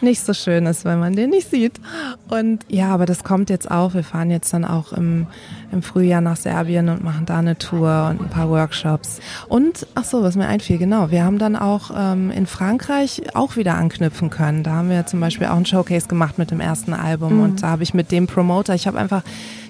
nicht 0.00 0.24
so 0.24 0.32
schön 0.32 0.66
ist, 0.66 0.84
wenn 0.84 0.98
man 0.98 1.14
den 1.14 1.30
nicht 1.30 1.50
sieht. 1.50 1.80
Und 2.28 2.64
ja, 2.68 2.88
aber 2.88 3.06
das 3.06 3.24
kommt 3.24 3.50
jetzt 3.50 3.70
auch. 3.70 3.94
Wir 3.94 4.04
fahren 4.04 4.30
jetzt 4.30 4.52
dann 4.52 4.64
auch 4.64 4.92
im, 4.92 5.26
im 5.72 5.82
Frühjahr 5.82 6.20
nach 6.20 6.36
Serbien 6.36 6.88
und 6.88 7.02
machen 7.02 7.26
da 7.26 7.38
eine 7.38 7.58
Tour 7.58 8.08
und 8.10 8.20
ein 8.20 8.30
paar 8.30 8.48
Workshops. 8.48 9.20
Und, 9.48 9.86
ach 9.94 10.04
so, 10.04 10.22
was 10.22 10.36
mir 10.36 10.46
einfiel, 10.46 10.78
genau, 10.78 11.10
wir 11.10 11.24
haben 11.24 11.38
dann 11.38 11.56
auch 11.56 11.90
ähm, 11.94 12.30
in 12.30 12.46
Frankreich 12.46 13.22
auch 13.34 13.56
wieder 13.56 13.74
anknüpfen 13.74 14.30
können. 14.30 14.62
Da 14.62 14.72
haben 14.72 14.90
wir 14.90 15.06
zum 15.06 15.20
Beispiel 15.20 15.48
auch 15.48 15.56
ein 15.56 15.66
Showcase 15.66 16.08
gemacht 16.08 16.38
mit 16.38 16.50
dem 16.50 16.60
ersten 16.60 16.92
Album 16.92 17.36
mhm. 17.36 17.42
und 17.42 17.62
da 17.62 17.68
habe 17.68 17.82
ich 17.82 17.94
mit 17.94 18.12
dem 18.12 18.26
Promoter, 18.26 18.74
ich 18.74 18.86
habe 18.86 18.98
einfach 18.98 19.22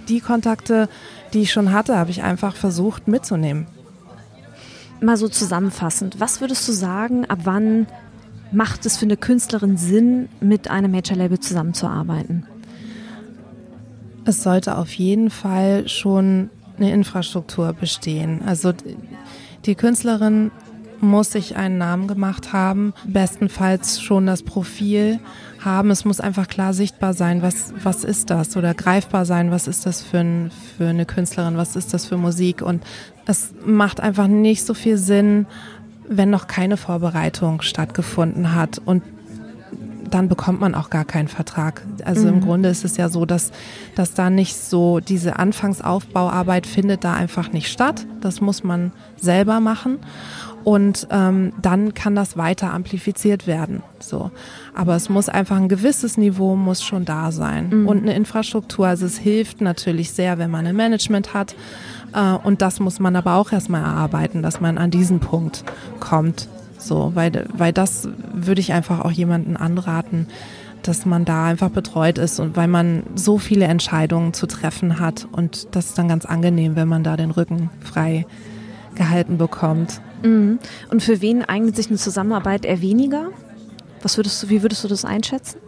die 0.09 0.21
Kontakte, 0.21 0.89
die 1.33 1.43
ich 1.43 1.53
schon 1.53 1.73
hatte, 1.73 1.97
habe 1.97 2.11
ich 2.11 2.23
einfach 2.23 2.57
versucht 2.57 3.09
mitzunehmen. 3.09 3.67
Mal 5.01 5.17
so 5.17 5.29
zusammenfassend, 5.29 6.19
was 6.19 6.41
würdest 6.41 6.67
du 6.67 6.73
sagen, 6.73 7.25
ab 7.27 7.41
wann 7.45 7.87
macht 8.53 8.87
es 8.87 8.97
für 8.97 9.05
eine 9.05 9.17
Künstlerin 9.17 9.77
Sinn, 9.77 10.29
mit 10.41 10.71
einem 10.71 10.93
Major-Label 10.93 11.39
zusammenzuarbeiten? 11.39 12.47
Es 14.25 14.43
sollte 14.43 14.77
auf 14.77 14.93
jeden 14.93 15.31
Fall 15.31 15.89
schon 15.89 16.51
eine 16.77 16.93
Infrastruktur 16.93 17.73
bestehen. 17.73 18.43
Also 18.45 18.73
die 19.65 19.75
Künstlerin 19.75 20.51
muss 21.01 21.33
sich 21.33 21.57
einen 21.57 21.79
Namen 21.79 22.09
gemacht 22.09 22.53
haben, 22.53 22.93
bestenfalls 23.07 24.01
schon 24.01 24.27
das 24.27 24.43
Profil 24.43 25.21
haben. 25.61 25.91
Es 25.91 26.05
muss 26.05 26.21
einfach 26.21 26.49
klar 26.49 26.75
sichtbar 26.75 27.15
sein, 27.15 27.43
was, 27.43 27.73
was 27.83 28.05
ist 28.05 28.31
das 28.31 28.57
oder 28.57 28.75
greifbar 28.75 29.25
sein, 29.25 29.51
was 29.51 29.69
ist 29.69 29.87
das 29.87 30.03
für, 30.03 30.19
ein, 30.19 30.51
für 30.77 30.89
eine 30.89 31.07
Künstlerin, 31.07 31.57
was 31.57 31.77
ist 31.77 31.95
das 31.95 32.07
für 32.07 32.17
Musik. 32.17 32.63
Und 32.63 32.83
es 33.27 33.55
macht 33.65 34.01
einfach 34.01 34.27
nicht 34.27 34.65
so 34.65 34.75
viel 34.75 34.99
Sinn, 34.99 35.47
wenn 36.09 36.31
noch 36.31 36.47
keine 36.47 36.77
Vorbereitung 36.77 37.63
stattgefunden 37.63 38.55
hat 38.55 38.81
und 38.85 39.03
dann 40.11 40.29
bekommt 40.29 40.61
man 40.61 40.75
auch 40.75 40.91
gar 40.91 41.05
keinen 41.05 41.29
Vertrag. 41.29 41.83
Also 42.05 42.23
mhm. 42.23 42.35
im 42.35 42.41
Grunde 42.41 42.69
ist 42.69 42.85
es 42.85 42.97
ja 42.97 43.09
so, 43.09 43.27
dass, 43.27 43.53
dass 43.95 44.15
da 44.15 44.31
nicht 44.31 44.57
so 44.57 45.01
diese 45.01 45.39
Anfangsaufbauarbeit 45.39 46.67
findet 46.67 47.05
da 47.05 47.15
einfach 47.15 47.53
nicht 47.53 47.71
statt. 47.71 48.07
Das 48.21 48.41
muss 48.41 48.65
man 48.65 48.93
selber 49.17 49.61
machen. 49.61 49.99
Und 50.65 51.07
ähm, 51.11 51.53
dann 51.63 51.95
kann 51.95 52.15
das 52.15 52.37
weiter 52.37 52.73
amplifiziert 52.73 53.47
werden. 53.47 53.83
So. 54.01 54.31
Aber 54.75 54.97
es 54.97 55.09
muss 55.09 55.29
einfach 55.29 55.57
ein 55.57 55.69
gewisses 55.69 56.19
Niveau 56.19 56.57
muss 56.57 56.83
schon 56.83 57.05
da 57.05 57.33
sein. 57.33 57.71
Mhm. 57.71 57.87
Und 57.87 58.03
eine 58.03 58.15
Infrastruktur. 58.15 58.87
Also 58.87 59.07
es 59.07 59.19
hilft 59.19 59.61
natürlich 59.61 60.13
sehr, 60.13 60.39
wenn 60.39 60.51
man 60.51 60.67
ein 60.67 60.77
Management 60.77 61.33
hat. 61.33 61.55
Äh, 62.15 62.35
und 62.35 62.63
das 62.63 62.81
muss 62.81 63.01
man 63.01 63.17
aber 63.17 63.35
auch 63.35 63.53
erstmal 63.53 63.83
erarbeiten, 63.83 64.43
dass 64.43 64.61
man 64.61 64.79
an 64.79 64.91
diesen 64.91 65.21
Punkt 65.21 65.65
kommt. 66.01 66.49
So, 66.79 67.13
weil, 67.15 67.47
weil 67.53 67.73
das 67.73 68.09
würde 68.33 68.61
ich 68.61 68.73
einfach 68.73 69.01
auch 69.01 69.11
jemanden 69.11 69.57
anraten, 69.57 70.27
dass 70.83 71.05
man 71.05 71.25
da 71.25 71.47
einfach 71.47 71.71
betreut 71.71 72.19
ist 72.19 72.39
und 72.39 72.57
weil 72.57 72.69
man 72.69 73.03
so 73.15 73.39
viele 73.39 73.65
Entscheidungen 73.65 74.33
zu 74.33 74.47
treffen 74.47 75.01
hat 75.01 75.27
und 75.33 75.75
das 75.75 75.87
ist 75.87 75.99
dann 75.99 76.09
ganz 76.09 76.25
angenehm, 76.25 76.77
wenn 76.77 76.87
man 76.87 77.03
da 77.03 77.17
den 77.17 77.33
Rücken 77.33 77.71
frei 77.81 78.27
gehalten 78.95 79.39
bekommt. 79.39 80.01
Mhm. 80.23 80.59
Und 80.91 81.03
für 81.03 81.21
wen 81.21 81.45
eignet 81.45 81.77
sich 81.77 81.89
eine 81.89 81.99
Zusammenarbeit 81.99 82.65
eher 82.65 82.81
weniger? 82.81 83.31
Was 84.03 84.17
würdest 84.17 84.43
du, 84.43 84.49
wie 84.49 84.63
würdest 84.63 84.85
du 84.85 84.89
das 84.89 85.05
einschätzen? 85.05 85.59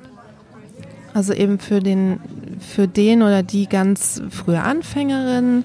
Also 1.12 1.32
eben 1.32 1.59
für 1.59 1.80
den, 1.80 2.20
für 2.61 2.86
den 2.86 3.22
oder 3.22 3.43
die 3.43 3.68
ganz 3.68 4.22
frühe 4.30 4.62
Anfängerin 4.62 5.64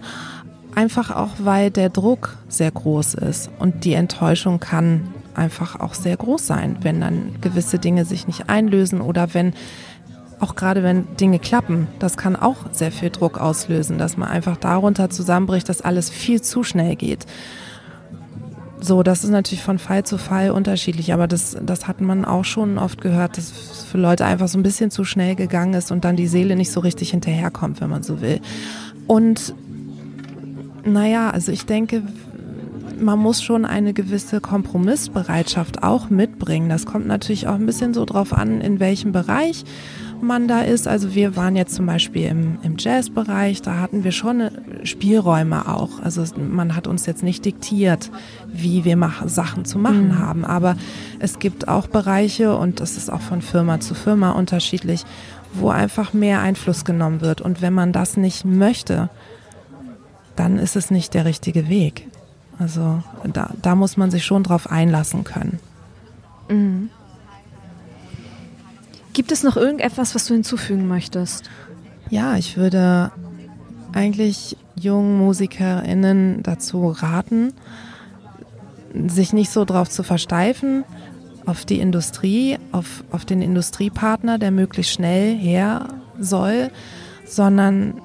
Einfach 0.75 1.09
auch, 1.09 1.31
weil 1.39 1.71
der 1.71 1.89
Druck 1.89 2.37
sehr 2.49 2.69
groß 2.69 3.15
ist 3.15 3.49
und 3.59 3.85
die 3.85 3.93
Enttäuschung 3.93 4.59
kann 4.59 5.13
einfach 5.33 5.79
auch 5.79 5.93
sehr 5.93 6.17
groß 6.17 6.45
sein, 6.45 6.77
wenn 6.81 7.01
dann 7.01 7.35
gewisse 7.41 7.79
Dinge 7.79 8.05
sich 8.05 8.27
nicht 8.27 8.49
einlösen 8.49 9.01
oder 9.01 9.33
wenn 9.33 9.53
auch 10.39 10.55
gerade 10.55 10.83
wenn 10.83 11.15
Dinge 11.15 11.39
klappen, 11.39 11.87
das 11.99 12.17
kann 12.17 12.35
auch 12.35 12.57
sehr 12.73 12.91
viel 12.91 13.09
Druck 13.09 13.39
auslösen, 13.39 13.97
dass 13.97 14.17
man 14.17 14.27
einfach 14.27 14.57
darunter 14.57 15.09
zusammenbricht, 15.09 15.69
dass 15.69 15.81
alles 15.81 16.09
viel 16.09 16.41
zu 16.41 16.63
schnell 16.63 16.97
geht. 16.97 17.25
So, 18.81 19.01
das 19.01 19.23
ist 19.23 19.29
natürlich 19.29 19.63
von 19.63 19.79
Fall 19.79 20.03
zu 20.03 20.17
Fall 20.17 20.51
unterschiedlich, 20.51 21.13
aber 21.13 21.27
das, 21.27 21.57
das 21.63 21.87
hat 21.87 22.01
man 22.01 22.25
auch 22.25 22.43
schon 22.43 22.77
oft 22.77 23.01
gehört, 23.01 23.37
dass 23.37 23.49
für 23.89 23.97
Leute 23.97 24.25
einfach 24.25 24.49
so 24.49 24.59
ein 24.59 24.63
bisschen 24.63 24.91
zu 24.91 25.05
schnell 25.05 25.35
gegangen 25.35 25.73
ist 25.73 25.91
und 25.91 26.03
dann 26.03 26.17
die 26.17 26.27
Seele 26.27 26.57
nicht 26.57 26.71
so 26.71 26.81
richtig 26.81 27.11
hinterherkommt, 27.11 27.79
wenn 27.79 27.89
man 27.89 28.03
so 28.03 28.19
will. 28.19 28.41
Und 29.07 29.55
naja, 30.85 31.29
also 31.29 31.51
ich 31.51 31.65
denke, 31.65 32.03
man 32.99 33.19
muss 33.19 33.43
schon 33.43 33.65
eine 33.65 33.93
gewisse 33.93 34.39
Kompromissbereitschaft 34.39 35.83
auch 35.83 36.09
mitbringen. 36.09 36.69
Das 36.69 36.85
kommt 36.85 37.07
natürlich 37.07 37.47
auch 37.47 37.55
ein 37.55 37.65
bisschen 37.65 37.93
so 37.93 38.05
drauf 38.05 38.33
an, 38.33 38.61
in 38.61 38.79
welchem 38.79 39.11
Bereich 39.11 39.65
man 40.21 40.47
da 40.47 40.61
ist. 40.61 40.87
Also 40.87 41.13
wir 41.13 41.35
waren 41.35 41.55
jetzt 41.55 41.75
zum 41.75 41.85
Beispiel 41.85 42.27
im, 42.27 42.57
im 42.63 42.75
Jazzbereich, 42.77 43.61
da 43.61 43.79
hatten 43.79 44.03
wir 44.03 44.11
schon 44.11 44.49
Spielräume 44.83 45.67
auch. 45.67 45.99
Also 46.01 46.23
man 46.37 46.75
hat 46.75 46.87
uns 46.87 47.05
jetzt 47.05 47.23
nicht 47.23 47.45
diktiert, 47.45 48.11
wie 48.47 48.85
wir 48.85 48.97
mach, 48.97 49.27
Sachen 49.27 49.65
zu 49.65 49.77
machen 49.77 50.09
mhm. 50.09 50.19
haben. 50.19 50.45
Aber 50.45 50.77
es 51.19 51.39
gibt 51.39 51.67
auch 51.67 51.87
Bereiche, 51.87 52.55
und 52.57 52.79
das 52.79 52.97
ist 52.97 53.11
auch 53.11 53.21
von 53.21 53.41
Firma 53.41 53.79
zu 53.79 53.93
Firma 53.93 54.31
unterschiedlich, 54.31 55.03
wo 55.53 55.69
einfach 55.69 56.13
mehr 56.13 56.41
Einfluss 56.41 56.85
genommen 56.85 57.21
wird. 57.21 57.41
Und 57.41 57.61
wenn 57.61 57.73
man 57.73 57.91
das 57.91 58.17
nicht 58.17 58.45
möchte, 58.45 59.09
dann 60.35 60.59
ist 60.59 60.75
es 60.75 60.91
nicht 60.91 61.13
der 61.13 61.25
richtige 61.25 61.69
Weg. 61.69 62.07
Also 62.57 63.03
da, 63.23 63.51
da 63.61 63.75
muss 63.75 63.97
man 63.97 64.11
sich 64.11 64.25
schon 64.25 64.43
drauf 64.43 64.71
einlassen 64.71 65.23
können. 65.23 65.59
Mhm. 66.49 66.89
Gibt 69.13 69.31
es 69.31 69.43
noch 69.43 69.55
irgendetwas, 69.55 70.13
was 70.15 70.25
du 70.25 70.33
hinzufügen 70.33 70.87
möchtest? 70.87 71.49
Ja, 72.09 72.35
ich 72.35 72.57
würde 72.57 73.11
eigentlich 73.93 74.57
jungen 74.75 75.17
MusikerInnen 75.17 76.43
dazu 76.43 76.89
raten, 76.89 77.53
sich 79.07 79.33
nicht 79.33 79.51
so 79.51 79.65
drauf 79.65 79.89
zu 79.89 80.03
versteifen, 80.03 80.83
auf 81.45 81.65
die 81.65 81.79
Industrie, 81.79 82.57
auf, 82.71 83.03
auf 83.11 83.25
den 83.25 83.41
Industriepartner, 83.41 84.37
der 84.37 84.51
möglichst 84.51 84.93
schnell 84.93 85.35
her 85.37 85.87
soll, 86.19 86.71
sondern 87.25 88.01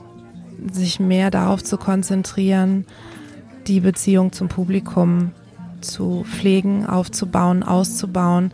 sich 0.72 1.00
mehr 1.00 1.30
darauf 1.30 1.62
zu 1.62 1.76
konzentrieren, 1.76 2.84
die 3.66 3.80
Beziehung 3.80 4.32
zum 4.32 4.48
Publikum 4.48 5.32
zu 5.80 6.24
pflegen, 6.24 6.86
aufzubauen, 6.86 7.62
auszubauen, 7.62 8.52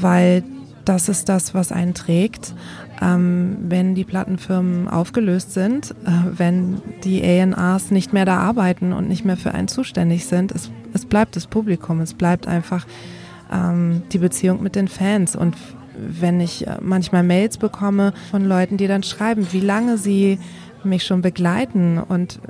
weil 0.00 0.42
das 0.84 1.08
ist 1.08 1.28
das, 1.28 1.54
was 1.54 1.70
einen 1.70 1.94
trägt. 1.94 2.54
Ähm, 3.00 3.58
wenn 3.68 3.94
die 3.94 4.04
Plattenfirmen 4.04 4.88
aufgelöst 4.88 5.52
sind, 5.52 5.92
äh, 6.04 6.10
wenn 6.36 6.80
die 7.04 7.22
ANAs 7.22 7.90
nicht 7.90 8.12
mehr 8.12 8.24
da 8.24 8.38
arbeiten 8.38 8.92
und 8.92 9.08
nicht 9.08 9.24
mehr 9.24 9.36
für 9.36 9.54
einen 9.54 9.68
zuständig 9.68 10.26
sind, 10.26 10.50
es, 10.52 10.70
es 10.94 11.04
bleibt 11.04 11.36
das 11.36 11.46
Publikum, 11.46 12.00
es 12.00 12.14
bleibt 12.14 12.48
einfach 12.48 12.86
ähm, 13.52 14.02
die 14.12 14.18
Beziehung 14.18 14.62
mit 14.62 14.74
den 14.74 14.88
Fans. 14.88 15.36
Und 15.36 15.56
wenn 15.96 16.40
ich 16.40 16.66
äh, 16.66 16.78
manchmal 16.80 17.22
Mails 17.22 17.58
bekomme 17.58 18.12
von 18.30 18.44
Leuten, 18.44 18.78
die 18.78 18.86
dann 18.86 19.02
schreiben, 19.02 19.46
wie 19.52 19.60
lange 19.60 19.98
sie 19.98 20.38
mich 20.84 21.04
schon 21.04 21.22
begleiten 21.22 21.98
und 21.98 22.40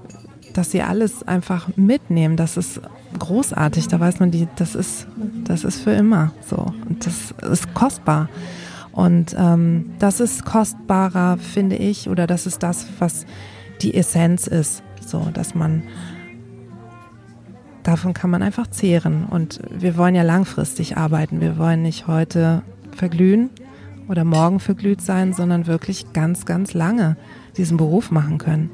dass 0.55 0.71
sie 0.71 0.83
alles 0.83 1.27
einfach 1.27 1.69
mitnehmen, 1.77 2.37
das 2.37 2.57
ist 2.57 2.81
großartig. 3.19 3.89
Da 3.89 4.01
weiß 4.01 4.21
man, 4.21 4.31
die, 4.31 4.49
das 4.57 4.75
ist, 4.75 5.07
das 5.45 5.65
ist 5.65 5.81
für 5.81 5.93
immer 5.93 6.33
so. 6.49 6.67
Und 6.89 7.07
das 7.07 7.33
ist 7.53 7.75
kostbar. 7.75 8.29
Und 8.93 9.37
ähm, 9.39 9.93
das 9.99 10.21
ist 10.21 10.45
kostbarer, 10.45 11.39
finde 11.39 11.77
ich, 11.77 12.09
oder 12.09 12.27
das 12.27 12.47
ist 12.47 12.63
das, 12.63 12.87
was 12.99 13.27
die 13.83 13.95
Essenz 13.95 14.47
ist. 14.47 14.83
So, 15.07 15.29
dass 15.33 15.55
man 15.55 15.85
davon 17.85 18.13
kann 18.13 18.31
man 18.31 18.43
einfach 18.43 18.67
zehren. 18.67 19.25
Und 19.25 19.61
wir 19.71 19.97
wollen 19.97 20.15
ja 20.15 20.23
langfristig 20.23 20.97
arbeiten. 20.97 21.41
Wir 21.41 21.57
wollen 21.57 21.83
nicht 21.83 22.07
heute 22.07 22.63
verglühen 22.91 23.51
oder 24.09 24.25
morgen 24.25 24.59
verglüht 24.59 25.01
sein, 25.01 25.33
sondern 25.33 25.67
wirklich 25.67 26.13
ganz, 26.13 26.47
ganz 26.47 26.75
lange 26.75 27.17
diesen 27.59 27.77
Beruf 27.77 28.11
machen 28.11 28.39
können. 28.39 28.71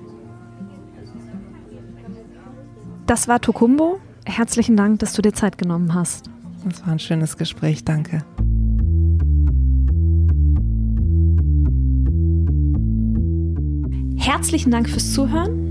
Das 3.06 3.28
war 3.28 3.40
Tokumbo. 3.40 3.98
Herzlichen 4.24 4.76
Dank, 4.76 5.00
dass 5.00 5.12
du 5.12 5.22
dir 5.22 5.32
Zeit 5.32 5.58
genommen 5.58 5.94
hast. 5.94 6.30
Das 6.64 6.80
war 6.82 6.92
ein 6.92 6.98
schönes 6.98 7.36
Gespräch, 7.36 7.84
danke. 7.84 8.24
Herzlichen 14.16 14.70
Dank 14.70 14.88
fürs 14.88 15.12
Zuhören. 15.12 15.63